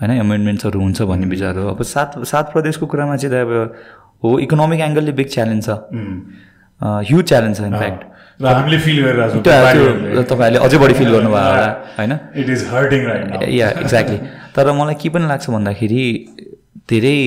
होइन? 0.02 0.12
एमेन्डमेन्ट्सहरू 0.12 0.80
हुन्छ 0.80 1.02
भन्ने 1.02 1.28
विचार 1.28 1.58
हो 1.58 1.70
अब 1.70 1.82
सात 1.84 2.20
सात 2.28 2.52
प्रदेशको 2.54 2.86
कुरामा 2.86 3.16
चाहिँ 3.16 3.34
त 3.34 3.48
अब 3.48 3.76
हो 4.24 4.38
इकोनोमिक 4.40 4.80
एङ्गलले 4.82 5.12
बिग 5.12 5.28
च्यालेन्ज 5.30 5.66
छ। 5.66 5.70
ह्युज 6.82 7.24
च्यालेन्ज 7.24 7.58
छ 7.58 7.62
इनफ्याक्ट 7.62 8.02
र 8.42 8.46
हामीले 8.48 8.78
फिल 8.86 8.98
गरिरहेको 9.04 9.40
त्यो 9.42 10.24
तपाईँहरूले 10.30 10.60
अझै 10.66 10.78
बढी 10.78 10.94
फिल 10.94 11.10
गर्नुभयो 11.12 11.46
होला 11.50 11.70
होइन? 11.98 12.14
It 12.42 12.50
is 12.50 12.62
hurting 12.72 13.02
right 13.06 13.50
yeah 13.50 13.70
exactly 13.82 14.18
तर 14.56 14.72
मलाई 14.80 14.96
के 15.02 15.10
पनि 15.10 15.26
लाग्छ 15.28 15.50
भन्दाखेरि 15.50 16.06
धेरै 16.90 17.20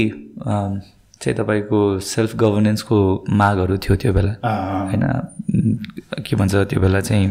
चाहिँ 1.21 1.35
तपाईँको 1.37 1.79
सेल्फ 2.01 2.31
गभर्नेन्सको 2.43 2.99
मागहरू 3.41 3.77
थियो 3.85 3.97
त्यो 4.03 4.13
बेला। 4.13 4.33
होइन? 4.91 5.05
के 6.27 6.37
भन्छ 6.37 6.55
त्यो 6.71 6.81
बेला 6.81 7.01
चाहिँ 7.01 7.27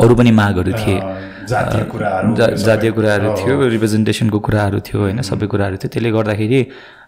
अरू 0.00 0.14
पनि 0.14 0.30
मागहरू 0.30 0.72
थिए। 0.80 0.98
जातीय 1.50 2.90
कुराहरू, 2.94 3.28
थियो 3.38 3.54
रिप्रेजेन्टेसनको 3.74 4.38
कुराहरू 4.38 4.78
थियो 4.86 4.98
होइन 5.02 5.20
सबै 5.26 5.46
कुराहरू 5.52 5.76
थियो। 5.80 5.90
त्यसले 5.90 6.10
गर्दाखेरि 6.16 6.60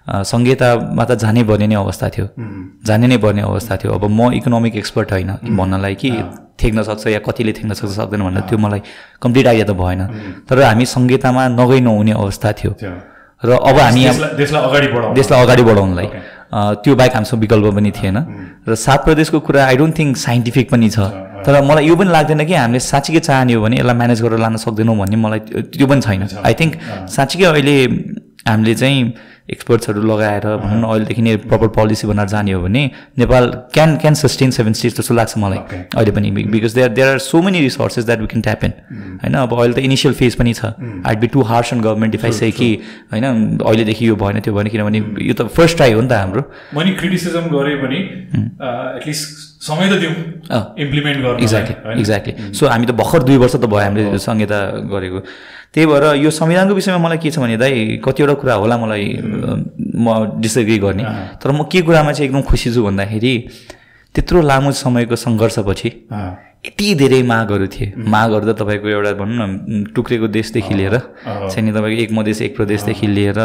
संहितामा 0.03 1.05
त 1.05 1.11
जानै 1.23 1.43
पर्ने 1.47 1.67
नै 1.71 1.77
अवस्था 1.79 2.07
थियो। 2.15 2.27
जानै 2.83 3.07
नै 3.07 3.17
पर्ने 3.23 3.43
अवस्था 3.47 3.75
थियो। 3.81 3.91
अब 3.95 4.05
म 4.11 4.35
इकोनोमिक 4.35 4.75
एक्सपर्ट 4.83 5.09
होइन 5.15 5.31
भन्नलाई 5.59 5.95
कि 5.95 6.11
थेक्न 6.59 6.83
सक्छ 6.83 7.07
या 7.07 7.21
कतिले 7.23 7.53
थेक्न 7.55 7.73
सक्छ 7.79 7.93
सक्दैन 8.03 8.23
भनेर 8.27 8.43
त्यो 8.51 8.59
मलाई 8.59 8.81
कम्प्लिट 9.23 9.47
आइडिया 9.47 9.67
त 9.71 9.73
भएन। 9.79 10.01
तर 10.49 10.57
हामी 10.63 10.85
संहितामा 10.91 11.43
नगइ 11.55 11.81
नहुने 11.87 12.13
अवस्था 12.19 12.49
थियो। 12.59 12.73
र 13.43 13.51
अब 13.59 13.77
हामी 13.79 14.03
देशलाई 14.39 15.43
अगाडि 15.43 15.63
बढाउनलाई। 15.63 16.09
त्यो 16.53 16.95
बाहेक 16.97 17.15
हामीसँग 17.15 17.41
विकल्प 17.41 17.75
पनि 17.75 17.91
थिएन। 17.91 18.17
र 18.69 18.75
सात 18.75 19.05
प्रदेशको 19.05 19.41
कुरा 19.41 19.65
आई 19.67 19.77
डोन्ट 19.77 19.99
थिङ्क 19.99 20.17
साइन्टिफिक 20.17 20.71
पनि 20.71 20.89
छ। 20.91 20.99
तर 21.45 21.63
मलाई 21.65 21.89
यो 21.89 21.97
पनि 21.97 22.11
लाग्दैन 22.13 22.45
कि 22.47 22.55
हामीले 22.55 22.81
साँच्चीकै 22.81 23.21
चाहने 23.21 23.53
हो 23.55 23.63
भने 23.63 23.77
यसलाई 23.81 23.97
म्यानेज 23.97 24.23
गरेर 24.23 24.39
लान 24.39 24.57
सक्दैनौँ 24.57 24.97
भन्ने 24.99 25.17
मलाई 25.17 25.41
त्यो- 25.73 25.89
पनि 25.89 26.01
छैन। 26.01 26.29
आई 26.45 26.55
थिङ्क 26.61 26.73
साँच्चीकै 27.09 27.45
अहिले 27.45 27.77
हामीले 28.49 28.75
चाहिँ 28.75 29.01
एक्सपर्ट्सहरू 29.51 30.03
लगाएर 30.03 30.47
भनौँ 30.57 30.81
न 30.81 30.85
अहिलेदेखि 30.85 31.23
नै 31.23 31.37
प्रपर 31.45 31.69
पोलिसी 31.77 32.07
बनाएर 32.07 32.29
जाने 32.29 32.53
हो 32.53 32.63
भने 32.63 32.83
Nepal 33.19 33.51
can 33.75 33.97
can 33.97 34.15
sustain 34.15 34.51
seven 34.51 34.73
states 34.73 34.97
जस्तो 34.99 35.15
लाग्छ 35.15 35.39
मलाई. 35.39 35.59
अहिले 35.97 36.11
पनि 36.11 36.31
because 36.31 36.75
there 36.75 36.89
there 36.93 37.09
are 37.09 37.19
so 37.21 37.43
many 37.43 37.61
resources 37.61 38.05
that 38.07 38.21
we 38.21 38.27
can 38.27 38.43
tap 38.43 38.65
in 38.65 38.73
होइन? 39.23 39.35
अब 39.35 39.55
अहिले 39.59 39.75
त 39.75 39.79
इनिसियल 39.79 40.15
फेज 40.15 40.35
पनि 40.35 40.53
छ. 40.55 40.73
It'd 41.07 41.19
be 41.19 41.27
too 41.35 41.43
harsh 41.51 41.73
and 41.73 41.85
government 41.85 42.15
if 42.15 42.25
I 42.25 42.33
say 42.33 42.51
कि 42.51 42.69
होइन 43.13 43.25
अहिलेदेखि 43.59 44.09
यो 44.09 44.17
भएन 44.17 44.41
त्यो 44.41 44.55
भएन 44.55 44.69
किनभने 44.69 44.99
यो 45.27 45.35
त 45.35 45.49
फर्स्ट 45.51 45.77
ट्राई 45.77 45.93
हो 45.93 46.01
नि 46.01 46.09
त 46.09 46.13
हाम्रो। 46.13 46.43
मैले 46.75 46.93
क्रिटिसिजम 47.01 47.49
गरे 47.57 47.75
पनि 47.83 47.99
एटलिस्ट 48.99 49.51
समय 49.63 49.89
त 49.89 49.99
दिउँ। 50.03 50.15
इम्प्लिमेन्ट 50.85 51.19
गर्नु 51.23 51.43
एक्ज्याक्टली 51.43 52.01
एक्ज्याक्टली 52.01 52.53
सो 52.55 52.67
हामी 52.67 52.87
त 52.87 52.91
भर्खर 53.01 53.23
दुई 53.23 53.37
वर्ष 53.43 53.55
त 53.57 53.67
भयो 53.67 53.85
हामीले 53.87 54.19
संहिता 54.19 54.59
गरेको। 54.91 55.21
त्यही 55.75 55.87
भएर 55.87 56.05
यो 56.25 56.31
संविधानको 56.31 56.75
विषयमा 56.75 56.99
मलाई 56.99 57.19
के 57.19 57.31
छ 57.31 57.39
भने 57.39 57.57
दाइ 57.57 57.97
कतिवटा 58.05 58.35
कुरा 58.41 58.55
होला 58.55 58.77
मलाई 58.77 59.07
म 59.97 60.07
डिसएग्री 60.41 60.79
गर्ने। 60.79 61.05
तर 61.41 61.51
म 61.51 61.65
के 61.73 61.81
कुरामा 61.83 62.13
चाहिँ 62.13 62.29
एकदम 62.29 62.43
खुसी 62.45 62.73
छु 62.75 62.83
भन्दाखेरि 62.85 63.35
त्यत्रो 64.15 64.41
लामो 64.43 64.71
समयको 64.77 65.17
सङ्घर्षपछि 65.17 65.89
यति 66.63 66.95
धेरै 66.95 67.23
मागहरू 67.25 67.67
थिए। 67.67 67.93
मागहरू 67.97 68.53
त 68.53 68.57
तपाईँको 68.61 68.89
एउटा 68.89 69.13
भनौँ 69.19 69.47
न 69.49 69.85
टुक्रेको 69.97 70.27
देशदेखि 70.29 70.75
लिएर 70.75 70.99
चाहिँ 71.25 71.63
नि 71.65 71.73
तपाईँको 71.73 72.03
एक 72.03 72.13
मधेस 72.13 72.43
एक 72.43 72.57
प्रदेशदेखि 72.57 73.07
लिएर 73.07 73.39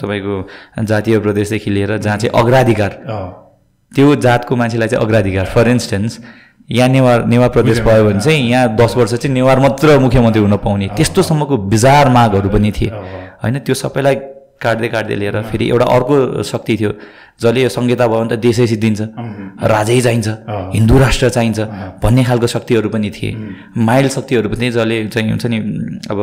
तपाईँको 0.00 0.34
जातीय 0.82 1.18
प्रदेशदेखि 1.20 1.70
लिएर 1.70 1.96
जहाँ 1.98 2.16
चाहिँ 2.16 2.32
अग्राधिकार। 2.42 2.92
त्यो 3.92 4.14
जातको 4.16 4.56
मान्छेलाई 4.56 4.88
चाहिँ 4.88 5.04
अग्राधिकार। 5.04 5.44
फर 5.54 5.68
इन्स्टेन्स 5.68 6.18
यहाँ 6.70 6.88
नेवार 6.88 7.24
नेवार 7.26 7.48
प्रदेश 7.48 7.80
भयो 7.80 8.04
भने 8.04 8.20
चाहिँ 8.20 8.48
यहाँ 8.50 8.76
दस 8.76 8.96
वर्ष 8.96 9.14
चाहिँ 9.14 9.34
नेवार 9.34 9.58
मात्र 9.60 9.98
मुख्यमन्त्री 9.98 10.42
हुन 10.42 10.56
पाउने। 10.56 10.88
त्यस्तोसम्मको 10.96 11.56
बिजार 11.72 12.08
मागहरू 12.10 12.48
पनि 12.48 12.72
थिए। 12.72 12.90
होइन 13.42 13.58
त्यो 13.58 13.74
सबैलाई 13.74 14.16
काट्दै 14.62 14.88
काट्दै 14.88 15.16
लिएर 15.16 15.36
फेरि 15.50 15.64
एउटा 15.68 15.86
अर्को 15.96 16.42
शक्ति 16.42 16.76
थियो। 16.76 16.92
जसले 17.36 17.62
यो 17.62 17.68
संहिता 17.68 18.06
भयो 18.08 18.18
भने 18.18 18.32
त 18.32 18.40
देशै 18.40 18.66
सिद्धिन्छ 18.66 19.00
राजै 19.60 20.00
चाहिन्छ। 20.00 20.28
हिन्दू 20.72 20.98
राष्ट्र 20.98 21.28
चाहिन्छ 21.28 21.60
भन्ने 22.00 22.22
खालको 22.24 22.46
शक्तिहरू 22.48 22.88
पनि 22.88 23.10
थिए। 23.12 23.30
माइल्ड 23.76 24.10
शक्तिहरू 24.10 24.48
पनि 24.48 24.70
जसले 24.72 24.96
चाहिँ 25.12 25.28
हुन्छ 25.30 25.46
नि 25.52 25.58
अब 26.08 26.18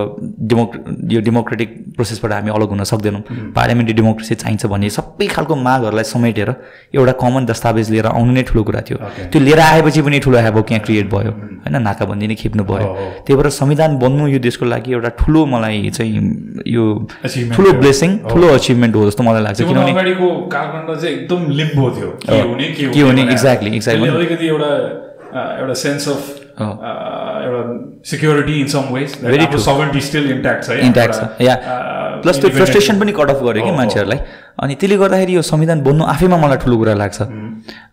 डेमोक 0.49 0.69
यो 1.13 1.21
डेमोक्रेटिक 1.21 1.69
प्रोसेसबाट 1.95 2.31
हामी 2.33 2.49
अलग 2.49 2.69
हुन 2.73 2.83
सक्दैनौँ। 2.83 3.21
पार्लियामेन्ट्री 3.53 3.93
डेमोक्रेसी 3.93 4.35
चाहिन्छ 4.41 4.65
भन्ने 4.65 4.89
सबै 4.89 5.27
खालको 5.29 5.53
मागहरूलाई 5.53 6.03
समेटेर 6.09 6.49
एउटा 6.97 7.13
कमन 7.21 7.45
दस्तावेज 7.45 7.91
लिएर 7.93 8.07
आउनु 8.09 8.31
नै 8.33 8.43
ठुलो 8.49 8.63
कुरा 8.65 8.81
थियो। 8.81 8.97
त्यो 9.29 9.39
लिएर 9.45 9.59
आएपछि 9.69 10.01
पनि 10.01 10.17
ठुलो 10.25 10.37
हेबोक 10.41 10.71
यहाँ 10.71 10.81
क्रिएट 10.81 11.07
भयो। 11.13 11.31
होइन 11.61 11.77
नाकाबन्दी 11.77 12.25
नै 12.27 12.35
खेप्नु 12.41 12.63
भयो। 12.65 12.89
त्यही 13.21 13.37
भएर 13.37 13.49
संविधान 13.53 14.01
बन्नु 14.01 14.27
यो 14.33 14.39
देशको 14.41 14.65
लागि 14.65 14.89
एउटा 14.97 15.09
ठुलो 15.21 15.45
मलाई 15.45 15.93
चाहिँ 15.93 16.09
यो 16.65 16.83
ठुलो। 17.53 17.69
ब्लेसिङ 17.77 18.09
ठुलो 18.29 18.47
अचिभमेन्ट 18.53 18.95
हो 18.95 19.05
जस्तो 19.09 19.23
मलाई 19.23 19.41
लाग्छ 19.43 19.61
किनभने 19.61 19.91
अगाडिको 19.91 20.27
कालखण्ड 20.53 20.99
चाहिँ 21.01 21.15
एकदम 21.15 21.49
लिम्बो 21.59 21.89
थियो 21.97 22.09
के 22.25 22.41
हुने 22.41 22.67
के 22.77 23.01
हुने, 23.01 23.23
exactly. 23.33 23.69
त्यसले 23.79 24.09
अलिकति 24.09 24.47
एउटा 24.47 24.71
एउटा 25.59 25.73
सेन्स 25.81 26.07
अफ। 26.09 26.21
एउटा 26.53 27.61
security 28.09 28.59
in 28.61 28.67
some 28.73 28.93
ways 28.93 29.13
true. 29.13 29.59
Sovereignty 29.59 30.01
still 30.07 30.31
intact 30.31 30.63
छ 30.65 30.69
इन्ट्याक्ट 30.87 31.13
छ 31.15 31.41
या 31.41 31.55
प्लस 32.23 32.41
त्यो 32.41 32.49
फ्रस्ट्रेसन 32.57 32.99
पनि 32.99 33.11
कट 33.19 33.29
अफ 33.29 33.39
गर्यो 33.43 33.63
कि 33.65 33.71
मान्छेहरूलाई 33.77 34.19
अनि 34.59 34.75
त्यसले 34.75 34.97
गर्दाखेरि 34.97 35.35
यो 35.35 35.41
संविधान 35.41 35.81
बन्नु 35.81 36.03
आफैमा 36.05 36.37
मलाई 36.37 36.57
ठुलो 36.63 36.77
कुरा 36.77 36.93
लाग्छ। 36.93 37.19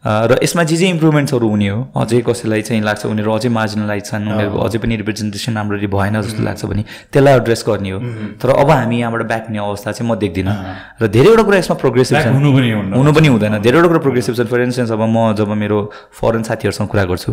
र 0.04 0.38
यसमा 0.42 0.62
जे 0.64 0.76
जे 0.76 0.86
इम्प्रुभमेन्ट्सहरू 0.88 1.48
हुने 1.48 1.68
हो 1.68 1.78
अझै 1.96 2.20
कसैलाई 2.26 2.62
चाहिँ 2.68 2.82
लाग्छ 2.82 3.06
उनीहरू 3.06 3.30
अझै 3.32 3.48
मार्जिनलाइज 3.48 4.04
छन् 4.04 4.24
उनीहरूको 4.28 4.58
अझै 4.58 4.78
पनि 4.82 4.96
रिप्रेजेन्टेसन 5.00 5.56
राम्ररी 5.56 5.86
भएन 5.86 6.20
जस्तो 6.20 6.42
लाग्छ 6.42 6.64
भने 6.64 6.82
त्यसलाई 7.12 7.34
एड्रेस 7.40 7.64
गर्ने 7.68 7.90
हो। 7.90 7.98
तर 8.40 8.48
अब 8.60 8.70
हामी 8.70 8.96
यहाँबाट 9.00 9.22
ब्याक 9.30 9.44
हुने 9.48 9.58
अवस्था 9.58 9.92
चाहिँ 9.92 10.10
म 10.10 10.14
देख्दिनँ। 10.20 10.54
र 11.00 11.06
धेरैवटा 11.08 11.42
कुरा 11.48 11.58
यसमा 11.58 11.76
प्रोग्रेसिभ 11.80 12.16
छन्। 12.18 12.34
हुनु 12.34 13.12
पनि 13.12 13.28
हुँदैन। 13.28 13.60
धेरैवटा 13.60 13.88
कुरा 13.88 14.00
प्रोग्रेसिभ 14.04 14.34
छन्। 14.36 14.48
फर 14.52 14.60
इन्स्टेन्स 14.60 14.90
अब 14.92 15.02
म 15.06 15.32
जब 15.36 15.48
मेरो 15.48 15.78
फरेन 16.12 16.42
साथीहरूसँग 16.44 16.88
कुरा 16.88 17.04
गर्छु 17.04 17.30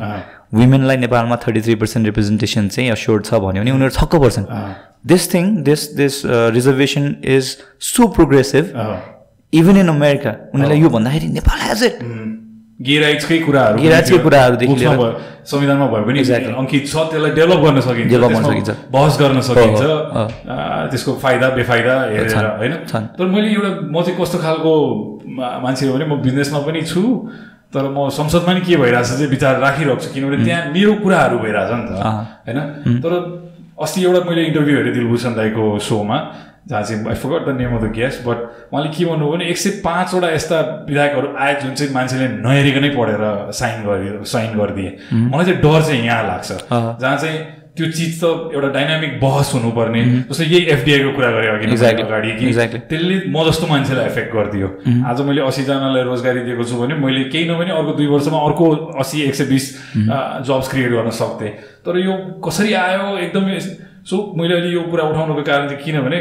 वुमेनलाई 0.54 0.98
नेपालमा 1.04 1.36
थर्टी 1.44 1.62
थ्री 1.62 1.76
पर्सेन्ट 1.76 2.06
रिप्रेजेन्टेसन 2.06 2.68
चाहिँ 2.70 2.90
अस्योर्ड 2.92 3.26
छ 3.26 3.34
भन्यो 3.44 3.62
भने 3.64 3.72
उनीहरू 3.72 3.94
छक्क 4.00 4.16
पर्छन्। 4.16 4.46
This 5.08 5.24
thing 5.34 5.46
this 5.64 5.82
this 5.96 6.16
reservation 6.56 7.04
is 7.26 7.46
so 7.80 8.08
progressive 8.16 8.66
even 9.54 9.78
in 9.78 9.88
America 9.88 10.32
उनीहरूलाई 10.54 10.82
यो 10.82 10.90
भन्दाखेरि 10.90 11.28
नेपाल 11.28 11.60
हेज 11.60 11.84
इट 11.84 12.00
गे 12.82 13.00
राइट्सकै 13.00 13.38
कुराहरू 13.40 13.78
Gay 13.80 13.90
rights 13.92 14.10
कै 14.12 14.18
कुराहरूदेखि 14.18 14.74
बुक्समा 14.74 14.92
लिएर- 14.94 15.04
भयो, 15.04 15.22
संविधानमा 15.46 15.86
भने 15.88 16.20
Exactly. 16.24 16.54
अङ्कित 16.58 16.84
छ 16.88 16.96
त्यसलाई 16.96 17.32
डेभलप 17.32 17.60
गर्न 17.66 17.82
सकिन्छ। 17.82 18.12
Develop 18.14 18.32
गर्न 18.34 18.44
सकिन्छ। 18.44 18.70
बहस 18.92 19.18
गर्न 19.20 19.42
सकिन्छ। 19.42 19.82
त्यसको 20.92 21.12
फाइदा 21.24 21.50
बेफाइदा 21.50 21.94
हेरेर 22.02 22.46
होइन। 22.60 22.74
तर 23.18 23.26
मैले 23.26 23.48
एउटा 23.50 23.70
म 23.82 24.02
चाहिँ 24.04 24.18
कस्तो 24.22 24.38
खालको 24.38 24.72
मान्छे 25.64 25.88
हो 25.88 25.94
भने 25.94 26.06
म 26.06 26.22
बिजनेसमा 26.22 26.60
पनि 26.60 26.82
छु। 26.82 27.02
तर 27.74 27.84
म 27.90 28.10
संसदमा 28.10 28.54
नि 28.54 28.62
के 28.62 28.76
भइरहेछ 28.78 29.08
चाहिँ 29.08 29.28
विचार 29.28 29.60
राखिरहेको 29.60 30.02
छु। 30.04 30.10
किनभने 30.14 30.46
त्यहाँ 30.46 30.62
मेरो 30.74 30.94
कुराहरू 31.04 31.38
भइरहेछ 31.40 31.72
नि 31.74 31.84
त। 31.90 31.94
होइन? 32.46 32.60
तर 33.02 33.12
अस्ति 33.82 34.00
एउटा 34.06 34.20
मैले 34.30 34.42
इन्टरभ्यू 34.54 34.76
हेरेँ 34.78 34.94
दिलभूषण 34.94 35.32
दाईको 35.36 35.80
सोमा। 35.80 36.18
जहाँ 36.68 36.84
चाहिँ 36.84 37.08
I 37.08 37.16
the 37.46 37.58
name 37.58 37.76
of 37.76 37.84
the 37.84 37.92
guest 37.96 38.24
but 38.28 38.38
उहाँले 38.72 38.90
के 38.92 39.06
भन्नुभयो 39.06 39.32
भने 39.32 39.46
एक 39.50 39.58
सय 39.58 39.70
पाँचवटा 39.84 40.30
यस्ता 40.30 40.58
विधायकहरू 40.90 41.28
आए 41.40 41.54
जुन 41.62 41.74
चाहिँ 41.74 41.94
मान्छेले 41.94 42.28
नहेरिकनै 42.44 42.90
पढेर 42.96 43.22
साइन 43.60 43.84
गरिदियो 43.86 44.24
साइन 44.34 44.58
गरिदिए। 44.60 44.90
मलाई 45.12 45.46
चाहिँ 45.46 45.62
डर 45.62 45.82
चाहिँ 45.88 46.04
यहाँ 46.06 46.24
लाग्छ। 46.28 46.50
जहाँ 46.52 47.18
चाहिँ 47.18 47.40
त्यो 47.78 47.88
चिज 47.94 48.14
त 48.20 48.26
एउटा 48.58 48.68
डाइनामिक 48.74 49.20
बहस 49.22 49.54
हुनुपर्ने 49.54 50.02
जस्तै 50.28 50.46
यही 50.46 50.66
एफडिआईको 50.76 51.12
कुरा 51.16 51.30
गरेँ 51.32 51.50
अघि. 51.50 51.66
अगाडि 52.04 52.32
कि. 52.38 52.46
त्यसले 52.90 53.16
म 53.30 53.44
जस्तो 53.48 53.68
मान्छेलाई 53.68 54.06
एफेक्ट 54.06 54.34
गरिदियो। 54.36 54.68
आज 55.08 55.22
मैले 55.24 55.42
असीजनालाई 55.48 56.04
रोजगारी 56.04 56.42
दिएको 56.48 56.64
छु 56.66 56.76
भने 56.82 56.96
मैले 56.98 57.24
केही 57.30 57.46
नभने 57.50 57.72
अर्को 57.78 57.92
दुई 58.02 58.08
वर्षमा 58.12 58.40
अर्को 58.50 58.66
असी 58.98 59.22
एक 59.30 59.36
सय 59.36 59.46
बिस 59.54 59.66
जब्स 60.50 60.68
क्रिएट 60.74 60.92
गर्न 60.92 61.10
सक्थेँ। 61.22 61.52
तर 61.86 61.98
यो 62.02 62.14
कसरी 62.42 62.74
आयो 62.74 63.18
एकदमै 63.18 63.60
सो 64.08 64.18
मैले 64.38 64.54
अहिले 64.56 64.72
यो 64.72 64.82
कुरा 64.90 65.04
उठाउनुको 65.12 65.44
कारण 65.44 65.68
चाहिँ 65.70 65.84
किनभने 65.84 66.20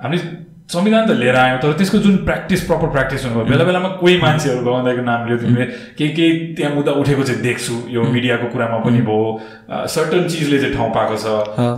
हामीले 0.00 0.20
संविधान 0.68 1.06
त 1.06 1.10
लिएर 1.12 1.36
आयौँ 1.36 1.58
तर 1.62 1.72
त्यसको 1.72 1.98
जुन 1.98 2.16
प्र्याक्टिस 2.24 2.62
प्रपर 2.66 2.88
प्र्याक्टिस 2.90 3.24
हुनुभयो 3.24 3.44
बेला 3.46 3.64
बेलामा 3.64 3.88
कोही 4.00 4.16
मान्छेहरू 4.20 4.62
गवाउँदाको 4.64 5.02
नाम 5.02 5.26
लियो 5.26 5.38
तिमीले 5.38 5.66
केही 5.94 6.10
केही 6.14 6.32
त्यहाँ 6.54 6.74
मुद्दा 6.74 6.92
उठेको 6.98 7.22
चाहिँ 7.22 7.42
देख्छु 7.42 7.74
यो 7.88 8.02
मिडियाको 8.10 8.46
कुरामा 8.52 8.78
पनि 8.82 9.00
भयो 9.06 9.86
सर्टन 9.88 10.26
चिजले 10.28 10.58
चाहिँ 10.58 10.74
ठाउँ 10.74 10.90
पाएको 10.94 11.16
छ 11.22 11.26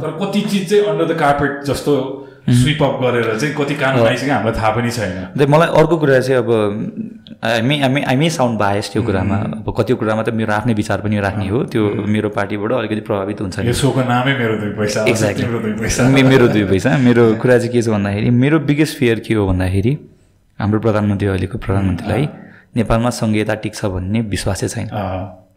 तर 0.00 0.16
कति 0.22 0.40
चिज 0.46 0.70
चाहिँ 0.70 0.84
अन्डर 0.86 1.12
द 1.12 1.18
कार्पेट 1.18 1.60
जस्तो 1.66 1.94
स्विप 2.48 2.82
अप 2.82 2.94
गरेर 3.02 3.28
चाहिँ 3.38 3.54
कति 3.54 3.74
कानुन 3.74 4.06
आइसक्यो 4.06 4.34
हामीलाई 4.34 4.54
थाहा 4.58 4.70
पनि 4.76 4.90
छैन। 4.90 5.44
मलाई 5.52 5.68
अर्को 5.78 5.96
कुरा 5.98 6.20
चाहिँ 6.20 6.38
अब 6.42 6.50
हामी 7.44 7.76
हामी 7.80 8.00
हामी 8.02 8.30
साउन्ड 8.30 8.58
बायस 8.58 8.90
त्यो 8.92 9.02
कुरामा। 9.02 9.36
अब 9.60 9.68
कति 9.78 9.92
कुरामा 10.00 10.22
त 10.22 10.32
मेरो 10.32 10.52
आफ्नै 10.52 10.74
विचार 10.74 11.00
पनि 11.04 11.20
राख्ने 11.20 11.48
हो। 11.48 11.62
त्यो 11.72 11.82
मेरो 12.08 12.28
पार्टीबाट 12.36 12.72
अलिकति 12.72 13.00
प्रभावित 13.08 13.40
हुन्छ 13.40 13.58
यो 13.68 13.72
सोको 13.72 14.00
नामै 14.08 14.32
मेरो 14.38 14.54
दुई 14.60 14.72
पैसा 14.80 15.04
एक्ज्याक्टली 15.06 15.46
मेरो 16.24 16.48
दुई 16.48 16.64
पैसा। 16.72 16.96
मेरो 16.98 17.24
कुरा 17.42 17.58
चाहिँ 17.58 17.72
के 17.72 17.82
छ 17.82 17.88
भन्दाखेरि 17.88 18.30
मेरो 18.30 18.58
बिगेस्ट 18.64 18.98
फियर 18.98 19.20
के 19.26 19.34
हो 19.34 19.46
भन्दाखेरि 19.48 19.92
हाम्रो 20.58 20.78
प्रधानमन्त्री 20.80 21.28
अहिलेको 21.28 21.58
प्रधानमन्त्रीलाई 21.58 22.24
नेपालमा 22.76 23.10
संहिता 23.10 23.54
टिक्छ 23.62 23.84
भन्ने 23.84 24.20
विश्वासै 24.32 24.68
छैन। 24.68 24.88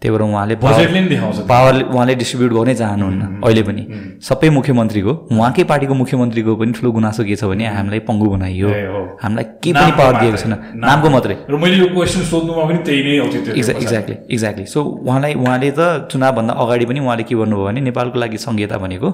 त्यही 0.02 0.12
भएर 0.18 0.22
उहाँले 0.26 0.56
पावर 1.46 1.74
उहाँले 1.94 2.14
डिस्ट्रिब्युट 2.22 2.52
गर्नै 2.58 2.74
चाहनुहुन्न 2.82 3.22
अहिले 3.46 3.62
पनि। 3.70 3.84
सबै 4.28 4.50
मुख्यमन्त्रीको 4.58 5.14
उहाँकै 5.30 5.64
पार्टीको 5.72 5.94
मुख्यमन्त्रीको 6.02 6.52
पनि 6.58 6.72
ठुलो 6.74 6.90
गुनासो 6.98 7.22
के 7.30 7.36
छ 7.38 7.46
भने 7.52 7.66
हामीलाई 7.78 8.02
पङ्गु 8.10 8.28
बनाइयो। 8.34 8.70
हामीलाई 9.22 9.46
केही 9.62 9.74
पनि 9.78 9.92
पावर 10.02 10.14
दिएको 10.22 10.38
छैन। 10.42 10.54
नामको 10.82 11.08
मात्रै। 11.16 11.36
र 11.46 11.56
मैले 11.62 11.76
यो 11.78 11.88
क्वेसन 11.94 12.22
सोध्नुमा 12.34 12.64
पनि 12.70 12.80
त्यही 12.82 13.02
नै। 13.06 13.14
एक्ज्याक्टली 13.62 14.16
एक्ज्याक्टली 14.34 14.66
सो 14.74 14.80
उहाँलाई 15.06 15.34
उहाँले 15.38 15.70
त 15.78 16.10
चुनावभन्दा 16.10 16.54
अगाडि 16.58 16.86
पनि 16.90 17.00
उहाँले 17.06 17.24
के 17.30 17.36
भन्नुभयो 17.38 17.66
भने 17.70 17.82
नेपालको 17.86 18.18
लागि 18.24 18.38
संहिता 18.42 18.78
भनेको 18.82 19.10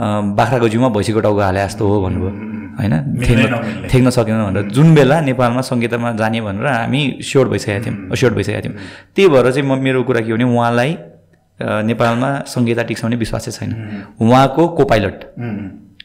बाख्राको 0.00 0.68
जिउमा 0.68 0.88
भैँसीको 0.88 1.20
टाउको 1.20 1.40
हाले 1.40 1.64
जस्तो 1.64 1.88
हो 1.88 2.02
भन्नुभयो। 2.02 2.30
होइन? 2.78 2.94
नमिल्ने। 2.94 3.88
थेग्न 3.90 4.10
सकेन 4.10 4.44
भनेर। 4.44 4.70
जुन 4.70 4.94
बेला 4.94 5.20
नेपालमा 5.20 5.60
सङ्गीतमा 5.60 6.12
जाने 6.12 6.40
भनेर 6.40 6.66
हामी 6.66 7.18
स्योर 7.22 7.48
भइसकेका 7.48 7.86
थियौँ। 7.86 8.16
स्योर 8.16 8.34
भइसकेका 8.34 8.60
थियौँ। 8.60 8.74
त्यही 9.16 9.28
भएर 9.28 9.50
चाहिँ 9.52 9.68
म 9.68 9.78
मेरो 9.82 10.02
कुरा 10.02 10.20
के 10.20 10.30
हो 10.30 10.36
भने 10.36 10.44
उहाँलाई 10.44 10.90
नेपालमा 11.90 12.28
सङ्गीता 12.46 12.82
टिक्साउने 12.82 13.16
विश्वासै 13.16 13.50
छैन। 13.50 13.70
उहाँको 14.20 14.68
को 14.68 14.84
पाइलट? 14.84 15.18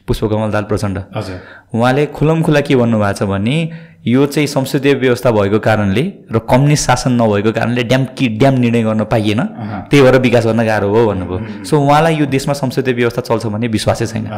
पुष्पकमल 0.08 0.50
दाल 0.50 0.64
प्रचण्ड। 0.68 0.98
हजुर। 1.16 1.38
उहाँले 1.74 2.06
खुलम 2.12 2.42
खुला 2.42 2.60
के 2.60 2.76
भन्नुभएको 2.76 3.12
छ 3.18 3.22
भने 3.24 3.56
यो 4.04 4.26
चाहिँ 4.26 4.46
संसदीय 4.46 4.94
व्यवस्था 4.94 5.30
भएको 5.32 5.58
कारणले 5.64 6.02
र 6.28 6.38
कम्युनिस्ट 6.44 6.84
शासन 6.86 7.12
नभएको 7.16 7.52
कारणले 7.56 7.82
ड्याम 7.88 8.04
कि 8.12 8.28
ड्याम 8.36 8.54
निर्णय 8.60 8.82
गर्न 8.84 9.04
पाइएन। 9.08 9.40
त्यही 9.88 10.02
भएर 10.04 10.16
विकास 10.20 10.44
गर्न 10.46 10.60
गाह्रो 10.60 10.88
हो 10.88 11.06
भन्नुभयो। 11.08 11.64
सो 11.64 11.80
उहाँलाई 11.80 12.14
यो 12.16 12.26
देशमा 12.28 12.52
संसदीय 12.52 12.94
व्यवस्था 12.94 13.22
चल्छ 13.24 13.46
भन्ने 13.46 13.68
विश्वासै 13.72 14.06
छैन। 14.06 14.28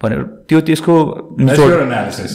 भनेर 0.00 0.20
त्यो 0.48 0.60
त्यसको 0.64 0.94
निचोड 1.36 1.70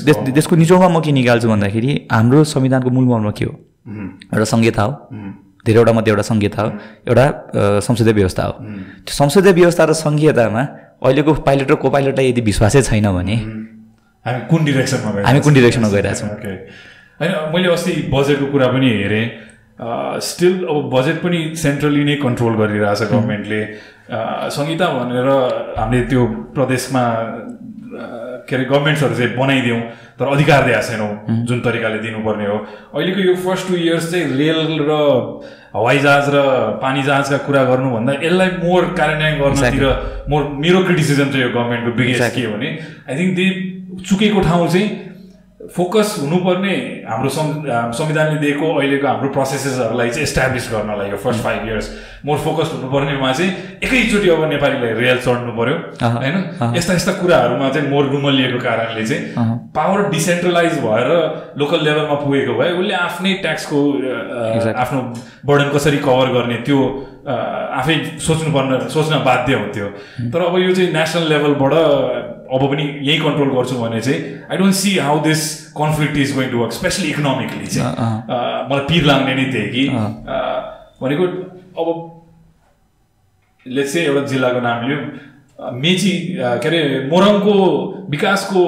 त्यसको 0.06 0.56
निचोडमा 0.56 0.88
म 0.88 1.02
के 1.02 1.12
निकाल्छु 1.12 1.50
भन्दाखेरि 1.50 2.08
हाम्रो 2.12 2.44
संविधानको 2.46 2.90
मूल 2.94 3.06
मर्म 3.10 3.32
के 3.34 3.46
हो? 3.46 3.54
एउटा 4.30 4.46
संहिता 4.46 4.82
हो। 4.82 4.92
धेरैवटा 5.66 5.94
मध्ये 5.98 6.12
एउटा 6.14 6.22
संहिता 6.22 6.62
हो। 6.62 6.70
एउटा 7.10 7.26
संसदीय 7.82 8.14
व्यवस्था 8.14 8.44
हो। 8.46 8.54
त्यो 9.10 9.14
संसदीय 9.18 9.54
व्यवस्था 9.58 9.84
र 9.90 9.94
संहितामा 9.98 10.64
अहिलेको 11.06 11.34
पाइलट 11.48 11.72
र 11.72 11.76
को 11.78 11.90
पाइलटलाई 11.90 12.30
यदि 12.30 12.42
विश्वासै 12.42 12.82
छैन 12.82 13.08
भने 13.14 13.36
हामी 14.26 14.42
कुन 14.50 14.66
डिरेक्सनमा? 14.66 15.10
हामी 15.28 15.40
कुन 15.40 15.54
डिरेक्सनमा 15.54 15.90
गइरहेछौँ। 15.90 16.30
होइन 17.20 17.34
मैले 17.54 17.68
अस्ति 17.72 17.92
बजेटको 18.14 18.46
कुरा 18.52 18.68
पनि 18.74 18.90
हेरेँ। 18.92 19.26
स्टिल 20.24 20.56
अब 20.66 20.90
बजेट 20.92 21.18
पनि 21.24 21.40
सेन्ट्रली 21.56 22.04
नै 22.04 22.16
कन्ट्रोल 22.18 22.54
गरिरहेछ 22.58 23.02
गभर्मेन्टले 23.04 23.62
संहिता 24.56 24.88
भनेर 24.94 25.28
हामीले 25.78 26.04
त्यो 26.10 26.26
प्रदेशमा 26.56 27.04
के 28.48 28.56
अरे 28.56 28.66
गभर्मेन्ट्सहरू 28.66 29.16
चाहिँ 29.16 29.36
बनाइदिउँ 29.36 29.82
तर 30.20 30.26
अधिकार 30.28 30.62
दिएको 30.66 30.82
छैनौँ 30.88 31.12
जुन 31.46 31.60
तरिकाले 31.62 32.00
दिनुपर्ने 32.00 32.46
हो। 32.48 32.58
अहिलेको 32.96 33.20
यो 33.28 33.36
फर्स्ट 33.46 33.68
टु 33.68 33.76
इयर्स 33.76 34.12
चाहिँ 34.12 34.26
रेल 34.40 34.80
र 34.90 34.92
हवाई 35.76 36.00
जहाज 36.00 36.30
र 36.34 36.42
पानी 36.82 37.02
जहाजका 37.04 37.38
कुरा 37.46 37.64
गर्नुभन्दा 37.70 38.14
यसलाई 38.22 38.50
मोर 38.60 38.86
कार्यान्वयन 38.98 39.40
गर्नतिर 39.42 39.86
मोर 40.30 40.44
मेरो 40.64 40.84
क्रिटिसिजम 40.84 41.32
चाहिँ 41.32 41.44
यो 41.44 41.50
गभर्मेन्टको 41.52 41.92
बिगेस्ट 41.98 42.36
के 42.36 42.46
हो 42.46 42.52
भने 42.54 42.70
आई 43.10 43.18
थिङ्क 43.20 43.36
दे 43.40 43.48
चुकेको 44.04 44.42
ठाउँ 44.48 44.68
चाहिँ 44.68 44.88
फोकस 45.74 46.16
हुनुपर्ने 46.22 46.74
हाम्रो 47.10 47.30
संविधानले 47.30 48.40
दिएको 48.40 48.68
अहिलेको 48.80 49.08
हाम्रो 49.08 49.30
प्रोसेसेसहरूलाई 49.34 50.10
चाहिँ 50.10 50.24
एस्टाब्लिस 50.24 50.70
गर्नलाई 50.72 51.10
यो 51.10 51.18
first 51.24 51.44
five 51.44 51.68
years 51.68 51.90
more 52.26 52.38
focus 52.46 52.72
हुनुपर्नेमा 52.74 53.32
चाहिँ 53.32 53.52
एकैचोटि 53.84 54.30
अब 54.30 54.44
नेपालीलाई 54.50 54.94
रेल 55.00 55.20
चढ्नु 55.26 55.52
पर्यो 55.58 55.76
होइन? 56.18 56.38
यस्ता 56.78 56.94
यस्ता 56.94 57.12
कुराहरूमा 57.22 57.70
चाहिँ 57.70 57.90
मोर 57.90 58.06
रुमलिएको 58.12 58.60
कारणले 58.60 59.06
चाहिँ 59.08 59.58
पावर 59.76 60.10
डिसेन्ट्रलाइज 60.12 60.78
भएर 60.86 61.10
लोकल 61.58 61.84
लेभलमा 61.86 62.16
पुगेको 62.22 62.54
भए 62.60 62.70
उसले 62.78 62.94
आफ्नै 63.02 63.34
ट्याक्सको 63.42 63.82
आफ्नो 64.84 65.02
बर्डन 65.46 65.70
कसरी 65.76 65.98
कभर 66.06 66.34
गर्ने 66.38 66.58
त्यो 66.70 66.80
आफै 67.26 67.96
सोच्नुपर्ने 68.22 68.78
सोच्न 68.94 69.24
बाध्य 69.26 69.54
हुन्थ्यो। 69.56 69.88
तर 70.32 70.46
अब 70.46 70.58
यो 70.60 70.74
चाहिँ 70.76 70.92
नेसनल 70.94 71.30
लेभलबाट 71.34 71.74
अब 72.54 72.62
पनि 72.72 72.84
यही 73.02 73.18
कन्ट्रोल 73.20 73.50
गर्छु 73.56 73.76
भने 73.82 74.02
चाहिँ 74.02 74.20
I 74.52 74.58
don't 74.58 74.74
see 74.76 74.98
how 75.00 75.20
this 75.24 75.42
conflict 75.78 76.18
is 76.18 76.34
going 76.36 76.50
to 76.52 76.58
work 76.58 76.72
specially 76.72 77.08
economically 77.10 77.68
चाहिँ। 77.68 77.96
मलाई 78.70 78.86
पिर 78.90 79.04
लाग्ने 79.06 79.34
नै 79.36 79.46
त्यही 79.52 79.70
कि। 79.72 79.88
भनेको 81.02 81.26
अब 81.82 81.88
लेट्स 83.66 83.94
चाहिँ 83.94 84.08
एउटा 84.08 84.26
जिल्लाको 84.34 84.60
नाम 84.62 84.88
लिउँ 84.90 85.00
अ, 85.02 85.08
मेची 85.56 86.12
के 86.36 86.68
अरे 86.68 86.80
मोरङको 87.12 87.54
विकासको 88.12 88.62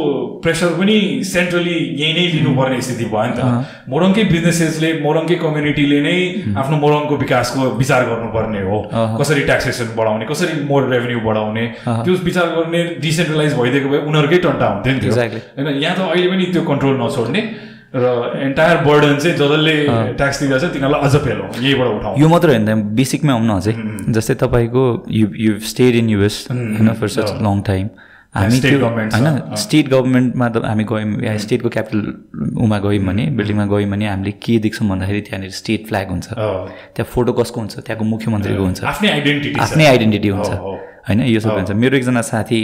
प्रेसर 0.43 0.69
पनि 0.79 1.23
सेन्ट्रली 1.23 1.75
यही 1.99 2.13
नै 2.13 2.25
लिनुपर्ने 2.33 2.79
स्थिति 2.81 3.05
भयो 3.11 3.25
नि 3.27 3.33
त। 3.35 3.89
मोरङकै 3.91 4.23
बिजनेसेसले 4.31 4.93
मोरङकै 5.03 5.35
कम्युनिटीले 5.43 5.99
नै 6.07 6.17
आफ्नो 6.55 6.77
मोरङको 6.83 7.15
विकासको 7.23 7.61
विचार 7.83 8.05
गर्नुपर्ने 8.09 8.61
हो। 8.69 8.77
कसरी 9.19 9.43
ट्याक्सेसन 9.51 9.87
बढाउने 9.99 10.25
कसरी 10.31 10.63
मोर 10.63 10.89
रेभेन्यू 10.93 11.19
बढाउने 11.27 11.65
त्यो 11.85 12.13
विचार 12.23 12.47
गर्ने 12.55 12.83
डिसेन्ट्रलाइज 13.03 13.53
भइदिएको 13.59 13.89
भए 13.89 13.99
उनीहरूकै 14.07 14.39
टन्टा 14.47 14.67
हुन्थ्यो 14.73 14.93
नि 14.93 14.99
त्यो. 14.99 15.11
होइन 15.57 15.67
यहाँ 15.83 15.95
त 15.97 15.99
अहिले 16.07 16.27
पनि 16.31 16.45
त्यो 16.55 16.61
कन्ट्रोल 16.71 16.95
नछोड्ने। 17.03 17.41
र 17.93 18.05
एन्टायर 18.43 18.77
बर्डन 18.83 19.17
चाहिँ 19.17 19.37
जसले 19.37 19.75
ट्याक्स 20.17 20.39
दिइरहेछ 20.39 20.73
तिनीहरूलाई 20.73 21.01
अझ 21.01 21.15
पेलौँ 21.25 21.47
यहीबाट 21.55 21.87
उठाउँ 21.87 22.19
यो 22.19 22.27
मात्र 22.29 22.47
होइन 22.49 22.83
बेसिकमै 22.95 23.33
आउनु 23.33 23.53
अझै। 23.55 23.73
जस्तै 24.11 24.35
तपाईँको 24.43 24.83
you 25.11 25.27
you 25.45 25.59
stayed 25.71 25.95
in 25.95 26.09
US 26.09 26.35
होइन 26.51 26.93
फर 26.99 27.07
सच 27.15 27.29
लङ 27.41 27.61
टाइम 27.69 27.87
हामी 28.35 28.59
त्यो 28.61 28.79
होइन। 28.85 29.55
स्टेट 29.55 29.85
गभर्मेन्टमा 29.89 30.47
त 30.49 30.65
हामी 30.67 30.83
गयौँ 30.83 31.23
या 31.25 31.37
स्टेटको 31.45 31.69
क्यापिटलमा 31.75 32.77
गयौँ 32.85 33.05
भने 33.07 33.23
बिल्डिङमा 33.39 33.65
गयौँ 33.71 33.89
भने 33.89 34.05
हामीले 34.07 34.31
के 34.43 34.59
देख्छौँ 34.67 34.87
भन्दाखेरि 34.89 35.21
त्यहाँनिर 35.25 35.51
स्टेट 35.61 35.87
फ्ल्याग 35.87 36.07
हुन्छ। 36.11 36.27
त्यहाँ 36.35 37.07
फोटो 37.07 37.31
कसको 37.39 37.57
हुन्छ? 37.61 37.73
त्यहाँको 37.87 38.05
मुख्यमन्त्रीको 38.13 38.63
हुन्छ। 38.63 38.83
आफ्नै 38.83 39.09
आइडेन्टिटी 39.15 39.59
आफ्नै 39.59 39.85
आइडेन्टिटी 39.87 40.29
हुन्छ। 40.35 40.51
होइन 41.07 41.19
यो 41.31 41.39
सबै 41.39 41.59
हुन्छ। 41.63 41.71
मेरो 41.71 41.95
एकजना 41.97 42.21
साथी 42.21 42.59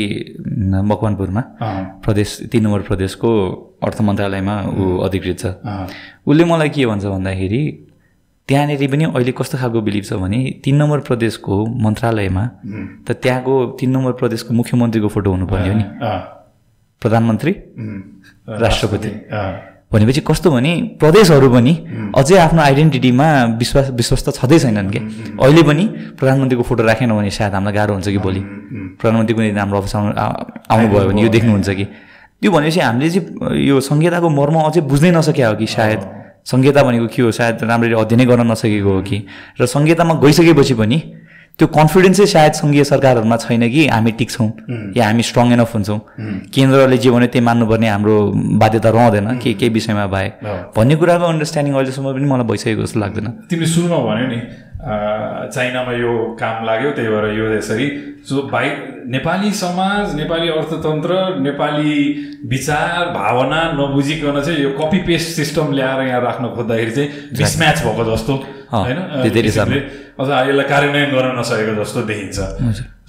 मकवानपुरमा। 0.92 1.42
प्रदेश 2.04 2.30
तिन 2.52 2.64
नम्बर 2.64 2.82
प्रदेशको 2.90 3.30
अर्थ 3.80 3.98
मन्त्रालयमा 4.04 4.56
ऊ 4.68 4.84
अधिकृत 5.08 5.38
छ। 5.40 5.46
उसले 6.28 6.44
मलाई 6.44 6.70
के 6.76 6.86
भन्छ 6.86 7.06
भन्दाखेरि 7.06 7.62
त्यहाँनिर 8.50 8.88
पनि 8.92 9.04
अहिले 9.16 9.32
कस्तो 9.32 9.56
खालको 9.58 9.80
बिलिभ 9.88 10.04
छ 10.04 10.14
भने 10.20 10.40
तिन 10.64 10.76
नम्बर 10.76 11.00
प्रदेशको 11.08 11.56
मन्त्रालयमा 11.84 12.44
त 13.08 13.16
त्यहाँको 13.24 13.54
तिन 13.80 13.90
नम्बर 13.96 14.12
प्रदेशको 14.20 14.52
मुख्यमन्त्रीको 14.54 15.08
फोटो 15.08 15.30
हुनुपर्ने 15.32 15.70
हो 15.70 15.76
नि। 15.80 15.86
प्रधानमन्त्री 17.02 17.54
राष्ट्रपति। 18.64 19.10
भनेपछि 19.94 20.22
कस्तो 20.26 20.52
भने 20.52 20.72
प्रदेशहरू 21.00 21.50
पनि 21.54 21.74
अझै 22.18 22.38
आफ्नो 22.46 22.62
आइडेन्टिटीमा 22.62 23.28
विश्वास 23.62 23.90
विश्वस्त 24.00 24.30
छँदै 24.38 24.60
छैनन् 24.60 24.90
कि? 24.90 25.00
अहिले 25.38 25.64
पनि 25.70 25.84
प्रधानमन्त्रीको 26.18 26.64
फोटो 26.70 26.84
राखेन 26.84 27.12
भने 27.14 27.30
सायद 27.30 27.54
हामीलाई 27.54 27.74
गाह्रो 27.78 27.94
हुन्छ 27.94 28.08
कि 28.10 28.18
भोलि? 28.26 28.42
प्रधानमन्त्री 29.00 29.34
कुनै 29.38 29.50
हाम्रो 29.54 29.78
अफिस 29.78 29.96
आउनु 29.96 30.12
आउनुभयो 30.74 31.08
भने 31.10 31.22
यो 31.22 31.30
देख्नुहुन्छ 31.30 31.70
कि? 31.70 31.86
त्यो 32.42 32.52
भनेपछि 32.52 32.80
हामीले 32.80 33.10
चाहिँ 33.10 33.68
यो 33.70 33.80
संहिताको 33.80 34.30
मर्म 34.30 34.56
अझै 34.68 34.82
बुझ्नै 34.82 35.12
नसकेका 35.14 35.48
हो 35.48 35.56
कि 35.62 35.68
सायद? 35.70 36.00
संहिता 36.52 36.82
भनेको 36.84 37.08
के 37.14 37.22
हो? 37.22 37.32
सायद 37.32 37.64
राम्ररी 37.64 37.94
अध्ययनै 37.94 38.26
गर्न 38.26 38.52
नसकेको 38.52 38.90
हो 38.90 39.02
कि? 39.02 39.18
र 39.62 39.66
संहितामा 39.66 40.14
गइसकेपछि 40.26 40.74
पनि 40.74 40.98
त्यो 41.60 41.68
कन्फिडेन्सै 41.70 42.26
सायद 42.26 42.54
सङ्घीय 42.54 42.84
सरकारहरूमा 42.84 43.38
छैन 43.38 43.64
कि 43.70 43.82
हामी 43.88 44.12
टिक्छौँ 44.20 44.50
या 44.98 45.06
हामी 45.06 45.24
स्ट्रङ 45.24 45.52
इनफ 45.54 45.74
हुन्छौँ। 45.76 46.00
केन्द्रले 46.50 46.98
जे 46.98 47.10
भन्यो 47.14 47.28
त्यही 47.30 47.46
मान्नुपर्ने 47.46 47.88
हाम्रो 47.94 48.16
बाध्यता 48.62 48.90
रहँदैन 48.90 49.28
के 49.38 49.54
केही 49.62 49.74
विषयमा 49.78 50.06
बाहेक 50.10 50.34
भन्ने 50.78 50.96
कुराको 50.98 51.26
अन्डरस्ट्यान्डिङ 51.30 51.74
अहिलेसम्म 51.78 52.14
पनि 52.14 52.26
मलाई 52.34 52.48
भइसकेको 52.50 52.82
जस्तो 52.86 53.00
लाग्दैन। 53.00 53.28
तिमीले 53.50 53.68
सुरुमा 53.70 54.00
भन्यो 54.08 54.28
नि 54.34 54.40
चाइनामा 55.54 55.94
यो 55.96 56.12
काम 56.42 56.66
लाग्यो 56.66 56.90
त्यही 56.98 57.10
भएर 57.14 57.26
यो 57.38 57.46
यसरी। 57.54 57.88
सो 58.28 58.42
भाइ 58.50 58.68
नेपाली 59.14 59.52
समाज 59.62 60.16
नेपाली 60.16 60.48
अर्थतन्त्र 60.58 61.14
नेपाली 61.40 61.94
विचार 62.50 63.14
भावना 63.14 63.62
नबुझिकन 63.78 64.42
चाहिँ 64.42 64.60
यो 64.64 64.70
कपी 64.82 65.00
पेस्ट 65.08 65.30
सिस्टम 65.36 65.72
ल्याएर 65.78 66.08
यहाँ 66.08 66.22
राख्न 66.22 66.50
खोज्दाखेरि 66.56 66.92
चाहिँ 66.92 67.10
मिसम्याच 67.40 67.84
भएको 67.86 68.04
जस्तो। 68.12 68.34
होइन 68.74 68.98
यसलाई 70.50 70.68
कार्यान्वयन 70.74 71.10
गर्न 71.16 71.40
नसकेको 71.40 71.74
जस्तो 71.84 72.02
देखिन्छ। 72.12 72.38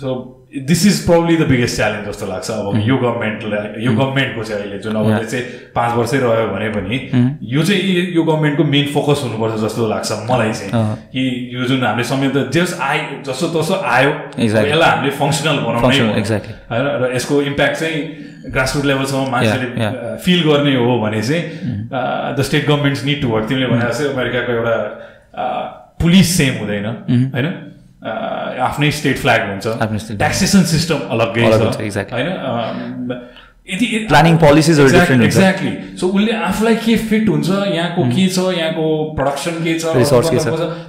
So 0.02 0.08
this 0.54 0.84
is 0.86 0.96
probably 1.06 1.36
the 1.36 1.46
biggest 1.50 1.76
challenge 1.76 2.06
जस्तो 2.08 2.26
लाग्छ 2.26 2.50
अब 2.50 2.78
यो 2.86 2.96
गभर्मेन्टलाई 2.96 3.84
यो 3.84 3.92
गभर्मेन्टको 3.92 4.42
चाहिँ 4.44 4.60
अहिले 4.62 4.78
जुन 4.78 4.96
अब 4.96 5.24
चाहिँ 5.24 5.44
पाँच 5.74 5.90
वर्षै 5.98 6.18
रह्यो 6.24 6.46
भने 6.48 6.68
पनि 6.74 6.96
यो 7.54 7.62
चाहिँ 7.62 7.80
यो 8.14 8.22
गभर्मेन्टको 8.22 8.64
मेन 8.74 8.86
फोकस 8.94 9.22
हुनुपर्छ 9.24 9.54
जस्तो 9.62 9.88
लाग्छ 9.88 10.10
मलाई 10.30 10.52
चाहिँ। 10.52 10.70
कि 11.14 11.22
यो 11.54 11.64
जुन 11.70 11.82
हामीले 11.84 12.04
संयन्त्र 12.10 12.42
जस 12.54 12.78
आइ 12.82 12.98
जसो 13.26 13.46
तसो 13.54 13.74
आयो. 13.94 14.12
यसलाई 14.38 14.90
हामीले 14.90 15.10
फङ्सनल 15.22 15.58
बनाउनै. 15.66 15.98
होइन 16.70 16.86
र 17.02 17.10
यसको 17.14 17.34
इम्प्याक्ट 17.50 17.76
चाहिँ 17.80 17.98
ग्रासरुट 18.54 18.84
लेभलसम्म 18.84 19.26
मान्छेले. 19.30 19.66
फिल 20.24 20.40
गर्ने 20.48 20.74
हो 20.76 20.98
भने 21.02 21.22
चाहिँ 21.22 21.42
the 22.36 22.42
state 22.46 22.68
governments 22.68 23.04
need 23.04 23.18
to 23.22 23.28
work 23.34 23.48
तिमीले 23.48 23.66
भने 23.66 23.90
जस्तै 23.90 24.06
अमेरिकाको 24.12 24.52
एउटा 24.52 24.76
पुलिस 26.00 26.36
सेम 26.36 26.54
हुँदैन 26.58 26.86
होइन? 27.34 27.46
आफ्नै 28.60 28.90
स्टेट 28.90 29.16
फ्ल्याग 29.18 29.40
हुन्छ। 29.50 29.66
ट्याक्सेसन 30.18 30.62
सिस्टम 30.72 30.98
अलग्गै 31.10 31.42
अलग 31.46 31.60
छ. 31.72 31.76
होइन? 32.12 32.28
हरू 34.78 34.92
different 34.92 35.24
हुन्छ। 35.24 35.24
एक्ज्याक्टली 35.24 35.96
सो 35.96 36.04
उसले 36.08 36.32
आफूलाई 36.36 36.76
के 36.84 36.96
फिट 37.08 37.28
हुन्छ 37.28 37.48
यहाँको 37.48 38.02
के 38.12 38.24
छ 38.28 38.38
यहाँको 38.52 38.84
प्रडक्सन 39.16 39.54
के 39.64 39.72
छ 39.80 39.84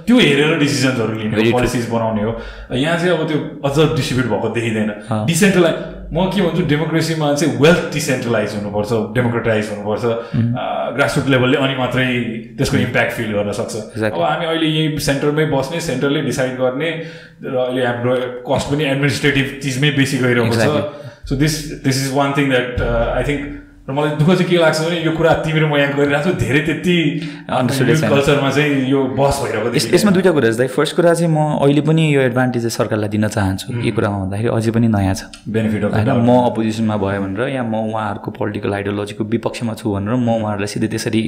त्यो 0.04 0.16
हेरेर 0.18 0.58
डिसिजनहरू 0.60 1.14
लिने. 1.16 1.52
पोलिसिज 1.52 1.88
बनाउने 1.88 2.22
हो। 2.22 2.32
यहाँ 2.76 2.96
चाहिँ 3.00 3.16
अब 3.16 3.22
त्यो 3.28 3.38
अझ 3.64 3.96
डिस्ट्रिब्युट 3.96 4.28
भएको 4.28 4.48
देखिँदैन। 4.52 4.90
डिसेन्ट्रलाइज 5.26 5.76
म 6.12 6.30
के 6.30 6.42
भन्छु 6.42 6.62
डेमोक्रेसीमा 6.70 7.32
चाहिँ 7.34 7.58
वेल्थ 7.58 7.92
डिसेन्ट्रलाइज 7.92 8.54
हुनुपर्छ 8.54 8.90
डेमोक्रेटाइज 9.16 9.70
हुनुपर्छ। 9.70 10.04
ग्रासरुट 10.96 11.28
लेभलले 11.34 11.56
अनि 11.56 11.74
मात्रै 11.76 12.06
त्यसको 12.58 12.76
इम्प्याक्ट 12.76 13.12
फिल 13.16 13.32
गर्न 13.32 13.52
सक्छ. 13.52 13.74
अब 14.06 14.22
हामी 14.22 14.46
अहिले 14.46 14.66
यही 14.66 14.98
सेन्टरमै 15.08 15.44
बस्ने 15.50 15.80
सेन्टरले 15.90 16.20
डिसाइड 16.30 16.56
गर्ने 16.58 16.90
र 17.42 17.54
अहिले 17.66 17.82
हाम्रो 17.86 18.14
कस्ट 18.48 18.66
पनि 18.72 18.84
एडमिनिस्ट्रेटिभ 18.84 19.46
चिजमै 19.62 19.90
बेसी 19.98 20.16
गइरहेको 20.24 20.54
छ। 20.54 20.66
So 21.28 21.36
this 21.36 21.54
this 21.84 21.96
is 22.06 22.12
one 22.14 22.32
thing 22.36 22.50
that 22.50 22.80
I 22.80 23.22
think 23.28 23.42
र 23.86 23.92
मलाई 23.94 24.10
दुःख 24.18 24.26
चाहिँ 24.26 24.50
के 24.50 24.56
लाग्छ 24.58 24.80
भने 24.82 24.98
यो 25.06 25.12
कुरा 25.14 25.32
तिमी 25.46 25.60
र 25.62 25.66
म 25.70 25.76
यहाँ 25.78 25.94
गरिरहेको 25.94 26.30
छु। 26.30 26.34
धेरै 26.42 26.60
त्यति। 26.66 26.96
कल्चरमा 27.46 28.50
चाहिँ। 28.50 28.90
यो 28.90 29.00
बस 29.14 29.34
भइरहेको। 29.46 29.94
यसमा 29.94 30.10
दुइटा 30.10 30.30
कुरा 30.34 30.50
दाइ। 30.58 30.66
फर्स्ट 30.74 30.96
कुरा 30.96 31.14
चाहिँ 31.14 31.30
म 31.30 31.62
अहिले 31.62 31.80
पनि 31.86 32.02
यो 32.14 32.20
एडभान्टेज 32.26 32.62
चाहिँ 32.66 32.74
सरकारलाई 32.74 33.08
दिन 33.14 33.28
चाहन्छु। 33.30 33.66
के 33.78 33.90
कुरामा 33.94 34.18
भन्दाखेरि 34.26 34.50
अझै 34.50 34.70
पनि 34.74 34.88
नयाँ 34.90 35.14
छ। 35.14 35.30
बेनिफिट 35.46 35.82
होइन 35.86 36.10
म 36.18 36.30
अपोजिसनमा 36.50 36.96
भयो 36.98 37.20
भनेर 37.22 37.54
या 37.54 37.62
म 37.62 37.74
उहाँहरूको 37.94 38.30
पोलिटिकल 38.34 38.74
आइडियोलोजीको 38.74 39.22
विपक्षमा 39.22 39.72
छु 39.78 39.86
भनेर 39.94 40.18
म 40.18 40.28
उहाँहरूलाई 40.34 40.66
सिधै 40.66 40.88
त्यसरी 40.90 41.22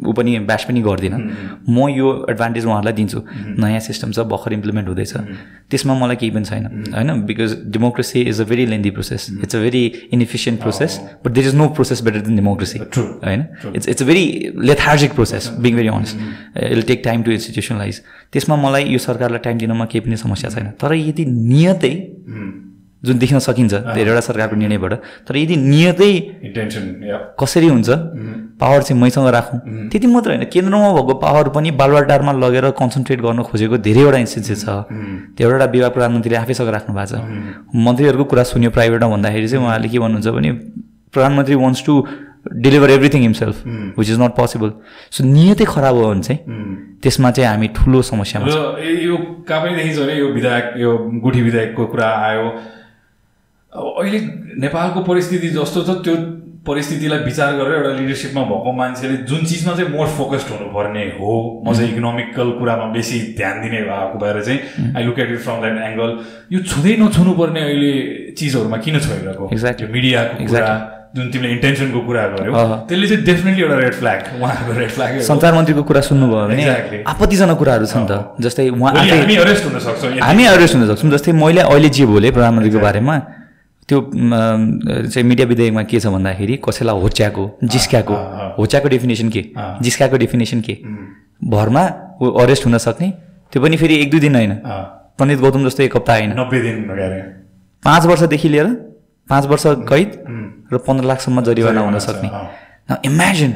ऊ 0.00 0.12
पनि 0.16 0.30
ब्यास 0.48 0.62
पनि 0.72 0.80
गर्दिनँ। 0.80 1.20
म 1.68 1.76
यो 1.92 2.08
एडभान्टेज 2.32 2.64
उहाँहरूलाई 2.64 2.94
दिन्छु। 2.96 3.18
नयाँ 3.60 3.80
सिस्टम 3.84 4.16
छ 4.16 4.24
भर्खर 4.24 4.52
इम्प्लिमेन्ट 4.56 4.88
हुँदैछ। 4.88 5.12
त्यसमा 5.68 5.92
मलाई 6.00 6.16
केही 6.16 6.32
पनि 6.32 6.48
छैन। 6.48 6.64
होइन 6.96 7.08
because 7.28 7.50
democracy 7.76 8.20
is 8.32 8.40
a 8.40 8.44
very 8.48 8.64
lengthy 8.72 8.90
process 8.96 9.22
it's 9.44 9.54
a 9.56 9.60
very 9.60 9.84
inefficient 10.16 10.60
process 10.64 10.92
but 11.20 11.30
there 11.36 11.46
is 11.46 11.54
no 11.54 11.66
process 11.76 11.88
better 12.02 12.20
than 12.20 12.36
democracy. 12.36 12.78
होइन 13.26 13.40
it's 13.74 13.88
it's 13.88 14.02
a 14.02 14.06
very 14.06 14.24
lethargic 14.70 15.10
process 15.14 15.48
being 15.58 15.72
very 15.76 15.88
honest 15.88 16.14
it'll 16.70 16.82
take 16.88 17.02
time 17.04 17.22
to 17.22 17.30
institutionalize 17.30 18.00
त्यसमा 18.32 18.56
मलाई 18.64 18.84
यो 18.94 18.98
सरकारलाई 19.00 19.40
time 19.44 19.58
दिनमा 19.58 19.84
केही 19.92 20.04
पनि 20.06 20.16
समस्या 20.16 20.50
छैन। 20.50 20.66
तर 20.80 20.94
यदि 20.94 21.24
नियतै 21.52 21.94
जुन 23.02 23.18
देख्न 23.18 23.38
सकिन्छ 23.40 23.74
धेरैवटा 23.74 24.20
सरकारको 24.20 24.56
निर्णयबाट 24.56 24.92
तर 25.28 25.36
यदि 25.36 25.56
नियतै 25.56 26.12
इन्टेन्सन 26.46 26.84
या 27.08 27.18
कसरी 27.40 27.68
हुन्छ 27.68 27.88
पावर 28.60 28.82
चाहिँ 28.82 29.00
मैसँग 29.02 29.28
राखौँ। 29.34 29.58
त्यति 29.88 30.06
मात्र 30.06 30.30
होइन 30.30 30.44
केन्द्रमा 30.52 30.88
भएको 30.92 31.14
पावर 31.24 31.48
पनि 31.56 31.70
बालुवाटारमा 31.80 32.32
लगेर 32.44 32.70
कन्सन्ट्रेट 32.76 33.20
गर्न 33.20 33.42
खोजेको 33.48 33.76
धेरैवटा 33.88 34.18
इन्स्टिट्युट 34.18 34.58
छ। 34.58 34.68
धेरैवटा 35.32 35.64
विभाग 35.64 35.90
प्रधानमन्त्रीले 35.96 36.36
आफैसँग 36.44 36.68
राख्नु 36.76 36.92
भएको 36.94 37.08
छ। 37.08 37.24
मन्त्रीहरूको 37.86 38.24
कुरा 38.28 38.42
सुन्यो 38.52 38.70
प्राइभेटमा 38.76 39.08
भन्दाखेरि 39.16 39.48
चाहिँ 39.48 39.64
उहाँले 39.64 39.88
के 39.88 39.98
भन्नुहुन्छ 39.98 40.28
भने 40.36 40.50
प्रधानमन्त्री 41.14 41.54
wants 41.64 41.84
to 41.86 41.94
deliver 42.64 42.90
everything 42.90 43.20
himself 43.22 43.62
which 43.98 44.10
is 44.10 44.20
not 44.20 44.34
possible 44.36 44.72
so 45.16 45.24
नियतै 45.24 45.64
खराब 45.74 45.94
हो 45.96 46.08
भने 46.10 46.22
चाहिँ 46.22 46.40
त्यसमा 47.02 47.30
चाहिँ 47.30 47.48
हामी 47.50 47.68
ठुलो 47.76 48.02
समस्यामा 48.10 48.46
ए- 48.80 48.98
यो 49.06 49.16
कहाँ 49.48 49.60
पनि 49.64 49.74
देखिन्छ 49.76 49.98
भने 50.00 50.14
यो 50.18 50.28
विधायक 50.34 50.72
यो 50.84 50.96
गुठी 51.24 51.42
विधायकको 51.42 51.86
कुरा 51.92 52.08
आयो। 52.28 52.46
अब 53.72 53.84
अहिले 54.02 54.18
नेपालको 54.62 55.00
परिस्थिति 55.08 55.48
जस्तो 55.56 55.82
छ 55.88 55.90
त्यो 56.04 56.14
परिस्थितिलाई 56.66 57.18
विचार 57.24 57.52
गरेर 57.58 57.74
एउटा 57.74 57.90
लिडरसिपमा 57.98 58.42
भएको 58.50 58.72
मान्छेले 58.78 59.16
जुन 59.30 59.44
चिजमा 59.50 59.74
चाहिँ 59.76 59.90
मोर 59.92 60.06
फोकस्ड 60.16 60.48
हुनुपर्ने 60.54 61.04
हो 61.20 61.30
म 61.66 61.72
चाहिँ 61.74 61.90
इकोनोमिकल 61.92 62.50
कुरामा 62.58 62.86
बेसी 62.96 63.18
ध्यान 63.38 63.60
दिने 63.62 63.80
भएको 63.90 64.18
भएर 64.24 64.42
चाहिँ 64.44 64.92
I 64.96 65.02
look 65.04 65.18
at 65.24 65.30
it 65.32 65.40
from 65.46 65.60
that 65.62 65.78
angle 65.90 66.10
यो 66.52 66.60
छुँदै 66.72 66.96
नछुनु 67.02 67.32
पर्ने 67.40 67.60
अहिले 67.68 67.92
चिजहरूमा 68.38 68.76
किन 68.84 68.98
छोइरहेको. 69.06 69.48
यो 69.82 69.88
मिडियाको 69.96 70.44
कुरा 70.46 70.66
जुन 71.16 71.30
तिमीले 71.30 71.52
इन्टेन्सनको 71.52 72.00
कुरा 72.06 72.22
गर्यो। 72.32 72.52
त्यसले 72.88 73.06
चाहिँ 73.08 73.24
डेफिनेटली 73.26 73.62
एउटा 73.62 73.76
रेड 73.78 73.94
फ्ल्याग 73.94 74.18
उहाँको 74.38 74.72
रेड 74.78 74.90
फ्ल्याग 74.90 75.10
सञ्चार 75.26 75.52
मन्त्रीको 75.54 75.82
कुरा 75.82 76.00
सुन्नुभयो 76.06 76.46
भने. 76.48 77.02
आपत्तिजनक 77.02 77.58
कुराहरू 77.58 77.86
छ 77.86 77.96
नि 77.96 78.06
त 78.06 78.38
जस्तै 78.38 78.68
उहाँ 78.70 78.90
हामी 78.94 79.36
अरेस्ट 79.42 79.64
हुन 79.66 79.78
सक्छौँ 79.78 80.10
हामी 80.22 80.44
अरेस्ट 80.54 80.74
हुन 80.74 80.86
सक्छौँ। 80.86 81.10
जस्तै 81.10 81.32
मैले 81.34 81.60
अहिले 81.66 81.88
जे 81.90 82.04
बोलेँ 82.06 82.30
प्रधानमन्त्रीको 82.30 82.78
बारेमा 82.78 83.16
त्यो 83.88 83.98
चाहिँ 85.10 85.26
मिडिया 85.26 85.46
विधेयकमा 85.50 85.82
के 85.90 85.98
छ 85.98 86.06
भन्दाखेरि 86.14 86.54
कसैलाई 86.62 86.96
होच्याएको 87.02 87.44
जिस्क्याएको 87.64 88.14
होच्याको 88.58 88.88
डेफिनेसन 88.88 89.28
के? 89.34 89.42
जिस्क्याएको 89.82 90.16
डेफिनेसन 90.16 90.60
के? 90.62 90.74
भरमा 91.42 91.82
ऊ 92.22 92.30
अरेस्ट 92.38 92.66
हुन 92.66 92.78
सक्ने 92.78 93.08
त्यो 93.50 93.62
पनि 93.62 93.76
फेरि 93.82 93.94
एक 94.02 94.10
दुई 94.10 94.20
दिन 94.20 94.34
होइन। 94.36 94.52
पण्डित 95.18 95.38
गौतम 95.40 95.66
जस्तो 95.66 95.82
एक 95.82 95.96
हप्ता 95.96 96.12
होइन। 96.14 96.30
नब्बे 96.38 96.58
दिन 96.62 96.76
पाँच 97.82 98.06
वर्षदेखि 98.06 98.48
लिएर 98.48 98.66
पाँच 99.30 99.46
वर्ष 99.46 99.64
कैद 99.88 100.08
र 100.72 100.78
पन्ध्र 100.86 101.04
लाखसम्म 101.06 101.42
जरिवाना 101.42 101.80
हुन 101.80 101.98
सक्ने। 101.98 102.30
इमेजिन 103.06 103.52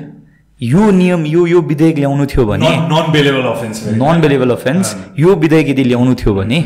यो 0.61 0.91
नियम 0.91 1.27
यो 1.27 1.47
यो 1.47 1.61
विधेयक 1.63 1.97
ल्याउनु 1.99 2.27
थियो 2.27 2.45
भने 2.47 2.71
non 2.91 3.13
bailable 3.13 3.47
offence 3.51 3.77
non 4.03 4.21
bailable 4.21 4.51
offence 4.51 4.97
यो 5.19 5.35
विधेयक 5.37 5.69
यदि 5.69 5.85
ल्याउनु 5.85 6.15
थियो 6.15 6.35
भने 6.35 6.59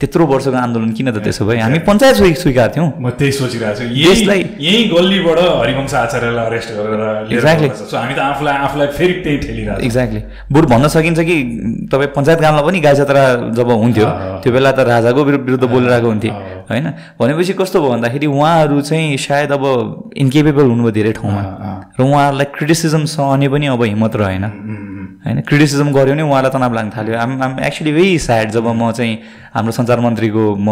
त्यत्रो 0.00 0.26
वर्षको 0.26 0.52
आन्दोलन 0.52 0.90
किन 0.90 1.10
त 1.10 1.14
त्यसो 1.14 1.46
भए? 1.46 1.58
हामी 1.58 1.78
पञ्चायत 1.78 2.16
स्वी- 2.16 2.36
स्वीकार 2.36 2.72
थियौँ। 2.76 2.92
म 3.00 3.10
त्यही 3.10 3.32
सोचिरहेको 3.32 3.78
छु। 3.78 3.84
यही 3.84 4.04
देशलाई- 4.04 4.46
यही 4.60 4.84
गल्लीबाट 4.84 5.38
हरिवंश 5.38 5.94
आचार्यलाई 5.94 6.46
अरेस्ट 6.46 6.68
गरेर। 6.72 7.34
सो 7.74 7.96
हामी 7.96 8.14
त 8.14 8.18
आफूलाई 8.18 8.54
आफूलाई 8.54 8.86
फेरि 8.86 9.12
त्यही 9.12 9.38
ठेलिरहेको। 9.38 9.80
एक्ज्याक्टली 9.80 10.22
बरु 10.52 10.66
भन्न 10.66 10.88
सकिन्छ 10.88 11.20
कि 11.20 11.42
तपाईँ 11.92 12.06
पञ्चायत 12.06 12.38
गाउँमा 12.38 12.62
पनि 12.62 12.80
गाई 12.80 12.94
जात्रा 12.94 13.50
जब 13.50 13.70
हुन्थ्यो। 13.70 14.04
त्यो 14.42 14.52
बेला 14.52 14.72
त 14.72 14.78
राजाको 14.78 15.24
विरु- 15.24 15.40
विरुद्ध 15.40 15.64
बोलिरहेको 15.64 16.06
हुन्थे 16.06 16.28
होइन? 16.70 16.94
भनेपछि 17.20 17.52
कस्तो 17.52 17.80
भयो 17.80 17.90
भन्दाखेरि 17.90 18.26
उहाँहरू 18.26 18.80
चाहिँ 18.80 19.16
सायद 19.16 19.52
अब 19.52 19.64
इन्केपेबल 20.16 20.62
हुनुभयो 20.62 20.90
धेरै 20.90 21.12
ठाउँमा। 21.12 21.40
र 22.00 22.02
उहाँहरूलाई 22.02 22.44
क्रिटिसिजम 22.44 23.04
सहने 23.04 23.48
पनि 23.48 23.66
अब 23.66 23.82
हिम्मत 23.82 24.16
रहेन। 24.16 24.42
होइन 25.24 25.40
क्रिटिसिजम 25.48 25.88
गऱ्यो 25.92 26.14
भने 26.14 26.22
उहाँलाई 26.22 26.50
तनाव 26.52 26.72
लाग्न 26.74 26.90
थाल्यो। 26.96 27.16
I'm 27.16 27.30
I'm 27.42 27.52
actually 27.64 27.92
very 27.92 28.18
sad 28.20 28.50
जब 28.52 28.66
म 28.68 28.92
चाहिँ 28.92 29.14
हाम्रो 29.54 29.72
सञ्चार 29.72 30.00
मन्त्रीको 30.04 30.44
म 30.60 30.68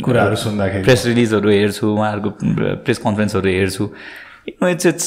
कुराहरू 0.00 0.36
सुन्दाखेरि। 0.36 0.84
प्रेस 0.84 1.06
रिलिजहरू 1.06 1.48
हेर्छु 1.50 1.86
उहाँहरूको 1.92 2.30
प्रेस 2.84 2.98
कन्फरेन्सहरू 3.04 3.48
हेर्छु। 3.48 3.84
इट्स 4.48 4.86
इट्स 4.86 5.06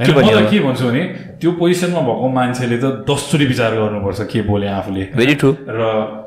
के 0.00 0.10
भन्छु 0.10 0.84
भने 0.88 1.02
त्यो 1.40 1.50
पोजिसनमा 1.60 2.00
भएको 2.00 2.28
मान्छेले 2.34 2.76
त 2.82 3.06
दसचोटि 3.06 3.44
विचार 3.46 3.70
गर्नुपर्छ 3.76 4.20
के 4.32 4.40
बोले 4.42 4.66
आफूले। 4.68 5.02
भेरी 5.14 5.34
ट्रु 5.38 5.50
र 5.68 5.80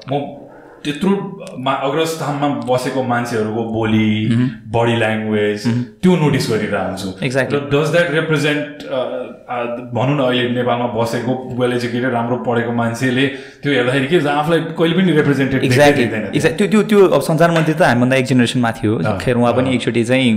म 0.08 0.47
त्यत्रो 0.84 1.12
मा 1.66 1.74
अग्रस्थानमा 1.88 2.48
बसेको 2.70 3.04
मान्छेहरूको 3.12 3.63
बोली 3.78 4.08
बडी 4.76 4.96
ल्याङ्ग्वेज 5.04 5.62
त्यो 6.04 6.16
नोटिस 6.24 6.46
गरिरहेको 6.52 6.86
हुन्छु 6.88 7.10
Exactly. 7.28 7.60
डज 7.74 7.88
द्याट 7.94 8.12
रिप्रेजेन्ट 8.18 8.84
भनौँ 9.98 10.16
न 10.18 10.22
अहिले 10.28 10.50
नेपालमा 10.58 10.88
बसेको 10.98 11.32
वेल 11.60 11.74
एजुकेटेड 11.74 12.12
राम्रो 12.18 12.38
पढेको 12.48 12.72
मान्छेले 12.82 13.26
त्यो 13.63 13.72
हेर्दाखेरि 13.74 14.08
के 14.12 14.18
आफूलाई 14.30 14.60
कहिले 14.80 14.94
पनि 14.98 15.12
रिप्रेजेन्टेड 15.20 15.63
एक्ज्याक्टली 15.68 16.04
एक्ज्याक्ट 16.04 16.58
त्यो 16.58 16.68
त्यो 16.72 16.82
त्यो 16.92 17.00
अब 17.18 17.22
सञ्चार 17.30 17.52
मन्त्री 17.58 17.74
त 17.74 17.82
हामीभन्दा 17.90 18.16
एक 18.22 18.26
जेनेरेसन 18.32 18.60
माथि 18.68 18.88
हो। 18.88 18.96
खेर 19.24 19.36
उहाँ 19.42 19.54
पनि 19.58 19.76
एकचोटि 19.76 20.04
चाहिँ 20.10 20.32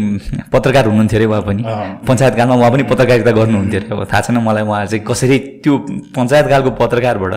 पत्रकार 0.53 0.85
हुनुहुन्थ्यो 0.91 1.19
अरे 1.19 1.27
उहाँ 1.31 1.43
पनि। 1.49 1.63
पञ्चायतकालमा 2.09 2.55
उहाँ 2.61 2.71
पनि 2.73 2.83
पत्रकारिता 2.93 3.31
गर्नुहुन्थ्यो 3.41 3.81
अरे। 3.81 3.91
अब 3.95 4.05
थाहा 4.13 4.21
छैन 4.27 4.39
मलाई 4.49 4.65
उहाँ 4.71 4.85
चाहिँ 4.87 5.05
कसरी 5.11 5.39
त्यो 5.65 5.75
पञ्चायतकालको 6.17 6.71
पत्रकारबाट 6.81 7.35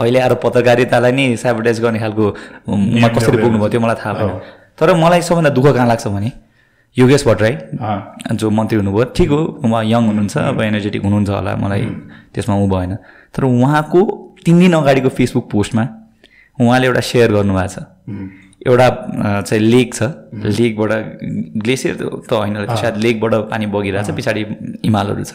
अहिले 0.00 0.18
आएर 0.24 0.34
पत्रकारितालाई 0.44 1.12
नै 1.18 1.24
सेबोटाइज 1.44 1.80
गर्ने 1.84 1.98
खालको 2.04 2.24
उमा 2.68 3.08
कसरी 3.16 3.36
पुग्नुभयो 3.42 3.68
त्यो 3.68 3.80
मलाई 3.80 3.96
थाहा 4.04 4.12
भएन। 4.14 4.38
तर 4.78 4.94
मलाई 4.94 5.20
सबभन्दा 5.22 5.50
दुःख 5.50 5.66
कहाँ 5.74 5.86
लाग्छ 5.86 6.06
भने 6.08 6.30
योगेश 6.96 7.26
भट्टराई 7.26 7.54
जो 8.38 8.50
मन्त्री 8.50 8.76
हुनुभयो। 8.78 9.04
ठिक 9.16 9.30
हो 9.30 9.40
उहाँ 9.64 9.82
यङ 9.84 10.02
हुनुहुन्छ 10.06 10.34
अब 10.38 10.60
एनर्जेटिक 10.62 11.02
हुनुहुन्छ 11.02 11.30
होला 11.30 11.52
मलाई 11.56 11.82
त्यसमा 12.34 12.54
ऊ 12.54 12.66
भएन। 12.70 12.92
तर 13.34 13.44
उहाँको 13.44 14.00
तिन 14.44 14.58
दिन 14.58 14.72
अगाडिको 14.74 15.08
फेसबुक 15.08 15.50
पोस्टमा 15.50 15.84
उहाँले 16.58 16.86
एउटा 16.86 17.02
सेयर 17.10 17.32
गर्नुभएको 17.32 17.68
छ। 17.74 17.76
एउटा 18.66 18.86
चाहिँ 19.42 19.62
लेक 19.62 19.94
छ। 19.94 20.02
लेकबाट 20.58 20.90
ग्लेसियर 21.64 21.94
त 22.28 22.32
होइन 22.32 22.54
सायद 22.76 22.96
लेकबाट 22.96 23.32
पानी 23.50 23.66
बगिरहेको 23.74 24.12
छ 24.12 24.16
पछाडि 24.16 24.42
हिमालहरू 24.84 25.24
छ। 25.24 25.32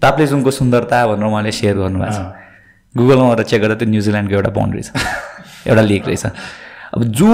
ताप्लेजुङको 0.00 0.50
सुन्दरता 0.50 0.96
भनेर 1.06 1.26
उहाँले 1.28 1.52
सेयर 1.52 1.76
गर्नुभएको 1.76 2.12
छ। 2.12 2.20
गुगलमा 2.94 3.34
गएर 3.34 3.42
चेक 3.50 3.60
गर्दा 3.62 3.76
त्यो 3.80 3.88
न्युजिल्यान्डको 3.90 4.34
एउटा 4.34 4.50
बन्ड 4.56 4.72
रहेछ 4.74 4.88
एउटा 5.66 5.82
लेक 5.82 6.06
रहेछ। 6.06 6.24
अब 6.94 7.04
जो 7.12 7.30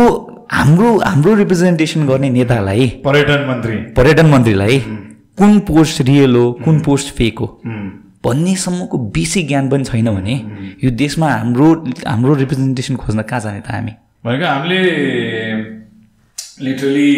हाम्रो 0.53 0.89
हाम्रो 1.01 1.35
रिप्रेजेन्टेसन 1.35 2.07
गर्ने 2.07 2.31
नेतालाई 2.31 2.87
पर्यटन 3.05 3.47
मन्त्री। 3.49 3.77
पर्यटन 3.97 4.27
मन्त्रीलाई 4.27 4.79
कुन 5.39 5.59
पोस्ट 5.69 6.01
रियल 6.03 6.37
हो 6.37 6.53
कुन 6.65 6.81
पोस्ट 6.81 7.15
फेक 7.17 7.39
हो 7.39 7.47
भन्नेसम्मको 8.25 8.99
बेसिक 9.15 9.47
ज्ञान 9.49 9.69
पनि 9.71 9.85
छैन 9.85 10.09
भने 10.15 10.35
यो 10.85 10.91
देशमा 10.93 11.29
हाम्रो 11.31 11.69
हाम्रो 12.07 12.35
रिप्रेजेन्टेसन 12.35 12.97
खोज्न 12.97 13.23
कहाँ 13.23 13.41
जाने 13.41 13.61
त 13.61 13.71
हामी? 13.71 13.93
भनेको 14.25 14.47
हामीले 14.47 14.81
लिटरली 16.61 17.13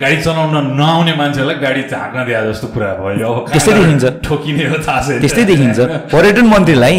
गाडी 0.00 0.16
चलाउन 0.22 0.54
नआउने 0.76 1.14
मान्छेलाई 1.16 1.56
गाडी 1.64 1.82
झाँक्न 1.88 2.24
दिए 2.26 2.40
जस्तो 2.48 2.66
कुरा 2.74 2.90
भयो। 3.00 3.30
त्यस्तै 3.48 3.72
देखिन्छ। 3.74 4.04
ठोकिने 4.24 4.64
हो 4.68 4.76
थाहा 4.84 5.00
छैन। 5.06 5.20
त्यस्तै 5.20 5.44
देखिन्छ। 5.44 5.78
पर्यटन 6.12 6.46
मन्त्रीलाई 6.46 6.96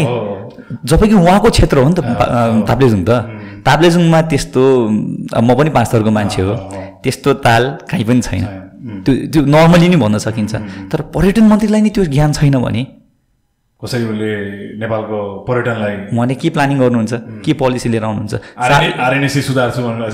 हो। 0.70 0.78
जब 0.84 1.00
कि 1.04 1.14
उहाँको 1.14 1.50
क्षेत्र 1.50 1.78
हो 1.78 1.88
नि 1.88 1.94
त 1.94 2.00
ताप्लेजुङ 2.66 3.02
त। 3.04 3.10
ताप्लेजुङमा 3.66 4.20
त्यस्तो 4.30 4.62
म 5.42 5.54
पनि 5.58 5.70
पाँच 5.70 5.86
थरको 5.92 6.10
मान्छे 6.10 6.42
हो। 6.42 6.54
त्यस्तो 7.02 7.30
ताल 7.44 7.62
कहीँ 7.90 8.04
पनि 8.04 8.20
छैन। 8.20 8.44
त्यो 9.04 9.12
त्यो 9.32 9.40
नर्मली 9.44 9.88
नै 9.88 9.96
भन्न 9.96 10.18
सकिन्छ। 10.18 10.54
तर 10.92 11.00
पर्यटन 11.14 11.44
मन्त्रीलाई 11.50 11.80
नै 11.80 11.90
त्यो 11.90 12.04
ज्ञान 12.04 12.32
छैन 12.32 12.56
भने? 12.62 12.82
कसरी 13.80 14.04
उसले 14.12 14.30
नेपालको 14.76 15.18
पर्यटनलाई 15.48 16.12
उहाँले 16.12 16.34
के 16.36 16.48
प्लानिङ 16.52 16.76
गर्नुहुन्छ? 16.84 17.12
के 17.44 17.52
पोलिसी 17.56 17.88
लिएर 17.88 18.04
आउनुहुन्छ? 18.04 18.34
भन्नु 19.80 20.04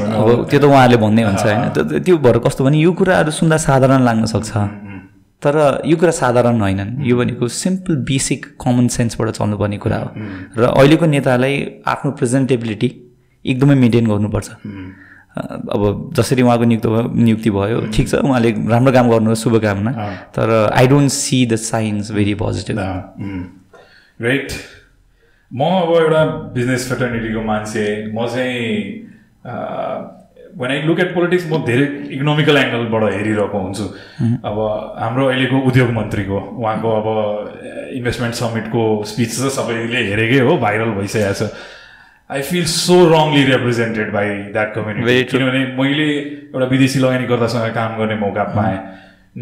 भन्नु 0.00 0.44
त्यो 0.48 0.58
त 0.60 0.64
उहाँले 0.64 0.96
भन्दै 0.96 1.22
हुन्छ 1.28 1.44
होइन। 1.44 2.00
त्यो 2.00 2.16
भएर 2.24 2.36
कस्तो 2.40 2.64
भने 2.64 2.80
यो 2.80 2.92
कुराहरू 2.96 3.30
सुन्दा 3.30 3.56
साधारण 3.60 4.00
लाग्न 4.08 4.24
सक्छ। 4.24 4.50
तर 5.44 5.56
यो 5.84 5.96
कुरा 5.96 6.10
साधारण 6.16 6.60
होइनन्। 6.60 6.90
यो 7.04 7.16
भनेको 7.16 7.48
सिम्पल 7.52 7.96
बेसिक 8.08 8.46
कमन 8.56 8.88
सेन्सबाट 8.88 9.28
चल्नुपर्ने 9.36 9.78
कुरा 9.78 9.98
हो। 9.98 10.08
र 10.56 10.62
अहिलेको 10.72 11.06
नेतालाई 11.06 11.54
आफ्नो 11.86 12.10
प्रेजेन्टेबिलिटी 12.18 12.88
एकदमै 13.44 13.74
मेन्टेन 13.76 14.06
गर्नुपर्छ। 14.08 14.48
अब 15.34 16.12
जसरी 16.16 16.42
उहाँको 16.42 16.64
नियुक्त 16.64 16.86
भयो 16.86 17.02
नियुक्ति 17.12 17.50
भयो 17.50 17.78
ठिक 17.92 18.08
छ 18.08 18.14
उहाँले 18.22 18.50
राम्रो 18.70 18.92
काम 18.92 19.06
गर्नुहोस् 19.10 19.42
शुभकामना। 19.42 19.92
तर 20.30 20.48
I 20.72 20.86
don't 20.86 21.10
see 21.10 21.38
the 21.46 21.56
science 21.60 22.10
very 22.14 22.34
positive 22.40 22.78
great 24.20 24.48
म 25.50 25.60
अब 25.60 25.90
एउटा 25.94 26.24
बिजनेस 26.54 26.88
फेटर्निटीको 26.90 27.40
मान्छे 27.42 27.84
म 28.14 28.26
चाहिँ 28.26 28.70
when 30.60 30.70
I 30.70 30.82
look 30.86 31.00
at 31.00 31.14
politics 31.14 31.46
म 31.50 31.58
धेरै 31.66 31.86
इकोनोमिकल 32.14 32.56
एङ्गलबाट 32.56 33.02
हेरिरहेको 33.12 33.58
हुन्छु। 33.58 33.84
अब 34.48 34.58
हाम्रो 35.02 35.26
अहिलेको 35.28 35.58
उद्योग 35.68 35.90
मन्त्रीको 35.98 36.38
उहाँको 36.62 36.88
अब 36.98 37.06
इन्भेस्टमेन्ट 37.98 38.34
समिटको 38.34 38.82
स्पिच 39.12 39.30
चाहिँ 39.36 39.50
सबैले 39.56 40.02
हेरेकै 40.10 40.40
हो 40.48 40.56
भाइरल 40.66 40.90
भइसकेको 40.98 41.34
छ। 41.34 41.50
I 42.30 42.42
feel 42.42 42.64
so 42.72 42.96
wrongly 43.10 43.42
represented 43.44 44.12
by 44.12 44.28
that 44.54 44.74
community. 44.74 45.24
किनभने 45.32 45.64
मैले 45.80 46.08
एउटा 46.54 46.66
विदेशी 46.70 46.98
लगानीकर्तासँग 46.98 47.74
काम 47.74 47.98
गर्ने 47.98 48.16
मौका 48.22 48.44
पाएँ। 48.54 48.78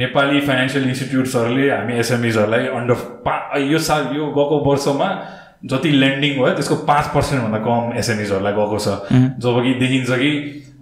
नेपाली 0.00 0.40
फाइनेन्सियल 0.40 0.88
इन्स्टिट्युट्सहरूले 0.88 1.70
हामी 1.70 1.94
एसएमइजहरूलाई 2.00 2.66
अन्डर 2.80 2.94
पा 3.28 3.36
यो 3.60 3.78
साल 3.78 4.16
यो 4.16 4.26
गएको 4.32 4.56
वर्षमा 4.64 5.08
जति 5.70 5.90
लेन्डिङ 6.02 6.32
भयो 6.40 6.52
त्यसको 6.58 6.76
पाँच 6.88 7.06
पर्सेन्टभन्दा 7.14 7.58
कम 7.68 7.92
एसएमइजहरूलाई 8.00 8.52
गएको 8.52 8.78
छ। 8.78 8.88
जब 9.44 9.62
कि 9.64 9.74
देखिन्छ 9.80 10.10
कि 10.22 10.30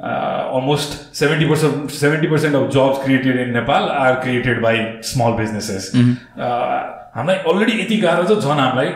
almost 0.00 1.14
seventy 1.14 1.46
percent 1.46 1.90
seventy 1.90 2.28
percent 2.28 2.56
of 2.56 2.70
jobs 2.70 3.04
created 3.04 3.40
in 3.40 3.52
Nepal 3.52 3.82
are 3.82 4.14
created 4.14 4.62
by 4.62 4.78
small 5.02 5.32
businesses 5.32 5.92
हामीलाई 7.16 7.36
अलरेडी 7.36 7.72
यति 7.82 7.96
गाह्रो 7.96 8.24
छ 8.24 8.38
झन् 8.38 8.60
हामीलाई। 8.60 8.90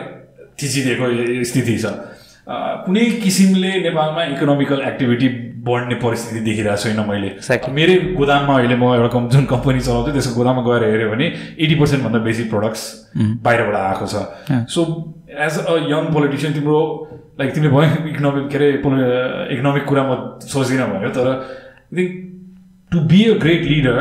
थिचिदिएको 0.61 1.05
स्थिति 1.43 1.77
छ। 1.77 1.85
अ, 1.85 2.83
कुनै 2.85 3.05
किसिमले 3.23 3.71
नेपालमा 3.81 4.23
इकोनोमिकल 4.23 4.81
एक्टिभिटी 4.81 5.27
बढ्ने 5.67 5.95
परिस्थिति 5.95 6.39
देखिरहेको 6.39 6.77
छैन 6.77 6.99
मैले. 7.09 7.29
मेरै 7.73 7.95
गोदाममा 8.17 8.53
अहिले 8.57 8.75
म 8.75 8.83
एउटा 8.83 9.29
जुन 9.33 9.45
कम्पनी 9.45 9.79
चलाउँछु 9.79 10.11
त्यसको 10.11 10.35
गोदाममा 10.35 10.61
गएर 10.61 10.83
हेऱ्यो 10.89 11.09
भने 11.11 11.25
एटी 11.59 11.75
पर्सेन्टभन्दा 11.75 12.19
बेसी 12.19 12.43
प्रडक्ट्स 12.43 12.83
बाहिरबाट 13.17 13.75
आएको 13.75 14.05
छ। 14.07 14.15
So 14.73 14.81
as 15.45 15.57
a 15.59 15.77
young 15.91 16.11
politician 16.13 16.53
तिम्रो 16.53 16.79
लाइक 17.39 17.53
तिमीले 17.55 17.71
भयो 17.75 18.07
इकोनोमिक 18.09 18.47
के 18.49 18.57
अरे 18.57 18.69
इकोनोमिक 19.55 19.85
कुरा 19.85 20.03
म 20.09 20.11
सोच्दिनँ 20.53 20.87
भन्यो 20.91 21.09
तर 21.17 21.27
think 21.97 22.13
to 22.91 22.99
be 23.11 23.23
a 23.31 23.37
great 23.43 23.63
leader 23.71 23.99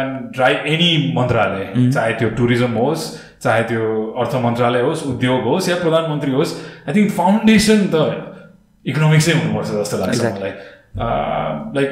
and 0.00 0.30
drive 0.36 0.66
any 0.74 0.90
मन्त्रालय 1.16 1.90
चाहे 1.90 2.12
त्यो 2.20 2.28
टुरिज्म 2.38 2.72
होस् 2.84 3.08
चाहे 3.42 3.62
त्यो 3.70 3.86
अर्थ 4.22 4.34
मन्त्रालय 4.44 4.82
होस् 4.88 5.06
उद्योग 5.12 5.42
होस् 5.50 5.68
या 5.68 5.76
प्रधानमन्त्री 5.82 6.32
होस् 6.32 6.54
आई 6.88 6.94
थिङ्क 6.94 7.10
फाउन्डेसन 7.18 7.86
त 7.94 7.96
इकोनोमिक्सै 8.84 9.32
हुनुपर्छ 9.32 9.68
जस्तो 9.70 9.98
लाग्छ. 9.98 10.20
मलाई 10.38 10.52
like 11.76 11.90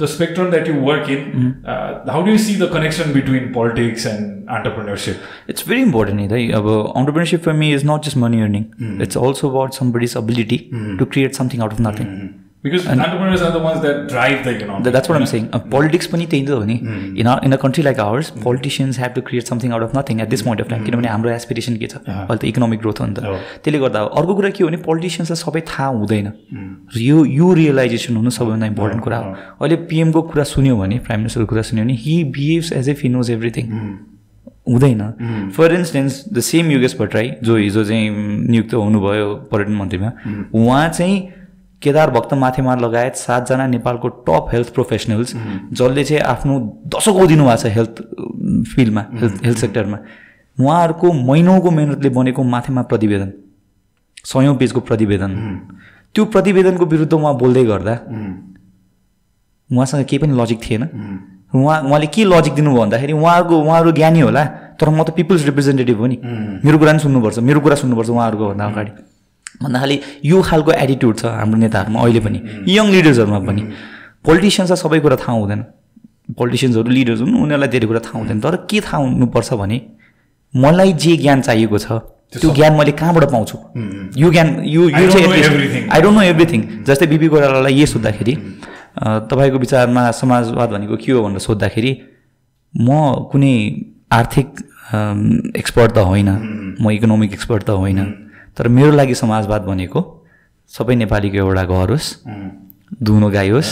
the 0.00 0.08
spectrum 0.08 0.50
that 0.50 0.66
you 0.66 0.74
work 0.80 1.08
in, 1.08 1.32
mm. 1.32 1.68
uh, 1.68 2.10
how 2.10 2.22
do 2.22 2.32
you 2.32 2.38
see 2.38 2.56
the 2.56 2.68
connection 2.68 3.12
between 3.12 3.52
politics 3.52 4.04
and 4.04 4.48
entrepreneurship? 4.48 5.22
It's 5.46 5.62
very 5.62 5.82
important. 5.82 6.20
Uh, 6.20 6.34
Either. 6.34 6.60
Entrepreneurship 7.00 7.42
for 7.42 7.54
me 7.54 7.72
is 7.72 7.84
not 7.84 8.02
just 8.02 8.16
money 8.16 8.40
earning, 8.40 8.74
mm. 8.80 9.00
it's 9.00 9.16
also 9.16 9.50
about 9.50 9.74
somebody's 9.74 10.16
ability 10.16 10.70
mm. 10.72 10.98
to 10.98 11.06
create 11.06 11.34
something 11.34 11.60
out 11.60 11.72
of 11.72 11.80
nothing. 11.80 12.49
Because 12.64 12.86
entrepreneurs 12.86 13.42
are 13.42 13.50
the 13.50 13.60
ones 13.62 13.80
that 13.80 13.96
drive 14.08 14.42
the 14.44 14.48
economy 14.56 14.90
that's 14.94 15.08
what 15.10 15.18
I'm 15.18 15.26
saying. 15.30 15.44
Uh, 15.56 15.60
politics 15.74 16.06
पनि 16.12 16.26
त्यही 16.32 16.44
हो 16.46 16.64
नि। 16.64 16.74
In 17.20 17.26
a 17.26 17.36
in 17.44 17.52
a 17.52 17.56
country 17.62 17.82
like 17.84 18.00
ours 18.00 18.30
politicians 18.42 18.98
have 19.00 19.12
to 19.14 19.20
create 19.28 19.44
something 19.48 19.72
out 19.72 19.82
of 19.82 19.96
nothing 19.96 20.20
at 20.20 20.28
this 20.28 20.42
point 20.42 20.60
of 20.60 20.68
time 20.70 20.84
किनभने 20.84 21.08
हाम्रो 21.08 21.30
aspiration 21.30 21.76
के 21.76 21.86
छ? 21.86 21.96
अहिले 21.96 22.36
त 22.36 22.44
इकोनोमिक 22.44 22.80
ग्रोथ 22.80 23.00
हो 23.00 23.06
नि 23.06 23.14
त। 23.14 23.24
हो। 23.24 23.36
त्यसले 23.64 23.78
गर्दा 23.78 24.00
अर्को 24.20 24.34
कुरा 24.34 24.50
के 24.50 24.64
हो 24.64 24.68
भने 24.68 24.82
पोलिटिसियन्सलाई 24.88 25.42
सबै 25.44 25.60
थाहा 25.72 25.88
हुँदैन। 25.96 26.32
यो 27.06 27.24
यो 27.24 27.52
रियलाइजेसन 27.62 28.16
हुनु 28.16 28.30
सबैभन्दा 28.30 28.66
इम्पोर्टेन्ट 28.66 29.02
कुरा। 29.04 29.18
हो 29.18 29.32
अहिले 29.60 29.76
पिएमको 29.88 30.22
कुरा 30.28 30.44
सुन्यो 30.52 30.76
भने 30.76 30.98
प्राइम 31.08 31.20
मिनिस्टरको 31.20 31.50
कुरा 31.56 31.62
सुन्यो 31.72 31.84
भने 31.84 31.96
he 32.04 32.22
behaves 32.36 32.72
as 32.72 32.88
if 32.88 33.02
he 33.02 33.08
knows 33.16 33.30
everything 33.30 33.66
हुँदैन। 34.68 35.02
For 35.56 35.72
instance 35.74 36.22
the 36.32 36.40
same 36.52 36.70
Yogesh 36.70 36.96
Bhattarai 37.00 37.32
जो 37.42 37.56
हिजो 37.56 37.84
चाहिँ 37.84 38.10
नियुक्त 38.50 38.74
हुनुभयो 38.74 39.34
पर्यटन 39.52 39.72
मन्त्रीमा 39.82 40.12
उहाँ 40.54 40.88
चाहिँ 40.88 41.16
केदार 41.82 42.10
भक्त 42.10 42.34
माथेमा 42.34 42.74
लगायत 42.76 43.14
सातजना 43.16 43.66
नेपालको 43.66 44.08
टप 44.28 44.48
हेल्थ 44.52 44.68
प्रोफेसनल्स 44.74 45.34
जसले 45.72 46.04
चाहिँ 46.04 46.22
आफ्नो 46.22 46.54
दशकौँ 46.94 47.26
दिनुभएको 47.26 47.56
छ 47.56 47.72
हेल्थ 47.76 47.94
फिल्डमा 48.72 49.02
हेल्थ 49.20 49.44
हेल्थ 49.44 49.58
सेक्टरमा 49.58 49.98
उहाँहरूको 50.58 51.12
महिनौको 51.28 51.70
मेहनतले 51.70 52.08
बनेको 52.10 52.42
माथेमा 52.44 52.82
प्रतिवेदन 52.90 53.32
सयौँ 54.24 54.56
पेजको 54.56 54.80
प्रतिवेदन। 54.80 55.30
त्यो 56.14 56.24
प्रतिवेदनको 56.24 56.84
विरुद्ध 56.86 57.12
उहाँ 57.12 57.34
बोल्दै 57.38 57.64
गर्दा 57.64 57.94
उहाँसँग 59.70 60.04
केही 60.04 60.18
पनि 60.18 60.34
लजिक 60.36 60.60
थिएन। 60.60 60.82
उहाँ 61.54 61.80
उहाँले 61.82 62.06
के 62.06 62.24
लजिक 62.24 62.54
दिनुभयो 62.54 62.80
भन्दाखेरि 62.80 63.12
उहाँहरूको 63.12 63.54
उहाँहरू 63.60 63.92
ज्ञानी 63.92 64.20
होला 64.20 64.44
तर 64.76 64.88
म 64.88 65.02
त 65.02 65.10
पिपल्स 65.16 65.44
रिप्रेजेन्टेटिभ 65.46 65.98
हो 65.98 66.06
नि। 66.06 66.16
मेरो 66.64 66.78
कुरा 66.78 66.92
पनि 66.92 67.00
सुन्नुपर्छ 67.00 67.38
मेरो 67.38 67.60
कुरा 67.60 67.76
सुन्नुपर्छ 67.82 68.10
उहाँहरूको 68.10 68.48
भन्दा 68.48 68.64
अगाडि। 68.64 68.92
भन्दाखेरि 69.62 69.96
यो 70.24 70.40
खालको 70.42 70.72
एटिट्युड 70.72 71.14
छ 71.20 71.24
हाम्रो 71.40 71.58
नेताहरूमा 71.60 71.98
अहिले 72.00 72.20
पनि 72.26 72.38
यङ 72.68 72.86
लिडर्सहरूमा 72.90 73.40
पनि। 73.48 73.62
पोलिटिसियन्सलाई 74.24 74.78
सबै 74.84 75.00
कुरा 75.04 75.16
थाहा 75.22 75.32
हुँदैन। 75.36 75.60
पोलिटिसियन्सहरू 76.38 76.90
लिडर्स 76.90 77.20
हुन् 77.20 77.34
उनीहरूलाई 77.44 77.68
धेरै 77.74 77.86
कुरा 77.90 78.00
थाहा 78.06 78.16
हुँदैन। 78.20 78.40
तर 78.40 78.56
के 78.70 78.80
थाहा 78.80 78.98
हुनुपर्छ 79.02 79.50
भने 79.60 79.76
मलाई 80.54 80.92
जे 81.02 81.16
ज्ञान 81.16 81.40
चाहिएको 81.46 81.78
छ 81.78 81.86
त्यो 82.32 82.50
ज्ञान 82.54 82.72
मैले 82.78 82.92
कहाँबाट 82.94 83.24
पाउँछु? 83.30 83.56
यो 84.16 84.30
ज्ञान 84.30 84.48
यो 84.64 84.82
यो 84.88 85.06
चाहिँ. 85.10 85.88
आई 85.90 86.00
डोन्ट 86.00 86.16
नो 86.16 86.22
एभ्रिथिङ 86.22 86.60
जस्तै 86.86 87.06
बिपी 87.12 87.28
कोइरालालाई 87.28 87.74
ये 87.74 87.86
सोद्धाखेरि 87.86 88.34
तपाईँको 89.30 89.58
विचारमा 89.58 90.10
समाजवाद 90.14 90.68
भनेको 90.70 90.96
के 90.96 91.12
हो 91.12 91.22
भनेर 91.26 91.38
सोद्धाखेरि 91.42 91.92
म 92.74 93.28
कुनै 93.32 93.54
आर्थिक 94.12 94.48
एक्सपर्ट 95.58 95.90
त 95.92 95.98
होइन। 96.06 96.28
म 96.80 96.90
इकोनोमिक 96.90 97.32
एक्सपर्ट 97.32 97.62
त 97.66 97.70
होइन। 97.82 98.29
तर 98.56 98.68
मेरो 98.68 98.92
लागि 98.92 99.14
समाजवाद 99.14 99.62
भनेको 99.70 100.00
सबै 100.70 100.94
नेपालीको 101.02 101.36
एउटा 101.36 101.64
घर 101.64 101.90
होस् 101.90 102.08
दुहुनो 103.02 103.28
गाई 103.30 103.50
होस् 103.50 103.70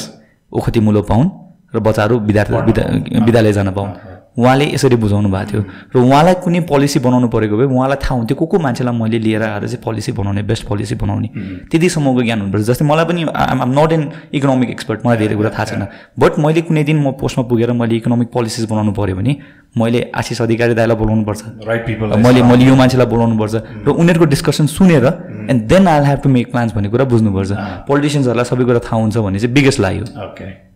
ओखती 0.52 0.80
मुलो 0.80 1.02
पाउन् 1.10 1.28
र 1.74 1.78
बच्चाहरू 1.86 2.18
विद्यार्थी 2.28 2.54
विद्या 2.68 2.84
विद्यालय 3.26 3.52
जान 3.52 3.70
पाउन्। 3.76 3.92
उहाँले 4.38 4.64
यसरी 4.74 4.96
बुझाउनु 5.02 5.28
भएको 5.28 5.50
थियो। 5.50 5.62
र 5.94 5.96
उहाँलाई 5.98 6.34
कुनै 6.44 6.60
पोलिसी 6.70 6.98
बनाउनु 7.02 7.28
परेको 7.28 7.56
भए 7.58 7.66
उहाँलाई 7.66 7.98
थाहा 7.98 8.14
हुन्थ्यो 8.14 8.36
को 8.38 8.46
को 8.46 8.58
मान्छेलाई 8.58 8.94
मैले 8.94 9.18
लिएर 9.18 9.42
आएर 9.42 9.66
चाहिँ 9.66 9.82
पोलिसी 9.82 10.12
बनाउने 10.14 10.42
बेस्ट 10.46 10.64
पोलिसी 10.70 10.94
बनाउने। 10.94 11.28
त्यतिसम्मको 11.70 12.22
ज्ञान 12.22 12.38
हुनुपर्छ। 12.40 12.64
जस्तै 12.70 12.84
मलाई 12.86 13.04
पनि 13.10 13.22
I'm 13.34 13.70
not 13.74 13.92
an 13.92 14.02
economic 14.30 14.70
expert 14.70 15.06
मलाई 15.06 15.18
धेरै 15.18 15.36
कुरा 15.36 15.50
थाहा 15.50 15.64
छैन। 15.64 15.82
बट 16.14 16.38
मैले 16.38 16.60
कुनै 16.70 16.84
दिन 16.86 17.02
म 17.02 17.18
पोस्टमा 17.18 17.44
पुगेर 17.50 17.72
मैले 17.74 17.96
इकोनोमिक 17.98 18.28
पोलिसिज 18.30 18.70
बनाउनु 18.70 18.92
पऱ्यो 18.94 19.16
भने 19.18 19.32
मैले 19.76 20.00
आशिष 20.14 20.40
अधिकारी 20.42 20.74
दाईलाई 20.74 20.96
बोलाउनु 20.96 21.24
पर्छ 21.24 21.42
राइट 21.66 21.82
पिपल 21.86 22.06
मैले 22.22 22.42
मैले 22.42 22.64
यो 22.64 22.74
मान्छेलाई 22.78 23.06
बोलाउनु 23.06 23.38
पर्छ 23.38 23.54
र 23.86 23.88
उनीहरूको 23.90 24.26
डिस्कसन 24.34 24.66
सुनेर 24.70 25.04
and 25.50 25.66
then 25.66 25.88
I 25.88 26.06
have 26.06 26.18
to 26.22 26.28
make 26.28 26.50
plans 26.52 26.72
भन्ने 26.74 26.88
कुरा 26.94 27.04
बुझ्नुपर्छ। 27.10 27.50
पोलिटिसियन्सहरूलाई 27.90 28.46
सबै 28.46 28.64
कुरा 28.64 28.80
थाहा 28.86 29.02
हुन्छ 29.02 29.16
भने 29.18 29.38
चाहिँ 29.38 29.54
बिगेस्ट 29.54 29.80
लाग्यो 29.80 30.04
ओके 30.24 30.67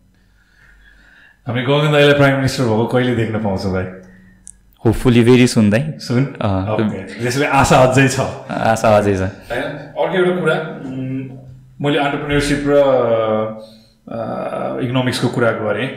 हामी 1.46 1.62
गोविन्द 1.66 1.92
दाईलाई 1.92 2.14
प्राइम 2.14 2.36
मिनिस्टर 2.36 2.64
भएको 2.64 2.86
कहिले 2.86 3.14
देख्न 3.16 3.38
पाउँछौँ 3.42 3.72
भाइ? 3.72 3.86
होपफुली 4.84 5.22
भेरी 5.26 5.46
सुन 5.46 5.70
अँ। 5.70 6.70
ओके 6.70 7.02
त्यसले 7.18 7.46
आशा 7.50 7.76
अझै 7.86 8.06
छ। 8.08 8.20
आशा 8.46 8.88
अझै 8.98 9.14
छ। 9.18 9.22
होइन? 9.50 9.66
अर्को 9.98 10.14
एउटा 10.18 10.32
कुरा 10.38 10.56
मैले 11.82 11.98
अन्टरप्रिनरसिप 11.98 12.62
र 12.66 12.72
इकोनोमिक्सको 14.86 15.28
कुरा 15.34 15.50
गरेँ। 15.58 15.88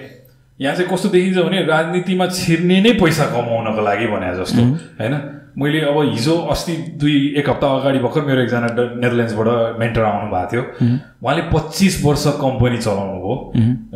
यहाँ 0.60 0.76
चाहिँ 0.76 0.90
कस्तो 0.90 1.10
देखिन्छ 1.14 1.38
भने 1.38 1.62
राजनीतिमा 1.70 2.26
छिर्ने 2.34 2.82
नै 2.82 2.92
पैसा 2.98 3.26
कमाउनको 3.30 3.82
लागि 3.86 4.08
भने 4.10 4.34
जस्तो। 4.42 4.62
होइन? 4.98 5.14
मैले 5.62 5.80
अब 5.86 5.98
हिजो 6.10 6.36
अस्ति 6.52 6.74
दुई 7.00 7.16
एक 7.40 7.50
हप्ता 7.50 7.68
अगाडि 7.78 8.00
भर्खर 8.02 8.22
मेरो 8.28 8.42
एकजना 8.42 8.70
नेदरल्यान्ड्सबाट 8.98 9.78
मेन्टर 9.80 10.04
आउनु 10.04 10.28
भएको 10.34 10.50
थियो 10.52 10.64
उहाँले 11.22 11.42
पच्चिस 11.54 12.04
वर्ष 12.04 12.26
कम्पनी 12.42 12.78
चलाउनु 12.82 13.18
भयो 13.24 13.36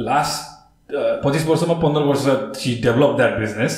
लास्ट 0.07 0.48
पच्चिस 0.91 1.45
वर्षमा 1.47 1.73
पन्ध्र 1.81 2.01
वर्ष 2.01 2.23
she 2.57 2.73
develop 2.83 3.15
that 3.17 3.37
business 3.39 3.73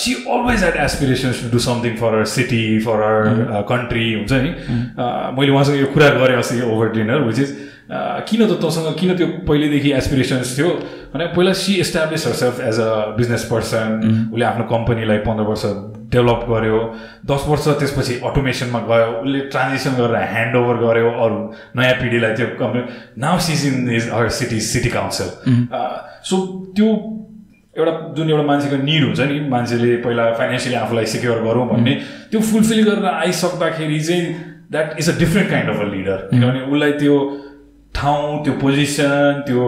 she 0.00 0.14
always 0.34 0.62
had 0.62 0.76
aspirations 0.84 1.42
to 1.42 1.48
do 1.52 1.58
something 1.64 1.96
for 1.96 2.14
our 2.18 2.24
city 2.34 2.62
for 2.84 3.02
our 3.02 3.62
country 3.68 4.12
हुन्छ 4.14 4.32
नि? 4.32 4.50
Uh, 4.96 5.32
मैले 5.38 5.52
उहाँसँग 5.52 5.80
यो 5.80 5.86
कुरा 5.94 6.08
गरेँ 6.16 6.36
अस्ति 6.36 6.60
ओभर 6.72 6.92
डिनर 6.92 7.20
विच 7.26 7.38
इज 7.38 7.56
किन 8.30 8.46
त 8.48 8.58
तँसँग 8.62 8.94
किन 9.00 9.16
त्यो 9.16 9.26
पहिल्यैदेखि 9.48 9.92
एसपिरेसन्स 9.92 10.56
थियो? 10.58 10.70
भने 11.14 11.26
पहिला 11.36 11.52
she 11.52 11.74
establish 11.84 12.26
herself 12.26 12.60
as 12.68 12.80
a 12.80 12.88
business 13.16 13.44
person 13.52 13.86
उसले 14.32 14.44
आफ्नो 14.44 14.64
कम्पनीलाई 14.72 15.18
पन्ध्र 15.28 15.44
वर्ष 15.52 15.64
डेभलप 16.12 16.44
गर्यो। 16.50 16.78
दस 17.30 17.44
वर्ष 17.48 17.64
त्यसपछि 17.80 18.14
अटोमेसनमा 18.30 18.80
गयो। 18.90 19.06
उसले 19.22 19.40
ट्रान्जेक्सन 19.52 19.92
गरेर 20.00 20.16
ह्यान्ड 20.32 20.56
ओभर 20.56 20.76
गर्यो 20.86 21.10
अरू 21.24 21.38
नयाँ 21.80 21.94
पिँढीलाई 22.00 22.32
त्यो 22.40 22.46
now 23.24 23.38
she's 23.46 23.66
in 23.66 23.90
is 23.96 24.08
our 24.18 24.28
city 24.38 24.60
city 24.72 24.88
council 24.96 25.28
so 26.30 26.36
त्यो 26.76 26.88
एउटा 27.76 27.92
जुन 28.16 28.30
एउटा 28.30 28.42
मान्छेको 28.50 28.76
निड 28.84 29.02
हुन्छ 29.04 29.20
नि 29.30 29.40
मान्छेले 29.54 29.96
पहिला 30.04 30.24
फाइनेन्सियली 30.38 30.76
आफूलाई 30.82 31.06
सिक्योर 31.14 31.40
गरौँ 31.48 31.66
भन्ने 31.72 31.94
त्यो 32.30 32.40
फुलफिल 32.50 32.82
गरेर 32.90 33.04
आइसक्दाखेरि 33.14 33.98
चाहिँ 34.08 34.24
that 34.70 34.94
is 35.00 35.10
a 35.10 35.18
different 35.18 35.50
kind 35.50 35.70
of 35.74 35.80
a 35.80 35.88
leader 35.96 36.22
किनभने 36.30 36.60
उसलाई 36.72 36.92
त्यो 37.02 37.16
ठाउँ 37.94 38.42
त्यो 38.44 38.52
पोजिसन 38.62 39.42
त्यो 39.46 39.64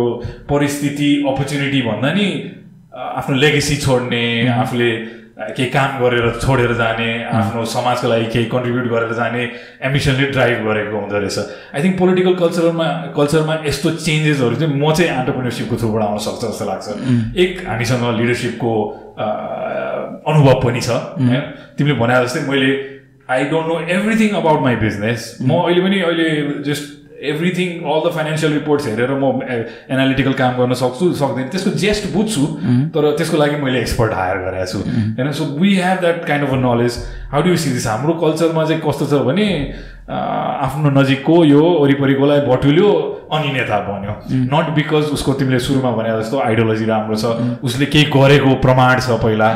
परिस्थिति 0.51 1.11
अपर्च्युनिटी 1.33 1.81
भन्दा 1.89 2.13
नि 2.19 2.27
अ, 2.95 3.01
आफ्नो 3.21 3.37
लेगेसी 3.45 3.77
छोड्ने 3.85 4.23
आफूले 4.57 4.91
अ, 4.97 5.18
केही 5.39 5.69
काम 5.71 5.91
गरेर 6.03 6.27
छोडेर 6.43 6.73
जाने 6.75 7.09
आफ्नो 7.31 7.65
समाजको 7.65 8.09
लागि 8.09 8.27
केही 8.35 8.47
कन्ट्रिब्युट 8.51 8.87
गरेर 8.91 9.13
जाने 9.15 9.43
एम्बिसनले 9.87 10.27
ड्राइभ 10.35 10.59
गरेको 10.67 10.97
हुँदो 10.99 11.19
रहेछ। 11.19 11.39
आई 11.75 11.83
थिङ्क 11.83 11.99
पोलिटिकल 11.99 12.35
कल्चरमा 12.43 12.87
कल्चरमा 13.15 13.55
यस्तो 13.67 13.89
चेन्जेसहरू 14.03 14.55
चाहिँ 14.59 14.75
म 14.75 14.93
चाहिँ 14.99 15.11
एन्टरप्रिनरसिपको 15.15 15.77
थ्रुबाट 15.79 16.03
आउन 16.03 16.19
सक्छ 16.27 16.43
जस्तो 16.43 16.65
लाग्छ। 16.71 16.87
एक 17.39 17.53
हामीसँग 17.71 18.05
लिडरसिपको 18.19 18.73
अनुभव 20.27 20.55
पनि 20.65 20.81
छ। 20.83 20.91
होइन 21.23 21.41
तिमीले 21.79 21.99
भने 22.03 22.15
जस्तै 22.27 22.41
मैले 22.51 22.71
I 23.31 23.45
don't 23.55 23.67
know 23.71 23.77
everything 23.95 24.31
about 24.43 24.61
my 24.67 24.77
business 24.83 25.21
म 25.43 25.63
अहिले 25.63 25.81
पनि 25.87 25.99
अहिले 26.03 26.29
just 26.67 26.85
everything 27.23 27.69
all 27.83 28.01
the 28.09 28.13
financial 28.15 28.53
reports 28.53 28.87
हेरेर 28.87 29.11
म 29.13 29.43
एनालिटिकल 29.91 30.33
काम 30.41 30.57
गर्न 30.57 30.75
सक्छु 30.81 31.13
सक्दैन। 31.21 31.49
त्यसको 31.51 31.71
जेस्ट 31.83 32.13
बुझ्छु 32.13 32.47
तर 32.95 33.11
त्यसको 33.19 33.37
लागि 33.37 33.57
मैले 33.63 33.81
एक्सपर्ट 33.81 34.13
हायर 34.15 34.39
गरेको 34.39 34.67
छु। 34.73 34.79
होइन? 34.79 35.33
So 35.33 35.45
we 35.61 35.75
have 35.77 36.01
that 36.01 36.25
kind 36.27 36.49
of 36.49 36.53
a 36.55 36.61
knowledge 36.63 36.99
how 37.33 37.43
do 37.43 37.57
see 37.57 37.71
this 37.71 37.87
हाम्रो 37.87 38.13
कल्चरमा 38.25 38.65
चाहिँ 38.65 38.83
कस्तो 38.87 39.07
छ 39.07 39.23
भने 39.27 39.47
आफ्नो 40.19 40.91
नजिकको 41.01 41.45
यो 41.45 41.63
वरिपरिकोलाई 41.83 42.41
बटुल्यो। 42.49 42.91
अनि 43.33 43.53
नेता 43.53 43.79
बन्यो 43.89 44.15
नट 44.53 44.71
बिकज 44.77 45.11
उसको 45.17 45.33
तिमीले 45.41 45.59
सुरुमा 45.67 45.91
भने 45.97 46.11
जस्तो 46.21 46.39
आइडियोलोजी 46.41 46.85
राम्रो 46.91 47.17
छ 47.17 47.61
उसले 47.65 47.87
केही 47.95 48.05
गरेको 48.15 48.55
प्रमाण 48.67 49.01
छ 49.01 49.19
पहिला 49.25 49.49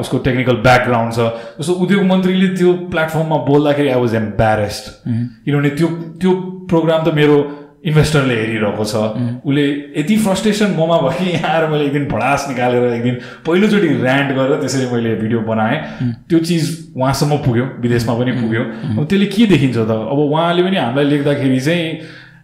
उसको 0.00 0.18
टेक्निकल 0.26 0.56
ब्याकग्राउन्ड 0.66 1.12
छ। 1.14 1.58
उसको 1.60 1.74
उद्योग 1.84 2.04
मन्त्रीले 2.06 2.48
त्यो 2.58 2.72
प्लेटफर्ममा 2.92 3.36
बोल्दाखेरि 3.48 3.88
आई 3.88 4.00
वाज 4.00 4.14
एम्ब्यारेस्ड 4.14 4.84
किनभने 5.08 5.70
त्यो 5.80 5.88
त्यो 6.22 6.32
प्रोग्राम 6.70 7.04
त 7.04 7.14
मेरो 7.18 7.36
इन्भेस्टरले 7.82 8.34
हेरिरहेको 8.38 8.84
छ। 8.86 8.94
उसले 9.42 9.62
यति 9.98 10.16
फ्रस्ट्रेसन 10.24 10.70
ममा 10.78 10.98
भयो 11.02 11.18
कि 11.18 11.30
यहाँ 11.30 11.50
आएर 11.50 11.66
मैले 11.70 11.84
एक 11.86 11.92
दिन 11.92 12.04
भडास 12.12 12.46
निकालेर 12.48 12.84
एक 12.94 13.02
दिन 13.02 13.14
पहिलोचोटि 13.46 13.88
ऱ्यान्ड 13.88 14.30
गरेर 14.38 14.60
त्यसरी 14.60 14.86
मैले 14.92 15.14
भिडियो 15.18 15.40
बनाएँ। 15.50 15.78
त्यो 16.30 16.38
चिज 16.38 16.94
उहाँसम्म 16.94 17.36
पुग्यो 17.42 17.64
विदेशमा 17.82 18.14
पनि 18.18 18.32
पुग्यो। 18.38 18.62
अब 18.62 19.04
त्यसले 19.10 19.26
के 19.34 19.46
देखिन्छ 19.50 19.76
त? 19.76 19.90
अब 19.90 20.18
उहाँले 20.30 20.62
पनि 20.62 20.76
हामीलाई 20.76 21.04
लेख्दाखेरि 21.10 21.60
चाहिँ 21.60 21.86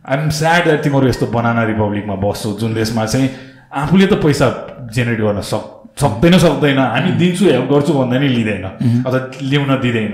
आइएम 0.08 0.28
स्याड 0.32 0.64
द्याट 0.64 0.82
तिमीहरू 0.82 1.08
यस्तो 1.08 1.26
बनाना 1.28 1.62
रिपब्लिकमा 1.70 2.14
बस्छौ 2.24 2.52
जुन 2.60 2.74
देशमा 2.74 3.04
चाहिँ 3.06 3.28
आफूले 3.68 4.06
त 4.06 4.14
पैसा 4.24 4.46
जेनेरेट 4.94 5.20
गर्न 5.20 5.40
सक् 5.44 5.66
सक्दैन 6.00 6.38
सक्दैन। 6.38 6.78
हामी 6.78 7.10
दिन्छु 7.20 7.44
हेल्प 7.44 7.66
गर्छु 7.72 7.92
भन्दा 7.92 8.18
नि 8.18 8.28
लिँदैन। 8.28 8.64
अथवा 9.04 9.18
ल्याउन 9.42 9.70
दिँदैन। 9.82 10.12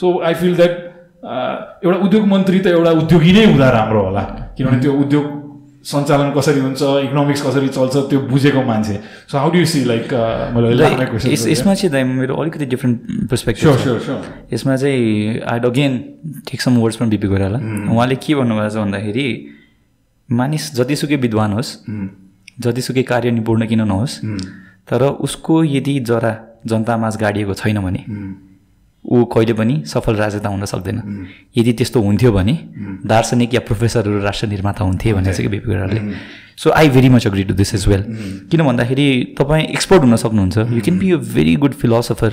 सो 0.00 0.06
आई 0.24 0.34
फिल 0.34 0.54
द्याट 0.56 0.72
एउटा 1.84 1.98
उद्योग 2.06 2.26
मन्त्री 2.26 2.58
त 2.60 2.66
एउटा 2.66 2.90
उद्योगी 3.02 3.32
नै 3.32 3.44
हुँदा 3.52 3.68
राम्रो 3.70 4.02
होला। 4.06 4.22
किनभने 4.56 4.80
त्यो 4.80 4.92
उद्योग 4.92 5.24
सञ्चालन 5.86 6.30
कसरी 6.36 6.60
हुन्छ 6.60 6.82
इकोनोमिक्स 7.06 7.42
कसरी 7.46 7.68
चल्छ 7.76 7.96
त्यो 8.10 8.18
बुझेको 8.30 8.62
मान्छे। 8.68 8.94
So 9.30 9.38
how 9.38 9.50
do 9.50 9.64
see 9.72 9.84
like 9.84 10.14
मैले 10.54 10.86
यसमा 11.52 11.74
चाहिँ 11.74 11.90
दाइ 11.92 12.04
मेरो 12.04 12.34
अलिकति 12.42 12.66
डिफ्रेन्ट 12.66 13.28
पर्सपेक्टिभ 13.30 14.48
यसमा 14.52 14.76
चाहिँ 14.76 15.40
आइड 15.52 15.66
अगेन 15.66 15.92
ठिक 16.48 16.60
सम 16.60 16.76
वर्ड्स 16.82 16.96
पनि 16.96 17.10
बिपी 17.10 17.28
कोइराला 17.28 17.58
उहाँले 17.92 18.16
के 18.18 18.34
भन्नुभएको 18.34 18.70
छ 18.70 18.76
भन्दाखेरि 18.76 19.26
मानिस 20.28 20.64
जतिसुकै 20.74 21.16
विद्वान 21.24 21.52
होस् 21.52 21.70
जतिसुकै 22.60 23.02
कार्य 23.12 23.30
निपुण 23.30 23.66
किन 23.66 23.82
नहोस् 23.86 24.18
तर 24.90 25.02
उसको 25.26 25.62
यदि 25.66 25.98
जरा 26.10 26.32
जनतामाझ 26.66 27.14
गाडिएको 27.16 27.54
छैन 27.54 27.78
भने 27.80 28.02
ऊ 29.06 29.24
कहिले 29.32 29.52
पनि 29.52 29.82
सफल 29.86 30.14
राजनेता 30.16 30.48
हुन 30.48 30.64
सक्दैन। 30.64 30.98
यदि 31.56 31.72
त्यस्तो 31.72 32.00
हुन्थ्यो 32.02 32.32
भने 32.32 32.58
दार्शनिक 33.06 33.54
या 33.54 33.60
प्रोफेसरहरू 33.66 34.20
राष्ट्र 34.22 34.46
निर्माता 34.46 34.84
हुन्थे 34.84 35.12
भनेर 35.12 35.34
चाहिँ 35.34 35.50
BP 35.50 35.66
कोइरालाले 35.66 36.00
so 36.56 36.70
I 36.72 36.88
very 36.88 37.08
much 37.08 37.26
agree 37.26 37.42
to 37.44 37.54
this 37.54 37.74
as 37.74 37.86
well 37.88 38.02
किन 38.50 38.62
भन्दाखेरि 38.66 39.34
तपाईँ 39.38 39.64
एक्सपर्ट 39.64 40.02
हुन 40.02 40.16
सक्नुहुन्छ। 40.16 40.58
You 40.58 40.80
can 40.80 40.98
be 40.98 41.10
a 41.12 41.16
very 41.34 41.54
good 41.56 41.74
philosopher 41.80 42.30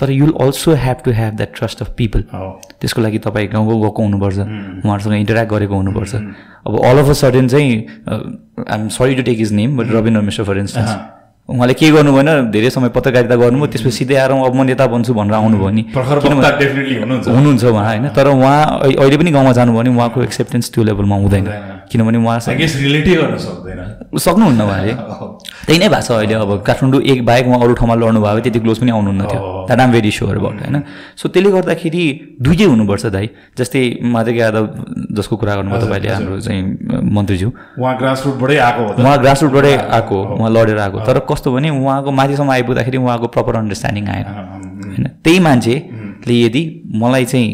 तर 0.00 0.10
you'll 0.10 0.32
also 0.40 0.74
have 0.74 1.02
to 1.04 1.10
have 1.12 1.34
that 1.36 1.54
trust 1.56 1.82
of 1.82 1.94
people 1.98 2.24
त्यसको 2.80 3.02
लागि 3.02 3.18
तपाईँ 3.26 3.48
गाउँ 3.48 3.66
गाउँ 3.68 3.82
गएको 3.82 4.02
हुनुपर्छ। 4.02 4.38
उहाँहरूसँग 4.38 5.14
इन्टरेक्ट 5.14 5.50
गरेको 5.52 5.74
हुनुपर्छ। 5.74 6.14
अब 6.14 6.80
अल 6.84 6.98
अफ 6.98 7.08
अ 7.08 7.12
सडन 7.20 7.48
चाहिँ 7.48 7.76
I 8.08 8.78
am 8.80 8.88
sorry 8.96 9.14
to 9.14 9.22
take 9.22 9.40
his 9.40 9.52
name 9.52 9.76
but 9.76 9.92
Rabindra 9.92 10.22
Mishra 10.22 10.44
for 10.44 10.58
instance 10.58 10.90
उहाँले 11.48 11.74
के 11.74 11.90
गर्नु 11.90 12.12
भएन 12.12 12.50
धेरै 12.50 12.70
समय 12.70 12.88
पत्रकारिता 12.88 13.36
गर्नुभयो 13.36 13.66
त्यसपछि 13.66 13.90
सिधै 13.90 14.14
आएर 14.14 14.30
अब 14.30 14.54
म 14.54 14.62
नेता 14.66 14.86
बन्छु 14.86 15.14
भनेर 15.14 15.34
आउनुभयो 15.34 15.70
नि। 15.70 15.82
हुनुहुन्छ। 17.30 17.64
उहाँ 17.64 17.86
होइन। 17.86 18.08
तर 18.08 18.26
उहाँ 18.28 18.80
अहि- 18.82 18.98
अहिले 18.98 19.16
पनि 19.16 19.30
गाउँमा 19.30 19.52
जानुभयो 19.52 19.82
भने 19.82 19.90
उहाँको 19.90 20.22
एक्सेप्टेन्स 20.22 20.70
त्यो 20.74 20.84
लेभलमा 20.84 21.16
हुँदैन। 21.16 21.44
किनभने 21.92 22.18
उहाँ 22.18 22.38
सक्नुहुन्न 24.18 24.60
उहाँले। 24.62 24.92
त्यही 25.66 25.78
नै 25.78 25.88
भएको 25.88 26.02
छ 26.02 26.10
अहिले 26.10 26.34
अब। 26.34 26.62
काठमाडौँ 26.66 27.00
एक 27.02 27.24
बाहेक 27.26 27.46
उहाँ 27.46 27.60
अरू 27.60 27.74
ठाउँमा 27.74 27.94
लड्नु 27.94 28.20
भयो 28.20 28.40
त्यति 28.40 28.60
क्लोज 28.60 28.78
पनि 28.78 28.90
आउनुहुन्न 28.90 29.22
थियो। 29.22 29.40
That 29.66 29.80
I'm 29.80 29.92
very 29.92 30.10
sure 30.10 30.36
about 30.36 30.58
होइन। 30.60 30.82
सो 31.16 31.28
त्यसले 31.28 31.50
गर्दाखेरि 31.50 32.04
दुइटै 32.42 32.64
हुनुपर्छ 32.64 33.06
दाइ। 33.06 33.30
जस्तै 33.58 33.98
माधव 34.02 34.34
यादव 34.34 34.64
जसको 35.12 35.36
कुरा 35.36 35.54
गर्नुभयो 35.54 35.80
तपाईँले 35.86 36.08
हाम्रो 36.08 36.40
चाहिँ 36.40 36.62
मन्त्रीज्यू। 37.14 37.48
उहाँ 37.78 37.98
ग्रास 37.98 38.22
रुटबाटै 38.26 38.56
आएको 38.56 39.02
उहाँ 39.02 39.18
ग्रासरुटबाटै 39.20 39.74
आएको 39.76 40.16
उहाँ 40.22 40.50
लडेर 40.50 40.78
आएको 40.78 40.98
तर 41.00 41.18
कस्तो 41.36 41.52
भने 41.52 41.68
उहाँको 41.70 42.10
माथिसम्म 42.10 42.50
आइपुग्दाखेरि 42.50 42.96
उहाँको 42.96 43.26
प्रपर 43.36 43.56
अन्डरस्ट्यान्डिङ 43.60 44.04
आएन। 44.08 44.26
होइन? 44.26 45.06
त्यही 45.24 45.38
मान्छेले 45.46 46.34
यदि 46.44 46.62
मलाई 46.96 47.24
चाहिँ 47.24 47.48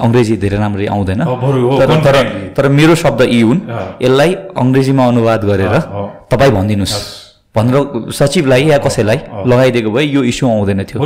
अङ्ग्रेजी 0.00 0.36
धेरै 0.42 0.58
राम्ररी 0.58 0.86
आउँदैन 0.88 1.20
तर 1.20 1.28
तर 1.78 1.88
confidently। 1.92 2.56
तर 2.56 2.64
मेरो 2.68 2.94
शब्द 3.04 3.20
यी 3.28 3.40
हुन्। 3.40 3.60
यसलाई 4.02 4.30
अङ्ग्रेजीमा 4.56 5.04
अनुवाद 5.06 5.44
गरेर। 5.44 5.74
तपाईँ 6.32 6.52
भनिदिनुहोस्। 6.56 6.96
भनेर 7.56 7.76
सचिवलाई 8.12 8.62
या 8.70 8.78
कसैलाई 8.78 9.18
लगाइदिएको 9.46 9.90
भए 9.90 10.04
यो 10.04 10.22
इस्यु 10.32 10.48
आउँदैन 10.48 10.80
थियो। 10.88 10.98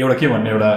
एउटा 0.00 0.14
के 0.14 0.26
भन्ने 0.28 0.50
एउटा 0.50 0.70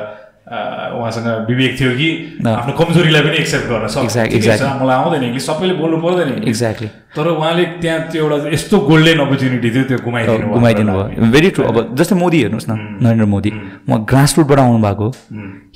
उहाँसँग 0.48 1.28
विवेक 1.48 1.72
थियो 1.80 1.92
कि। 2.00 2.10
आफ्नो 2.48 2.74
कमजोरीलाई 2.80 3.22
पनि 3.22 3.38
एक्सेप्ट 3.38 3.68
गर्न 3.68 3.88
सक्छ. 3.92 4.62
मलाई 4.80 4.96
आउँदैन 4.96 5.24
इङ्ग्लिस 5.28 5.46
सबैले 5.48 5.74
बोल्नु 5.76 5.98
पर्दैन 6.00 6.30
एक्ज्याक्टली 6.48 6.88
तर 7.16 7.28
उहाँले 7.28 7.64
त्यहाँ 7.84 8.00
त्यो 8.12 8.24
एउटा 8.24 8.38
यस्तो 8.56 8.76
गोल्डन 8.88 9.20
अपर्च्युनिटी 9.28 9.70
थियो 9.76 9.84
त्यो 9.90 9.98
गुमाइदिनु 10.08 10.48
गुमाइदिनु 10.54 10.92
हामीलाई। 10.92 11.16
भयो 11.20 11.32
भेरी 11.36 11.50
ट्रु 11.52 11.64
अब 11.68 11.76
जस्तै 12.00 12.16
मोदी 12.16 12.38
हेर्नुहोस् 12.42 12.70
न 12.70 12.74
नरेन्द्र 13.04 13.26
मोदी। 13.28 13.52
उहाँ 13.88 14.00
ग्रास 14.08 14.32
रुटबाट 14.38 14.60
आउनु 14.60 14.80
भएको 14.88 15.08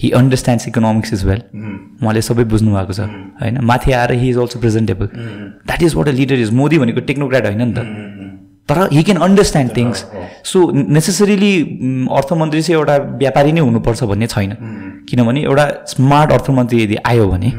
he 0.01 0.07
understands 0.19 0.67
economics 0.71 1.13
as 1.13 1.21
well 1.25 1.41
उहाँले 2.03 2.21
सबै 2.21 2.43
बुझ्नु 2.47 2.71
भएको 2.71 2.93
छ 2.93 2.99
होइन? 3.41 3.59
माथि 3.59 3.91
आएर 3.91 4.11
he 4.23 4.29
is 4.29 4.37
also 4.37 4.59
presentable 4.59 5.07
that 5.67 5.81
is 5.83 5.95
what 5.95 6.07
a 6.07 6.15
leader 6.19 6.39
is 6.47 6.51
Modi 6.55 6.77
भनेको 6.79 7.01
टेक्नोक्राट 7.11 7.43
होइन 7.45 7.61
नि 7.67 7.73
त। 7.75 7.79
तर 8.71 8.87
he 8.93 9.03
can 9.03 9.17
understand 9.27 9.71
things 9.77 10.05
so 10.51 10.59
necessarily 10.97 11.53
अर्थमन्त्री 12.17 12.61
चाहिँ 12.61 12.79
एउटा 12.79 12.97
व्यापारी 13.21 13.51
नै 13.51 13.61
हुनुपर्छ 13.61 14.03
भन्ने 14.11 14.27
छैन। 14.33 14.51
किनभने 15.09 15.41
एउटा 15.43 15.65
स्मार्ट 15.93 16.31
अर्थमन्त्री 16.31 16.83
यदि 16.83 16.97
आयो 17.05 17.27
भने 17.27 17.49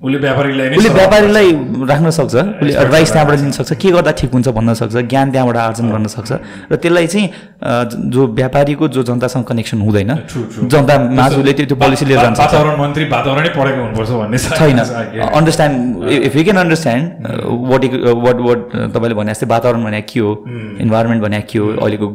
उसले 0.00 0.18
व्यापारीलाई 0.18 0.76
उसले 0.76 0.90
व्यापारीलाई 0.90 1.48
राख्न 1.88 2.10
सक्छ 2.10 2.34
उसले 2.34 2.72
एडभाइस 2.72 3.12
त्यहाँबाट 3.12 3.38
दिन 3.38 3.50
सक्छ 3.52 3.72
के 3.76 3.90
गर्दा 3.92 4.12
ठिक 4.16 4.30
हुन्छ 4.32 4.48
भन्न 4.56 4.74
सक्छ 4.74 4.96
ज्ञान 4.96 5.30
त्यहाँबाट 5.32 5.56
आर्जन 5.56 5.90
गर्न 5.92 6.06
सक्छ। 6.08 6.30
र 6.72 6.76
त्यसलाई 6.80 7.06
चाहिँ 7.06 7.26
जो 8.08 8.26
व्यापारीको 8.40 8.88
जो 8.96 9.02
जनतासँग 9.04 9.44
कनेक्सन 9.44 9.80
हुँदैन. 9.84 10.12
जनता 10.72 10.94
माझुले 11.20 11.52
त्यो 11.52 11.66
त्यो 11.68 11.76
पोलिसी 11.76 12.04
लिएर 12.08 12.20
जान्छ। 12.20 12.38
वातावरण 12.40 12.80
मन्त्री 12.80 13.04
वातावरणै 13.12 13.50
पढेको 13.52 13.80
हुनुपर्छ 13.84 14.10
भन्ने 14.10 14.38
छैन. 14.40 14.78
Understand 15.20 16.08
if 16.08 16.36
you 16.36 16.44
can 16.44 16.58
understand 16.64 17.04
what 17.70 17.84
what 18.24 18.38
what 18.48 18.60
तपाईँले 18.96 19.14
भने 19.20 19.30
जस्तै 19.32 19.46
वातावरण 19.52 19.84
भने 19.84 20.00
के 20.08 20.20
हो 20.20 20.30
इन्भाइरोमेन्ट 20.80 21.22
भने 21.24 21.40
के 21.44 21.58
हो 21.58 21.66
अहिलेको 21.76 22.08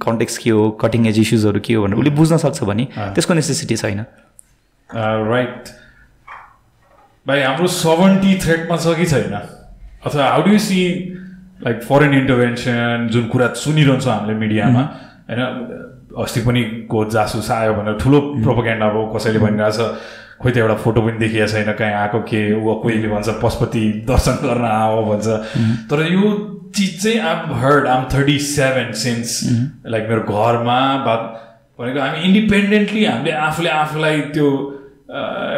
कन्टेक्स 0.00 0.38
के 0.38 0.50
हो 0.50 0.64
कटिङ 0.80 1.06
एज 1.12 1.18
इस्युजहरू 1.20 1.60
के 1.60 1.74
हो 1.74 1.84
भनेर 1.84 1.98
उसले 2.00 2.12
बुझ्न 2.16 2.36
सक्छ 2.40 2.64
भने 2.64 2.88
त्यसको 2.96 3.34
नेसेसिटी 3.34 3.76
छैन। 3.76 4.00
राइट 5.28 5.76
भाइ 7.28 7.42
हाम्रो 7.42 7.66
सभन्टी 7.68 8.34
थ्रेटमा 8.42 8.76
छ 8.76 8.96
कि 8.96 9.06
छैन? 9.06 9.34
अथवा 10.06 10.24
how 10.24 10.42
do 10.42 10.58
see 10.58 10.80
like 11.64 11.82
foreign 11.84 12.14
intervention 12.14 13.08
जुन 13.12 13.26
कुरा 13.28 13.46
सुनिरहन्छौँ 13.62 14.12
हामीले 14.12 14.34
मिडियामा 14.38 14.82
होइन 15.28 15.42
अस्ति 16.24 16.40
पनि 16.46 16.62
को 16.88 17.04
जासुस 17.12 17.50
आयो 17.50 17.74
भनेर 17.74 17.98
ठुलो 18.00 18.20
प्रोपोगेन्डा 18.44 18.86
अब 18.88 19.12
कसैले 19.16 19.38
भनिरहेछ 19.44 19.78
खोइ 20.40 20.52
त 20.52 20.56
एउटा 20.56 20.74
फोटो 20.80 21.00
पनि 21.04 21.18
देखिएको 21.18 21.48
छैन 21.52 21.72
कहीँ 21.76 21.94
आएको 22.00 22.20
के? 22.30 22.40
ऊ 22.56 22.74
कोहीले 22.82 23.08
भन्छ 23.12 23.28
पशुपति 23.44 23.84
दर्शन 24.08 24.40
गर्न 24.46 24.64
आऊ 24.64 25.04
भन्छ। 25.10 25.28
तर 25.92 26.06
यो 26.08 26.32
चिज 26.72 26.90
चाहिँ 27.02 27.20
I'm 27.28 27.52
heard 27.60 27.86
I'm 27.92 28.08
thirty 28.14 28.38
seven 28.48 28.92
since 29.04 29.38
like 29.84 30.08
मेरो 30.08 30.22
घरमा 30.32 30.80
बात 31.04 31.22
भनेको 31.78 32.00
हामी 32.00 32.18
इन्डिपेन्डेन्टली 32.28 33.04
हामीले 33.04 33.32
आफूले 33.46 33.70
आफूलाई 33.84 34.20
त्यो 34.34 34.50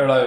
एउटा 0.02 0.18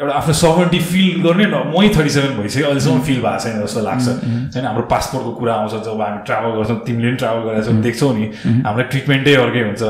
एउटा 0.00 0.12
आफ्नो 0.16 0.32
सभर्टी 0.34 0.78
फिल 0.80 1.22
गर्ने 1.22 1.46
न 1.46 1.56
मै 1.72 1.88
थर्टी 1.94 2.10
सेभेन 2.10 2.36
भइसक्यो 2.36 2.66
अहिलेसम्म 2.66 3.00
फिल 3.04 3.20
भएको 3.20 3.38
छैन 3.44 3.60
जस्तो 3.62 3.80
लाग्छ। 3.84 4.06
होइन 4.54 4.64
हाम्रो 4.66 4.84
पासपोर्टको 4.92 5.32
कुरा 5.40 5.54
आउँछ 5.54 5.74
जब 5.86 6.00
हामी 6.00 6.22
ट्राभल 6.24 6.50
गर्छौँ 6.56 6.78
तिमीले 6.86 7.08
पनि 7.08 7.16
ट्राभल 7.22 7.42
गरेको 7.48 7.64
छौ 7.68 7.72
देख्छौ 7.84 8.12
नि 8.16 8.24
हामीलाई 8.64 8.86
ट्रिटमेन्टै 8.92 9.34
अर्कै 9.44 9.62
हुन्छ। 9.68 9.82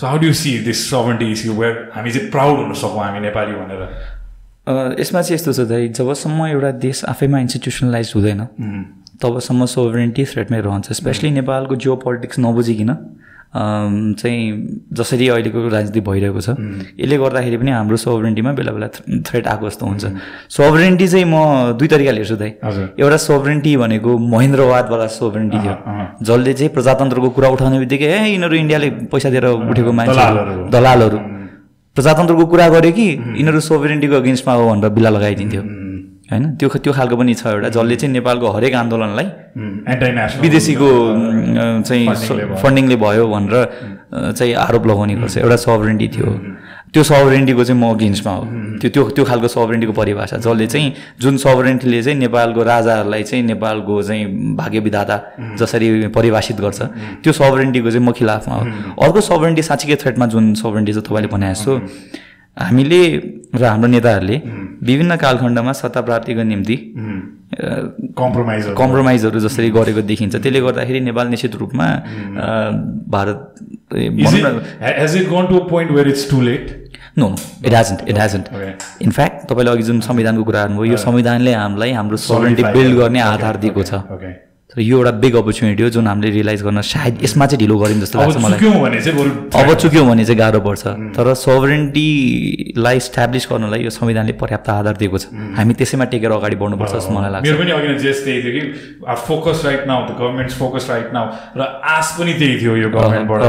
So 0.00 0.06
how 0.06 0.18
do 0.24 0.32
see 0.40 0.52
this 0.64 0.78
sovereignty 0.90 1.26
issue 1.32 1.52
where 1.60 1.74
हामी 1.94 2.10
चाहिँ 2.10 2.30
प्राउड 2.30 2.56
हुन 2.58 2.72
सकौँ 2.80 3.04
हामी 3.04 3.20
नेपाली 3.20 3.52
भनेर? 3.60 3.82
यसमा 5.00 5.20
चाहिँ 5.22 5.34
यस्तो 5.36 5.52
छ 5.52 5.68
दाइ 5.68 5.88
जबसम्म 6.00 6.46
एउटा 6.46 6.70
देश 6.86 7.04
आफैमा 7.12 7.38
इन्स्टिट्युसनलाइज 7.44 8.12
हुँदैन 8.16 8.40
तबसम्म 9.20 9.66
सोभरेन्टी 9.74 10.24
थ्रेटमै 10.32 10.60
रहन्छ 10.64 10.92
स्पेसली 10.96 11.30
नेपालको 11.36 11.76
जियो 11.76 11.96
पोलिटिक्स 12.04 12.38
नबुझिकन। 12.38 12.90
चाहिँ 13.54 14.40
जसरी 14.92 15.28
अहिलेको 15.28 15.68
राजनीति 15.68 16.00
भइरहेको 16.00 16.40
छ। 16.40 16.48
यसले 17.00 17.16
गर्दाखेरि 17.16 17.56
पनि 17.56 17.70
हाम्रो 17.70 17.96
सोभरेन्टीमा 17.96 18.52
बेला 18.52 18.72
बेला 18.76 18.88
थ्रेट 19.24 19.46
आएको 19.48 19.68
जस्तो 19.68 19.86
हुन्छ। 19.86 20.04
सोभरेन्टी 20.52 21.06
चाहिँ 21.08 21.24
म 21.24 21.72
दुई 21.78 21.88
तरिकाले 21.88 22.20
हेर्छु 22.20 22.36
दाइ। 22.36 22.50
एउटा 23.00 23.16
सोभरेन्टी 23.16 23.76
भनेको 23.76 24.10
महेन्द्रवादवाला 24.18 25.06
सोभरेन्टी 25.16 25.58
थियो 25.58 25.74
जसले 26.22 26.52
चाहिँ 26.52 26.72
प्रजातन्त्रको 26.76 27.28
कुरा 27.32 27.48
उठाउने 27.56 27.78
बित्तिकै 27.78 28.06
ए 28.06 28.36
यिनीहरू 28.36 28.56
इन्डियाले 28.56 28.88
पैसा 29.08 29.28
दिएर 29.32 29.46
उठेको 29.72 29.92
मान्छेहरू 29.92 30.68
दलालहरू। 30.68 31.18
प्रजातन्त्रको 31.96 32.44
कुरा 32.52 32.68
गर्यो 32.68 32.92
कि 32.92 33.06
यिनीहरू 33.40 33.60
सोभरेन्टीको 33.64 34.14
अगेन्स्टमा 34.22 34.54
हो 34.54 34.68
भनेर 34.70 34.90
बिल्ला 34.92 35.10
लगाइदिन्थ्यो। 35.16 35.62
होइन? 36.30 36.44
त्यो 36.60 36.68
त्यो 36.68 36.92
खालको 36.92 37.16
पनि 37.16 37.34
छ 37.34 37.46
एउटा 37.46 37.68
जसले 37.72 37.96
चाहिँ 37.96 38.12
नेपालको 38.12 38.46
हरेक 38.56 38.74
आन्दोलनलाई 38.74 39.26
विदेशीको 40.44 40.88
चाहिँ 41.88 42.04
फन्डिङले 42.62 42.96
भयो। 42.96 43.24
भनेर 43.28 43.54
चाहिँ 44.36 44.54
आरोप 44.54 44.84
लगाउने 44.86 45.14
गर्छ। 45.20 45.36
एउटा 45.38 45.56
सोभरेन्टी 45.56 46.08
थियो। 46.08 46.28
त्यो 46.92 47.02
सोभरेन्टीको 47.04 47.64
चाहिँ 47.64 47.80
म 47.80 47.84
अगेन्स्टमा 47.92 48.32
हो। 48.32 48.44
त्यो 48.80 48.88
त्यो 48.90 49.02
त्यो 49.16 49.24
खालको 49.24 49.48
सोभरेन्टीको 49.48 49.92
परिभाषा 49.92 50.36
जसले 50.36 50.66
चाहिँ 50.66 50.92
जुन 51.20 51.36
सोभरेन्टीले 51.36 52.02
चाहिँ 52.02 52.18
नेपालको 52.18 52.60
राजाहरूलाई 52.62 53.22
चाहिँ 53.28 53.44
नेपालको 53.44 54.02
चाहिँ 54.02 54.24
भाग्य 54.56 54.78
विधाता 54.80 55.16
जसरी 55.60 56.08
परिभाषित 56.16 56.56
गर्छ 56.60 56.80
त्यो 57.24 57.32
सोभरेन्टीको 57.32 57.90
चाहिँ 57.90 58.04
म 58.04 58.12
खिलाफमा 58.12 58.54
हो। 58.54 58.64
अर्को 59.04 59.20
सोभरेन्टी 59.20 59.62
साँच्चीकै 59.62 59.96
थ्रेटमा 60.02 60.26
जुन 60.32 60.54
सोभरेन्टी 60.60 60.92
छ 60.92 60.98
तपाईँले 61.04 61.28
भने 61.28 61.52
जस्तो 61.52 61.72
हामीले 62.58 63.00
र 63.54 63.64
हाम्रो 63.64 63.88
नेताहरूले 63.88 64.36
विभिन्न 64.88 65.16
कालखण्डमा 65.16 65.72
सत्ता 65.72 66.00
प्राप्तिको 66.08 66.42
निम्ति 66.42 66.76
कम्प्रोमाइज 68.18 68.64
कम्प्रोमाइजहरू 68.78 69.40
जसरी 69.40 69.70
गरेको 69.70 70.02
देखिन्छ। 70.10 70.34
त्यसले 70.36 70.60
गर्दाखेरि 70.60 71.00
नेपाल 71.00 71.26
निश्चित 71.28 71.54
रूपमा 71.56 71.86
भारत 73.14 73.38
न 77.18 77.34
it 77.66 77.74
hasn't 77.74 78.00
it 78.08 78.18
hasn't. 78.18 78.46
In fact 79.02 79.48
तपाईँले 79.50 79.70
अघि 79.70 79.82
जुन 79.82 80.00
संविधानको 80.00 80.42
कुरा 80.44 80.60
गर्नुभयो 80.64 80.90
यो 80.92 80.96
संविधानले 80.98 81.52
हामीलाई 81.52 81.92
हाम्रो 81.92 82.16
सोभरेन्टी 82.26 82.62
बिल्ड 82.62 82.96
गर्ने 82.98 83.20
आधार 83.20 83.56
दिएको 83.64 83.82
छ। 83.82 83.92
तर 84.78 84.82
यो 84.86 84.96
एउटा 84.98 85.10
बिग 85.18 85.34
अपर्च्युनिटी 85.42 85.82
हो 85.82 85.88
जुन 85.90 86.06
हामीले 86.06 86.30
रियलाइज 86.30 86.62
गर्न 86.62 86.80
सायद 86.86 87.18
यसमा 87.26 87.46
चाहिँ 87.50 87.58
ढिलो 87.58 87.76
गऱ्यौँ 87.78 88.00
जस्तो 88.00 88.18
लाग्छ 88.18 88.36
मलाई। 88.38 88.58
अब 89.58 89.74
चुक्यो 89.74 90.04
भने 90.06 90.24
चाहिँ 90.24 90.38
गाह्रो 90.38 90.60
पर्छ। 90.62 90.82
तर 91.18 91.34
सोभरेन्टीलाई 91.34 92.96
इस्टाब्लिस 92.96 93.44
गर्नलाई 93.50 93.80
यो 93.84 93.90
संविधानले 93.90 94.32
पर्याप्त 94.38 94.68
आधार 94.70 94.96
दिएको 95.02 95.18
छ। 95.18 95.26
हामी 95.58 95.74
त्यसैमा 95.74 96.04
टेकेर 96.14 96.30
अगाडि 96.30 96.56
बढ्नुपर्छ 96.62 96.92
जस्तो 96.94 97.10
मलाई 97.10 97.30
लाग्छ। 97.34 97.44
मेरो 97.46 97.58
पनि 97.58 97.70
अघि 97.74 97.88
नै 97.88 97.98
जेस 98.06 98.18
त्यही 98.24 98.38
थियो 98.42 98.52
कि 98.54 98.62
focus 99.26 99.62
right 99.66 99.82
now 99.90 99.98
the 100.06 100.10
government 100.20 100.50
focus 100.62 100.86
right 100.90 101.08
now 101.12 101.26
र 101.58 101.60
आश 101.98 102.06
पनि 102.18 102.32
त्यही 102.38 102.54
थियो 102.62 102.76
यो 102.76 102.88
गभर्मेन्टबाट 102.94 103.42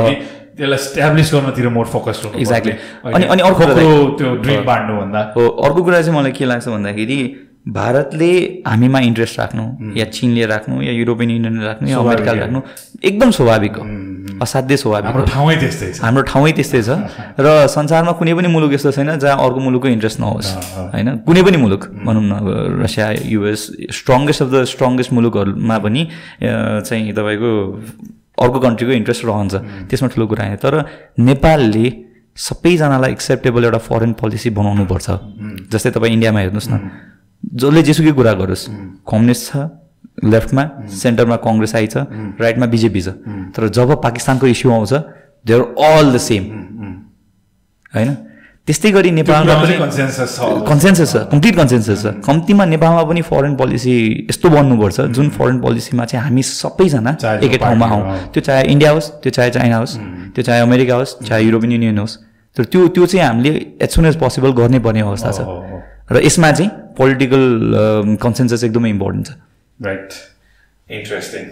त्यसलाई 0.57 0.77
स्ट्याब्लिस 0.89 1.29
गर्नतिर 1.33 1.67
मोर 1.77 1.85
फोकस 1.93 2.17
Exactly. 2.43 2.73
अनि- 3.05 3.29
अनि 3.31 3.41
अर्को 3.49 3.63
त्यो 4.19 4.35
ड्रिम 4.43 4.63
बाँड्नुभन्दा। 4.65 5.21
हो 5.37 5.47
अर्को 5.65 5.83
कुरा 5.83 6.01
चाहिँ 6.01 6.17
मलाई 6.19 6.31
के 6.39 6.45
लाग्छ 6.45 6.67
भन्दाखेरि 6.67 7.19
भारतले 7.65 8.63
हामीमा 8.67 8.99
इन्ट्रेस्ट 8.99 9.39
राख्नु 9.39 9.63
या 9.97 10.05
चिनले 10.05 10.45
राख्नु 10.45 10.81
या 10.81 10.91
युरोपियन 10.91 11.29
युनियनले 11.29 11.65
राख्नु 11.65 11.89
या 11.89 11.97
अमेरिकाले। 11.97 12.39
राख्नु 12.39 12.59
एकदम 13.03 13.31
स्वाभाविक 13.31 13.75
हो। 13.75 13.83
असाध्यै 14.41 14.77
स्वाभाविक 14.77 15.05
हाम्रो 15.05 15.25
ठाउँै 15.27 15.55
त्यस्तै 15.59 15.91
छ। 15.93 16.01
हाम्रो 16.01 16.23
ठाउँै 16.23 16.51
त्यस्तै 16.51 16.81
छ। 16.81 16.89
र 17.45 17.67
संसारमा 17.67 18.11
कुनै 18.15 18.33
पनि 18.33 18.47
मुलुक 18.47 18.73
यस्तो 18.73 18.91
छैन 18.91 19.19
जहाँ 19.19 19.37
अर्को 19.37 19.59
मुलुकको 19.59 19.87
इन्ट्रेस्ट 19.87 20.19
नहोस्। 20.19 20.49
होइन? 20.95 21.07
कुनै 21.27 21.41
पनि 21.43 21.57
मुलुक 21.57 21.81
भनौँ 22.07 22.23
न 22.23 22.33
Russia 22.83 23.07
US 23.27 23.61
strongest 23.91 24.41
of 24.41 24.49
the 24.49 24.63
strongest 24.63 25.11
मुलुकहरूमा 25.13 25.77
पनि 25.85 26.01
चाहिँ 26.41 27.11
तपाईँको 27.11 27.51
अर्को 28.39 28.59
कन्ट्रीको 28.59 28.93
इन्ट्रेस्ट 28.93 29.21
रहन्छ। 29.25 29.53
त्यसमा 29.89 30.07
ठुलो 30.15 30.25
कुरा 30.31 30.43
होइन 30.47 30.57
तर 30.63 30.73
नेपालले 31.19 31.85
सबैजनालाई 32.37 33.11
एक्सेप्टेबल 33.11 33.61
एउटा 33.67 33.79
फरेन 33.83 34.11
पोलिसी 34.15 34.49
बनाउनु 34.55 34.85
पर्छ 34.87 35.07
जस्तै 35.69 35.91
तपाईँ 35.91 36.13
इन्डियामा 36.15 36.39
हेर्नुहोस् 36.39 36.69
न। 36.71 36.75
जसले 37.49 37.81
जेसुकै 37.83 38.11
कुरा 38.13 38.33
गरोस् 38.41 38.63
कम्युनिस्ट 39.09 39.43
छ 39.49 39.53
लेफ्टमा 40.23 40.63
सेन्टरमा 40.93 41.35
कङ्ग्रेस 41.45 41.75
आइछ 41.75 41.95
राइटमा 42.41 42.65
बिजेपी 42.73 43.01
छ। 43.01 43.09
तर 43.55 43.67
जब 43.67 43.89
पाकिस्तानको 44.03 44.47
इस्यु 44.47 44.71
आउँछ 44.71 44.93
they 45.45 45.53
are 45.53 45.61
all 45.61 46.05
the 46.13 46.17
same 46.19 46.43
होइन? 47.93 48.09
त्यस्तै 48.67 48.91
गरी 48.91 49.11
नेपालमा 49.11 49.53
पनि 49.61 49.75
कन्सेन्सस 49.81 51.09
छ। 51.15 51.25
कम्प्लिट 51.31 51.55
कन्सेन्सस 51.57 52.03
छ। 52.03 52.07
कम्तीमा 52.21 52.65
नेपालमा 52.65 53.03
पनि 53.09 53.21
फरेन 53.25 53.55
पोलिसी 53.57 53.93
यस्तो 54.29 54.49
बन्नुपर्छ 54.49 54.97
जुन 55.09 55.29
फरेन 55.33 55.57
पोलिसीमा 55.65 56.05
चाहिँ 56.05 56.23
हामी 56.25 56.43
सबैजना 56.43 57.11
एकै 57.41 57.57
ठाउँमा 57.57 57.87
आउँ। 57.87 58.03
त्यो 58.29 58.41
चाहे 58.45 58.61
इन्डिया 58.69 58.91
होस् 58.93 59.09
त्यो 59.25 59.31
चाहे 59.31 59.49
चाइना 59.57 59.77
होस् 59.77 59.97
त्यो 60.35 60.41
चाहे 60.45 60.59
अमेरिका 60.61 60.95
होस् 61.01 61.11
चाहे 61.25 61.41
युरोपियन 61.43 61.71
युनियन 61.71 61.97
होस्। 61.97 62.15
तर 62.57 62.63
त्यो 62.69 62.87
त्यो 62.93 63.05
चाहिँ 63.09 63.25
हामीले 63.25 63.51
एज 63.81 63.89
सुन 63.89 64.05
एज 64.05 64.15
पोसिबल 64.21 64.51
गर्नै 64.53 64.79
पर्ने 64.85 65.01
अवस्था 65.01 65.31
छ। 65.31 65.39
र 66.11 66.23
यसमा 66.25 66.51
चाहिँ 66.51 66.69
पोलिटिकल 66.97 67.43
कन्सेन्सस 68.23 68.63
एकदमै 68.63 68.89
इम्पोर्टेन्ट 68.89 69.27
छ। 69.27 69.31
राइट 69.79 70.09
इन्ट्रेस्टिङ 70.99 71.43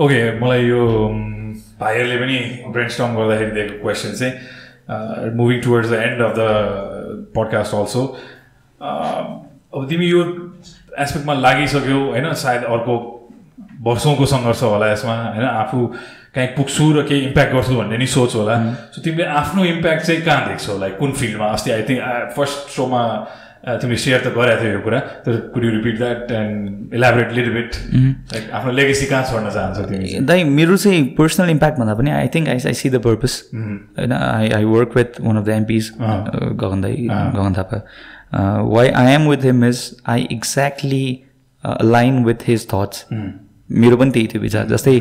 ओके 0.00 0.20
मलाई 0.40 0.62
यो 0.66 0.82
म, 1.08 1.54
भाइहरूले 1.80 2.16
पनि 2.18 2.38
ब्रेन 2.72 2.88
स्टम 2.88 3.14
गर्दाखेरि 3.16 3.50
दिएको 3.56 3.74
क्वेसन 3.82 4.12
चाहिँ 4.18 5.34
moving 5.36 5.60
towards 5.62 5.88
the 5.90 5.94
end 6.06 6.22
of 6.22 6.32
the 6.36 6.42
podcast 7.36 7.74
also 7.74 8.02
अब 8.80 9.86
तिमी 9.88 10.06
यो 10.06 10.22
एस्पेक्टमा 10.98 11.34
लागिसक्यौ 11.34 11.98
होइन? 12.10 12.32
सायद 12.34 12.64
अर्को 12.76 12.94
वर्षौँको 13.86 14.26
सङ्घर्ष 14.32 14.62
होला 14.62 14.90
यसमा 14.92 15.14
होइन? 15.22 15.44
आफू 15.44 15.78
कहीँ 16.34 16.48
पुग्छु 16.56 16.84
र 16.92 17.02
केही 17.08 17.20
इम्प्याक्ट 17.28 17.52
गर्छु 17.54 17.76
भन्ने 17.76 17.96
नि 17.98 18.06
सोच 18.08 18.34
होला। 18.34 18.56
सो 18.88 19.02
तिमीले 19.02 19.24
आफ्नो 19.40 19.64
इम्प्याक्ट 19.64 20.02
चाहिँ 20.06 20.22
कहाँ 20.22 20.48
देख्छौ? 20.48 20.78
लाइक 20.78 20.98
कुन 20.98 21.12
फिल्डमा? 21.12 21.46
अस्ति 21.46 21.70
आई 21.70 21.82
थिङ्क 21.88 22.32
फर्स्ट 22.36 22.70
सोमा 22.76 23.02
तिमीले 23.62 23.96
सेयर 24.00 24.20
त 24.20 24.32
गरेको 24.34 24.62
थियौ 24.62 24.72
यो 24.72 24.80
कुरा। 24.82 24.98
तर 25.22 25.36
could 25.54 25.64
you 25.64 25.70
repeat 25.70 25.98
that 25.98 26.30
and 26.32 26.94
elaborate 26.94 27.32
little 27.32 27.52
bit 27.54 27.70
like 28.32 28.50
आफ्नो 28.58 28.72
लेगेसी 28.72 29.06
कहाँ 29.06 29.24
छोड्न 29.30 29.50
चाहन्छौ 29.50 29.84
तिमी? 29.90 30.08
दाइ 30.26 30.44
मेरो 30.56 30.76
चाहिँ 30.76 31.04
पर्सनल 31.20 31.50
इम्प्याक्ट 31.50 31.78
भन्दा 31.78 31.94
पनि 31.94 32.10
I 32.10 32.28
think 32.34 32.48
I 32.48 32.58
I 32.66 32.74
see 32.80 32.90
the 32.90 33.02
purpose 33.04 33.32
होइन 33.54 34.12
I 34.12 34.50
I 34.56 34.64
work 34.72 34.96
with 34.96 35.20
one 35.20 35.36
of 35.36 35.44
the 35.44 35.48
MPs 35.60 35.92
Gagan 36.00 36.80
dai 36.82 37.06
Gagan 37.12 37.54
Thapa. 37.58 37.84
Why 38.72 38.88
I 38.88 39.12
am 39.14 39.28
with 39.28 39.44
him 39.44 39.64
is 39.64 39.88
I 40.08 40.28
exactly 40.32 41.06
line 41.64 42.24
with 42.24 42.48
his 42.48 42.66
thoughts 42.74 43.06
मेरो 43.12 43.96
पनि 43.96 44.10
त्यही 44.10 44.26
थियो 44.26 44.42
विचार। 44.42 44.66
जस्तै 44.68 45.00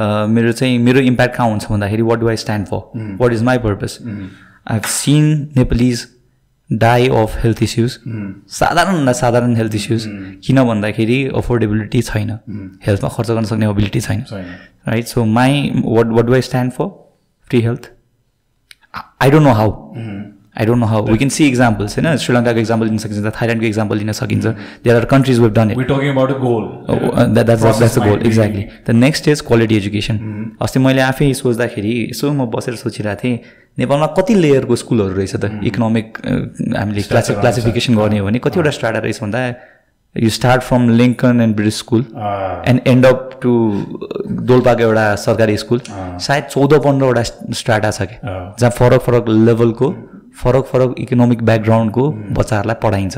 मेरो 0.00 0.52
चाहिँ 0.52 0.78
मेरो 0.78 1.00
इम्प्याक्ट 1.00 1.36
कहाँ 1.36 1.48
हुन्छ 1.48 1.66
भन्दाखेरि 1.70 2.02
what 2.02 2.18
do 2.18 2.28
I 2.28 2.36
stand 2.36 2.66
for 2.66 3.16
what 3.20 3.32
is 3.32 3.42
my 3.42 3.58
purpose 3.58 3.98
I 4.06 4.74
have 4.74 4.82
seen 4.82 5.48
Nepalese 5.56 6.06
die 6.72 7.08
of 7.08 7.36
health 7.42 7.62
issues 7.62 7.98
साधारणभन्दा 8.48 9.12
साधारण 9.12 9.56
हेल्थ 9.56 9.74
इस्युज 9.74 10.04
किन 10.46 10.64
भन्दाखेरि 10.64 11.28
अफोर्डेबिलिटी 11.36 12.02
छैन। 12.02 12.30
हेल्थमा 12.86 13.08
खर्च 13.08 13.30
गर्न 13.30 13.44
सक्ने 13.44 13.70
एबिलिटी 13.70 14.00
छैन। 14.00 14.22
छैन। 14.22 14.46
Right? 14.88 15.08
So 15.08 15.24
my 15.24 15.50
what 15.94 16.14
what 16.16 16.26
do 16.28 16.34
i 16.38 16.42
stand 16.48 16.74
for? 16.80 16.88
Free 17.50 17.64
health? 17.66 17.84
I- 18.94 19.28
i 19.28 19.34
don't 19.34 19.46
i 20.56 20.64
don't 20.64 20.80
know 20.80 20.86
how. 20.86 21.02
We 21.04 21.18
can 21.18 21.30
see 21.30 21.46
examples 21.46 21.96
होइन 21.96 22.16
श्रीलङ्काको 22.18 22.60
एक्जाम्पल 22.60 22.86
लिन 22.86 22.98
सकिन्छ 22.98 23.32
थाइल्यान्डको 23.36 23.66
एक्जाम्पल 23.66 23.98
लिन 23.98 24.12
सकिन्छ 24.14 24.46
there 24.84 24.96
are 24.96 25.04
countries 25.10 25.40
we've 25.40 25.52
done 25.54 25.70
it 25.72 25.90
we 25.92 26.08
about 26.08 26.30
a 26.30 26.38
goal 26.38 26.64
that's 27.34 27.98
goal 27.98 28.22
exactly 28.22 28.64
the 28.88 28.96
next 28.96 29.28
is 29.28 29.40
quality 29.48 29.76
education 29.76 30.18
अस्ति 30.62 30.80
मैले 30.80 31.02
आफै 31.02 31.32
सोच्दाखेरि 31.36 31.94
यसो 32.00 32.32
म 32.32 32.50
बसेर 32.50 32.76
सोचिरहेको 32.76 33.22
थिएँ 33.22 33.38
नेपालमा 33.78 34.06
कति 34.18 34.34
लेयरको 34.36 34.76
स्कुलहरू 34.76 35.16
रहेछ 35.16 35.36
त 35.36 35.52
इकोनोमिक 35.64 36.20
हामीले 36.76 37.02
क्लासि 37.04 37.34
क्लासिफिकेसन 37.36 37.96
गर्ने 37.96 38.18
हो 38.18 38.26
भने 38.26 38.38
कतिवटा 38.44 38.70
स्टार्ट 38.72 38.96
रहेछ 38.98 39.22
भन्दा 39.22 39.46
you 40.16 40.30
start 40.30 40.62
from 40.62 40.88
Lincoln 40.96 41.40
and 41.40 41.56
British 41.56 41.78
school 41.78 42.04
and 42.68 42.80
end 42.88 43.06
up 43.06 43.38
to 43.42 43.52
दोलपाको 44.48 44.82
एउटा 44.82 45.06
सरकारी 45.20 45.56
स्कुल 45.58 45.80
सायद 45.90 46.44
चौध 46.50 46.74
पन्ध्रवटा 46.84 47.22
स्टार्टा 47.54 47.90
छ 47.90 48.02
कि 48.02 48.14
अँ। 48.24 48.54
जहाँ 48.60 48.70
फरक 48.72 49.00
फरक 49.02 49.28
लेभलको 49.40 49.94
फरक 50.42 50.64
फरक 50.72 50.94
इकोनोमिक 51.04 51.42
ब्याकग्राउन्डको 51.48 52.04
बच्चाहरूलाई 52.38 52.76
पढाइन्छ। 52.84 53.16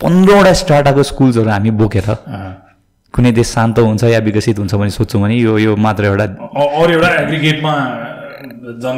पन्ध्रवटा 0.00 0.52
स्टार्टाको 0.62 1.02
स्कुल्सहरू 1.10 1.50
हामी 1.50 1.70
बोकेर 1.80 2.08
कुनै 3.14 3.32
देश 3.32 3.48
शान्त 3.54 3.78
हुन्छ 3.78 4.04
या 4.04 4.18
विकसित 4.26 4.58
हुन्छ 4.58 4.74
भने 4.74 4.90
सोध्छौँ 4.90 5.20
भने 5.22 5.34
यो 5.36 5.58
यो 5.58 5.76
मात्र 5.86 6.04
एउटा 6.12 6.24
अरू 6.82 6.92
एउटा 6.92 7.08
एग्रिगेटमा 7.22 7.74
जन 8.84 8.96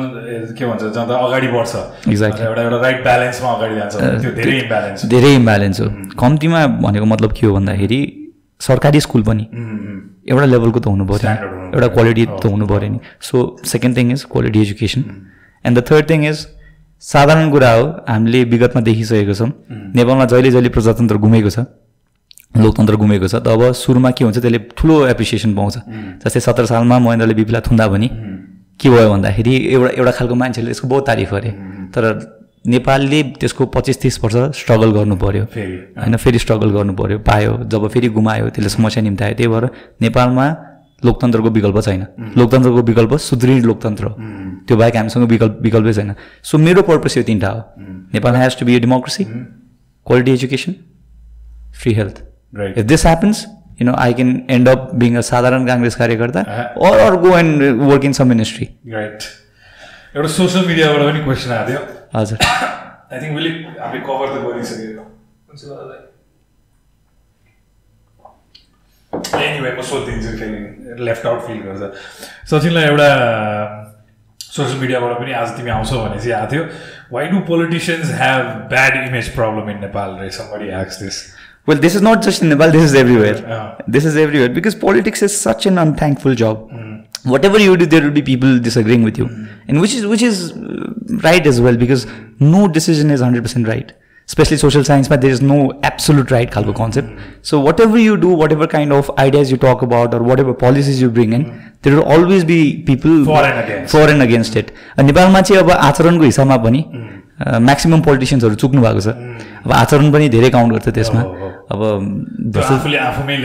के 0.59 0.65
भन्छ 0.67 0.83
जनता 0.83 1.15
अगाडि 1.27 1.49
बढ्छ। 1.49 1.73
Exactly. 2.13 2.45
एउटा 2.47 2.63
एउटा 2.63 2.79
राइट 2.85 3.03
ब्यालेन्समा 3.03 3.51
अगाडि 3.51 3.75
जान्छ। 3.81 3.95
त्यो 4.23 4.31
धेरै 4.39 4.57
इम्ब्यालेन्स 4.61 5.05
धेरै 5.15 5.35
इम्ब्यालेन्स 5.35 5.81
हो। 5.81 5.87
कम्तीमा 6.23 6.61
भनेको 6.87 7.07
मतलब 7.15 7.33
के 7.33 7.47
हो 7.47 7.53
भन्दाखेरि 7.55 8.01
सरकारी 8.61 9.01
स्कुल 9.01 9.23
पनि 9.29 9.45
एउटा 10.31 10.47
लेभलको 10.53 10.81
त 10.81 10.87
हुनु 10.87 11.05
पऱ्यो। 11.11 11.29
एउटा 11.75 11.89
क्वालिटी 11.97 12.25
त 12.27 12.45
हुनु 12.47 12.67
पऱ्यो 12.67 12.89
नि। 12.95 12.99
So 13.29 13.37
second 13.73 13.97
thing 13.97 14.13
is 14.13 14.25
quality 14.33 14.61
education 14.61 15.05
and 15.65 15.79
the 15.79 15.81
third 15.91 16.11
thing 16.11 16.21
is 16.31 16.39
साधारण 17.03 17.51
कुरा 17.51 17.71
हो 17.73 17.85
हामीले 18.09 18.43
विगतमा 18.45 18.81
देखिसकेको 18.83 19.35
छौँ। 19.35 19.51
नेपालमा 19.97 20.25
जहिले 20.25 20.51
जहिले 20.51 20.69
प्रजातन्त्र 20.69 21.17
गुमेको 21.17 21.51
छ 21.51 21.65
लोकतन्त्र 22.55 22.97
गुमेको 22.97 23.29
छ 23.29 23.35
तब 23.41 23.73
सुरुमा 23.73 24.11
के 24.11 24.25
हुन्छ 24.25 24.39
त्यसले 24.39 24.59
ठुलो 24.77 25.07
एप्रिसिएसन 25.09 25.55
पाउँछ। 25.55 25.77
जस्तै 26.25 26.41
सत्र 26.41 26.65
सालमा 26.67 26.99
महेन्द्रले 26.99 27.35
बिपीलाई 27.35 27.63
थुन्दा 27.69 27.87
पनि 27.89 28.09
के 28.81 28.89
भयो 28.91 29.09
भन्दाखेरि 29.11 29.55
एउटा 29.75 29.91
एउटा 29.97 30.13
खालको 30.19 30.35
मान्छेले 30.35 30.67
त्यसको 30.67 30.89
बहुत 30.89 31.07
तारिफ 31.07 31.31
गरे। 31.33 31.51
तर 31.95 32.03
नेपालले 32.67 33.23
त्यसको 33.41 33.67
पच्चिस 33.73 34.01
तिस 34.01 34.17
वर्ष 34.21 34.37
स्ट्रगल 34.61 34.91
गर्नु 34.93 35.17
पर्यो। 35.17 35.45
फेरि 35.49 35.77
होइन 35.97 36.17
फेरि 36.17 36.39
स्ट्रगल 36.39 36.71
गर्नु 36.77 36.93
पर्यो 37.01 37.19
पायो 37.25 37.53
जब 37.65 37.89
फेरि 37.89 38.09
गुमायो 38.13 38.49
त्यसले 38.53 38.69
समस्या 38.69 39.03
निम्तायो। 39.03 39.35
त्यही 39.35 39.49
भएर 39.49 39.65
नेपालमा 40.01 40.47
लोकतन्त्रको 41.05 41.51
विकल्प 41.51 41.81
छैन। 41.81 42.07
लोकतन्त्रको 42.37 42.83
विकल्प 42.91 43.13
सुदृढ 43.29 43.63
लोकतन्त्र 43.65 44.05
हो। 44.05 44.15
त्यो 44.69 44.77
बाहेक 44.77 44.97
हामीसँग 44.97 45.25
विकल्प 45.29 45.59
विकल्पै 45.63 45.93
छैन। 45.93 46.15
सो 46.43 46.59
मेरो 46.59 46.83
पर्पस 46.89 47.17
यो 47.17 47.23
तिनवटा 47.23 47.51
हो। 47.51 47.61
Nepal 48.15 48.37
has 48.37 48.59
to 48.59 48.67
be 48.67 48.75
a 48.77 48.79
democracy 48.81 49.25
quality 50.07 50.33
education 50.33 50.75
free 51.81 51.93
health 51.95 52.17
if 52.77 52.87
this 52.91 53.03
happens 53.07 53.41
you 53.79 53.87
know 53.87 53.93
i 54.05 54.13
can 54.13 54.31
end 54.55 54.69
up 54.71 54.81
being 55.01 55.17
a 55.19 55.23
साधारण 55.27 55.67
काङ्ग्रेस 55.67 55.95
कार्यकर्ता 55.97 56.41
or 56.87 56.95
or 57.05 57.13
go 57.25 57.35
and 57.41 57.63
work 57.91 58.07
in 58.09 58.17
some 58.19 58.29
ministry 58.35 58.67
right 58.95 59.23
एउटा 60.17 60.29
social 60.29 60.67
मिडियाबाट 60.67 61.01
पनि 61.11 61.25
question 61.25 61.51
आएको 61.53 61.71
थियो 61.71 61.81
हजुर। 62.15 62.39
I 62.43 63.21
think 63.21 63.33
मैले 63.37 63.51
हामीले 63.81 64.03
कभर 64.09 64.27
त 64.35 64.43
गरिसकेको। 64.47 65.05
एनिवे 69.61 69.77
म 69.77 69.83
सोधिदिन्छु 69.93 70.37
फेरि 70.41 71.05
लेफ्ट 71.05 71.27
आउट 71.27 71.47
फिल 71.47 71.61
गर्छ 71.69 71.93
सचिनलाई 72.51 72.85
एउटा 72.93 73.09
सोसियल 74.41 74.79
मिडियाबाट 74.81 75.19
पनि 75.19 75.33
आज 75.41 75.51
तिमी 75.57 75.71
आउँछौ 75.71 75.99
भने 76.05 76.21
चाहिँ 76.21 76.33
आएको 76.37 76.53
थियो। 76.53 76.65
Why 77.13 77.27
do 77.29 77.41
politicians 77.49 78.11
have 78.21 78.47
bad 78.73 78.97
image 79.09 79.29
problem 79.35 79.71
in 79.71 79.79
Nepal 79.81 80.17
रे? 80.21 80.31
समरी 80.39 80.71
hex 80.71 81.03
this 81.03 81.21
well 81.69 81.79
this 81.79 81.97
is 81.97 82.03
not 82.05 82.27
just 82.27 82.43
in 82.43 82.49
Nepal 82.49 82.73
this 82.73 82.85
is 82.85 82.97
everywhere 82.97 83.45
this 83.97 84.07
is 84.07 84.17
everywhere 84.19 84.53
because 84.53 84.75
politics 84.81 85.23
is 85.23 85.31
such 85.31 85.67
an 85.67 85.77
unthankful 85.85 86.37
job 86.43 86.67
what 87.27 87.45
ever 87.45 87.61
you 87.61 87.77
do 87.77 87.87
there 87.87 88.05
would 88.05 88.15
be 88.15 88.23
people 88.33 88.59
disagreeing 88.65 89.05
with 89.05 89.19
you 89.19 89.27
and 89.27 89.81
which 89.81 89.95
is 89.95 90.05
which 90.15 90.23
is 90.23 90.43
right 91.25 91.47
as 91.47 91.61
well 91.61 91.77
because 91.85 92.07
no 92.43 92.67
decision 92.79 93.11
is 93.15 93.23
hundred 93.23 93.45
percent 93.45 93.69
right 93.69 93.93
social 94.33 94.85
science 94.85 95.09
but 95.09 95.21
there 95.21 95.31
is 95.31 95.43
no 95.43 95.59
absolute 95.83 96.31
right 96.31 96.51
kalko 96.51 96.75
concept. 96.75 97.09
So 97.43 97.61
whatever 97.61 97.99
you 97.99 98.17
do 98.17 98.31
whatever 98.43 98.67
kind 98.67 98.93
of 98.93 99.11
ideas 99.19 99.51
you 99.51 99.57
talk 99.57 99.83
about 99.83 100.15
or 100.15 100.23
whatever 100.23 100.55
policies 100.55 101.01
you 101.03 101.11
bring 101.11 101.33
in 101.33 101.47
there 101.83 101.95
will 101.97 102.09
always 102.17 102.45
be 102.45 102.61
people 102.91 103.25
For 103.25 103.43
and 103.45 103.59
against. 103.65 103.97
For 103.97 104.11
and 104.11 104.23
against 104.23 104.57
it 104.57 104.71
नेपालमा 104.99 105.41
चाहिँ 105.41 105.63
अब 105.63 105.71
आचरणको 105.71 106.25
हिसाबमा 106.25 106.57
पनि 106.67 106.85
maximum 107.41 108.03
पोलिटिसियन्सहरू 108.05 108.55
चुक्नु 108.63 108.83
भएको 108.83 109.01
छ। 109.01 109.09
अब 109.65 109.73
आचरण 109.73 110.13
पनि 110.13 110.29
धेरै 110.29 110.51
काउन्ट 110.51 110.73
गर्छ 110.73 110.89
त्यसमा। 110.95 111.21
अब 111.73 111.81
अब 112.51 112.59
आफूले 112.67 112.99
आफैमै 112.99 113.37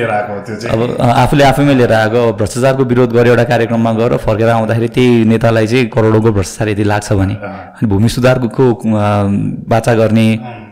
लिएर 1.75 1.91
आएको 1.93 2.27
अब 2.27 2.35
भ्रष्टाचारको 2.37 2.83
विरोध 2.91 3.13
गरेर 3.13 3.27
एउटा 3.27 3.43
कार्यक्रममा 3.51 3.91
गएर 3.99 4.17
फर्केर 4.25 4.49
आउँदाखेरि 4.49 4.87
त्यही 4.97 5.23
नेतालाई 5.31 5.67
चाहिँ 5.67 5.85
करोडौँको 5.95 6.31
भ्रष्टाचार 6.37 6.69
यदि 6.69 6.83
लाग्छ 6.83 7.13
भने। 7.13 7.35
अनि 7.35 7.87
भूमि 7.89 8.09
सुधारको 8.17 8.65
बाचा 9.71 9.93
गर्ने 10.01 10.27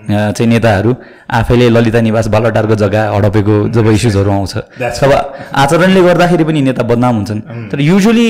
चाहिँ 0.09 0.49
नेताहरू 0.49 0.95
आफैले 1.31 1.69
ललिता 1.69 2.01
निवास 2.01 2.27
बालटारको 2.27 2.75
जग्गा 2.75 3.01
हडपेको 3.15 3.55
जब 3.75 3.87
इस्युजहरू 3.91 4.31
आउँछ। 4.31 4.53
तब 5.01 5.11
आचरणले 5.63 6.01
गर्दाखेरि 6.03 6.43
पनि 6.43 6.61
नेता 6.61 6.83
बदनाम 6.83 7.15
हुन्छन्। 7.15 7.39
तर 7.71 7.79
युजली 7.81 8.27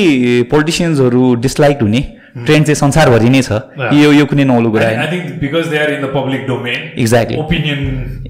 पोलिटिसियन्सहरू 0.52 1.24
डिसलाइक 1.46 1.82
हुने 1.82 2.02
ट्रेन्ड 2.34 2.66
चाहिँ 2.66 2.76
संसारभरि 2.76 3.30
नै 3.30 3.42
छ। 3.42 3.52
यो 3.94 4.12
यो 4.14 4.26
कुनै 4.26 4.44
नौलो 4.50 4.70
कुरा 4.74 4.88
I 4.90 5.08
think 5.12 5.26
because 5.42 5.68
they 5.70 5.78
are 5.78 5.90
in 5.94 6.02
the 6.02 6.10
public 6.14 6.42
domain 6.48 6.80
Exactly. 7.04 7.38
Opinion 7.38 7.80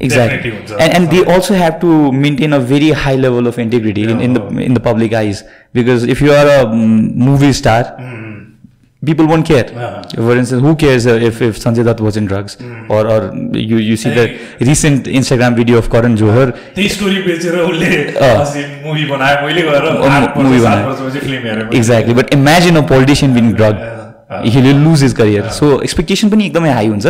exactly. 0.08 0.52
हुन्छ। 0.52 0.72
And, 0.80 0.92
and 0.96 1.04
they 1.12 1.24
also 1.24 1.54
have 1.56 1.80
to 1.84 2.12
maintain 2.12 2.52
a 2.54 2.60
very 2.60 2.92
high 2.92 3.16
level 3.16 3.48
of 3.48 3.60
integrity 3.60 4.04
people 9.08 9.28
won't 9.32 9.46
care 9.52 9.64
Yeah. 9.78 10.26
for 10.28 10.36
instance 10.42 10.62
who 10.66 10.72
cares 10.84 11.06
uh, 11.14 11.16
if, 11.30 11.42
if 11.48 11.58
sanjay 11.64 11.84
dutt 11.88 12.02
was 12.08 12.18
in 12.22 12.26
drugs 12.32 12.54
or 12.98 13.02
or 13.14 13.20
you 13.72 13.78
you 13.88 13.96
see 14.04 14.12
the 14.18 14.26
recent 14.70 15.10
instagram 15.22 15.58
video 15.62 15.82
of 15.84 15.90
karan 15.96 16.16
johar 16.22 16.46
त्यही 16.76 16.90
story 16.96 17.22
बेचेर 17.28 17.58
उसले 17.64 17.90
अँ। 18.28 18.36
Movie 18.86 19.06
बनायो 19.12 19.46
मैले 19.48 19.62
गएर 19.70 19.86
सात 20.06 20.38
बनायो। 20.38 21.68
exactly 21.82 22.14
but 22.22 22.34
imagine 22.40 22.78
a 22.84 22.86
politician 22.94 23.34
being 23.40 23.52
drugged 23.62 23.84
he 24.54 24.62
will 24.68 24.80
lose 24.88 25.02
his 25.08 25.14
career 25.22 25.44
so 25.60 25.66
expectation 25.88 26.30
पनि 26.36 26.46
एकदमै 26.52 26.72
हाई 26.80 26.88
हुन्छ 26.94 27.06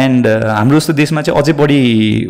एन्ड 0.00 0.26
हाम्रो 0.56 0.78
जस्तो 0.80 0.92
देशमा 1.02 1.22
चाहिँ 1.28 1.38
अझै 1.42 1.52
बढी 1.60 1.78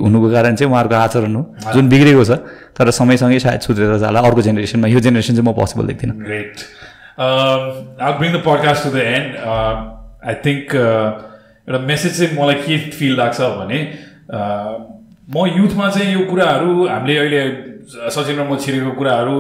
हुनुको 0.04 0.28
कारण 0.36 0.54
चाहिँ 0.60 0.70
उहाँहरूको 0.72 0.96
आचरण 1.06 1.34
हो 1.36 1.42
जुन 1.74 1.88
बिग्रेको 1.94 2.24
छ 2.28 2.38
तर 2.78 2.90
समयसँगै 3.00 3.38
सायद 3.46 3.60
सुध्रेर 3.68 3.96
जाला 4.04 4.20
अर्को 4.28 4.42
जेनेरेसनमा 4.48 4.88
यो 4.94 5.00
जेनेरेसन 5.08 5.34
चाहिँ 5.40 5.48
म 5.48 5.52
पोसिबल 5.60 5.84
देख्दिनँ 5.92 6.14
great 7.18 8.00
I 8.02 8.12
bring 8.18 8.32
the 8.32 8.42
podcast 8.46 8.84
to 8.84 8.90
the 8.90 8.96
end 8.96 9.36
I 10.28 10.34
think 10.44 10.74
एउटा 10.74 11.78
मेसेज 11.78 12.18
चाहिँ 12.18 12.38
मलाई 12.38 12.54
के 12.54 12.78
फिल 12.90 13.16
लाग्छ 13.16 13.40
भने 13.40 13.78
uh, 14.34 14.92
म 15.30 15.46
युथमा 15.56 15.88
चाहिँ 15.90 16.12
यो 16.12 16.24
कुराहरू 16.30 16.88
हामीले 16.88 17.18
अहिले 17.18 17.42
सचिन 17.86 18.38
र 18.38 18.44
म 18.44 18.56
छिरेको 18.58 18.90
कुराहरू 18.92 19.36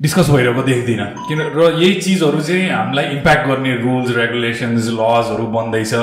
डिस्कस 0.00 0.30
भइरहेको 0.30 0.62
देख्दिनँ। 0.62 1.06
किन 1.28 1.40
र 1.54 1.60
यही 1.82 1.94
चिजहरू 2.00 2.40
चाहिँ 2.40 2.70
हामीलाई 2.70 3.04
इम्प्याक्ट 3.04 3.48
गर्ने 3.48 3.74
रुल्स 3.76 4.16
रेगुलेसन्स 4.16 4.88
लजहरू 4.88 5.46
बन्दैछ। 5.46 5.94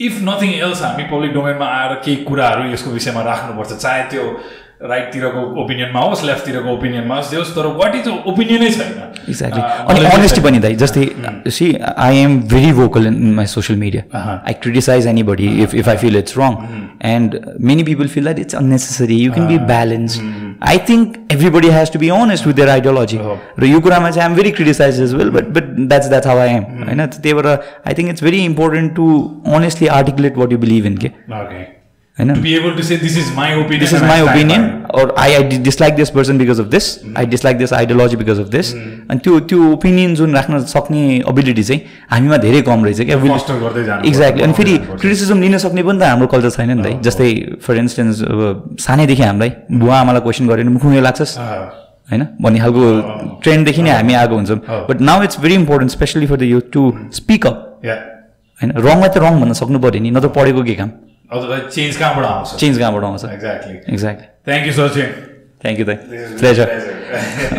इफ 0.00 0.14
नथिङ 0.22 0.50
एल्स 0.64 0.82
हामी 0.82 1.04
पब्लिक 1.10 1.32
डोमेनमा 1.32 1.66
आएर 1.66 1.94
केही 2.04 2.16
कुराहरू 2.24 2.72
यसको 2.72 2.90
विषयमा 2.90 3.22
राख्नुपर्छ। 3.22 3.72
चाहे 3.72 4.02
त्यो 4.10 4.24
राइटतिरको 4.80 5.40
ओपिनियनमा 5.62 6.00
होस् 6.00 6.24
लेफ्टतिरको 6.24 6.68
ओपिनियनमा 6.72 7.14
होस् 7.16 7.30
जे 7.30 7.36
होस् 7.36 7.50
तर 7.56 7.66
वाट 7.78 7.94
इज 7.94 8.06
ओपिनियनै 8.26 8.70
छैन। 8.70 8.92
एक्ज्याक्टली 9.30 9.62
अनि 9.94 10.04
अनेस्टी 10.10 10.40
पनि 10.40 10.58
दाइ 10.58 10.74
जस्तै 10.82 11.04
see 11.56 11.66
I 11.98 12.16
am 12.18 12.38
very 12.52 12.72
vocal 12.78 13.06
in 13.06 13.32
my 13.34 13.46
social 13.54 13.78
media 13.78 14.22
I 14.46 14.52
criticize 14.62 15.06
anybody 15.30 15.48
if 15.62 15.74
if 15.74 15.88
I 15.88 15.96
feel 16.04 16.16
it's 16.18 16.38
wrong 16.38 16.56
and 17.10 17.36
many 17.70 17.82
people 17.90 18.08
feel 18.14 18.24
that 18.24 18.38
it's 18.38 18.54
unnecessary 18.54 19.16
you 19.16 19.32
can 19.32 19.46
be 19.48 19.58
balance 19.72 20.18
I 20.68 20.78
think 20.88 21.16
everybody 21.32 21.68
has 21.70 21.92
to 21.92 21.98
be 21.98 22.08
honest 22.16 22.46
with 22.46 22.54
their 22.54 22.68
ideology 22.70 23.18
र 23.58 23.66
यो 23.66 23.80
कुरामा 23.80 24.10
चाहिँ 24.10 24.28
I'm 24.28 24.36
very 24.36 24.50
criticize 24.60 25.00
as 25.00 25.14
well 25.14 25.30
but 25.36 25.48
but 25.58 25.68
that's 25.80 26.08
that's 26.08 26.26
how 26.26 26.38
I 26.38 26.54
am 26.54 26.64
होइन? 26.84 27.06
त्यही 27.06 27.34
भएर 27.34 27.46
I 27.48 27.94
think 27.98 28.10
it's 28.10 28.24
very 28.24 28.44
important 28.44 28.94
to 28.96 29.10
honestly 29.56 29.86
articulate 29.98 30.38
what 30.38 30.52
you 30.52 30.58
believe 30.64 30.86
in 30.86 30.96
के 30.96 31.10
Okay. 31.40 31.62
होइन 32.20 32.30
it. 34.50 34.86
or 34.94 35.04
I, 35.16 35.26
I 35.36 35.42
di- 35.50 35.58
dislike 35.66 35.96
this 35.96 36.10
person 36.10 36.38
because 36.42 36.60
of 36.62 36.70
this. 36.70 36.86
I 37.16 37.24
dislike 37.24 37.58
this 37.58 37.72
ideology 37.72 38.16
because 38.22 38.40
of 38.44 38.50
this. 38.54 38.72
अनि 39.10 39.18
त्यो 39.24 39.38
त्यो 39.40 39.72
opinion 39.72 40.14
जुन 40.14 40.34
राख्न 40.34 40.58
सक्ने 40.64 41.02
ability 41.28 41.62
चाहिँ 41.62 41.80
हामीमा 42.10 42.36
धेरै 42.36 42.62
कम 42.62 42.84
रहेछ 42.84 43.00
क्या। 43.00 43.16
एक्ज्याक्टली 44.08 44.42
अनि 44.42 44.52
फेरि। 44.52 44.76
क्रिटिसिजम 45.00 45.40
लिन 45.40 45.58
सक्ने 45.58 45.82
पनि 45.82 45.98
त 45.98 46.02
हाम्रो 46.02 46.26
कल्चर 46.26 46.50
छैन 46.50 46.70
नि 46.70 46.82
त 46.82 47.02
जस्तै 47.02 47.58
फर 47.62 47.76
इन्स्टेन्स 47.76 48.22
अब 48.22 48.76
सानैदेखि 48.80 49.22
हामीलाई 49.22 49.50
बुवा 49.72 50.00
आमालाई 50.00 50.20
क्वेसन 50.20 50.46
गऱ्यो 50.48 50.64
भने 50.64 50.72
मुखुमै 50.76 51.00
लाग्छस् 51.00 51.38
होइन? 52.10 52.26
भन्ने 52.42 52.58
खालको 52.60 52.82
ट्रेन्डदेखि 53.42 53.82
नै 53.82 53.90
हामी 53.90 54.14
आएको 54.14 54.34
हुन्छौँ। 54.34 54.58
But 54.90 55.00
now 55.00 55.22
it's 55.22 55.40
very 55.40 55.54
important 55.54 55.92
specially 55.92 56.26
for 56.26 56.36
the 56.36 56.42
youth 56.42 56.66
to 56.72 56.82
speak 57.14 57.46
up. 57.46 57.56
होइन? 58.60 58.70
रङलाई 58.76 59.08
त 59.08 59.18
रङ 59.18 59.40
भन्न 59.40 59.52
सक्नु 59.52 59.78
पऱ्यो 59.78 60.02
नि 60.02 60.10
नत्र 60.10 60.28
पढेको 60.28 60.62
के 60.62 60.74
काम? 60.74 60.90
Otherwise, 61.32 61.66
change 61.74 61.96
कहाँबाट 61.98 62.24
आउँछ 62.26 62.54
चेन्ज 62.60 62.78
कहाँबाट 62.78 63.04
आउँछ 63.04 63.24
Exactly. 63.24 63.74
Exactly 63.94 64.26
Thank 64.50 64.66
you, 64.66 64.74
Sachin. 64.78 65.10
Thank 65.64 65.78
you 65.78 65.84
दाइ 65.84 65.96
This 66.10 66.22
is 66.26 66.40
प्लेजर 66.40 66.66
pleasure. 66.66 67.48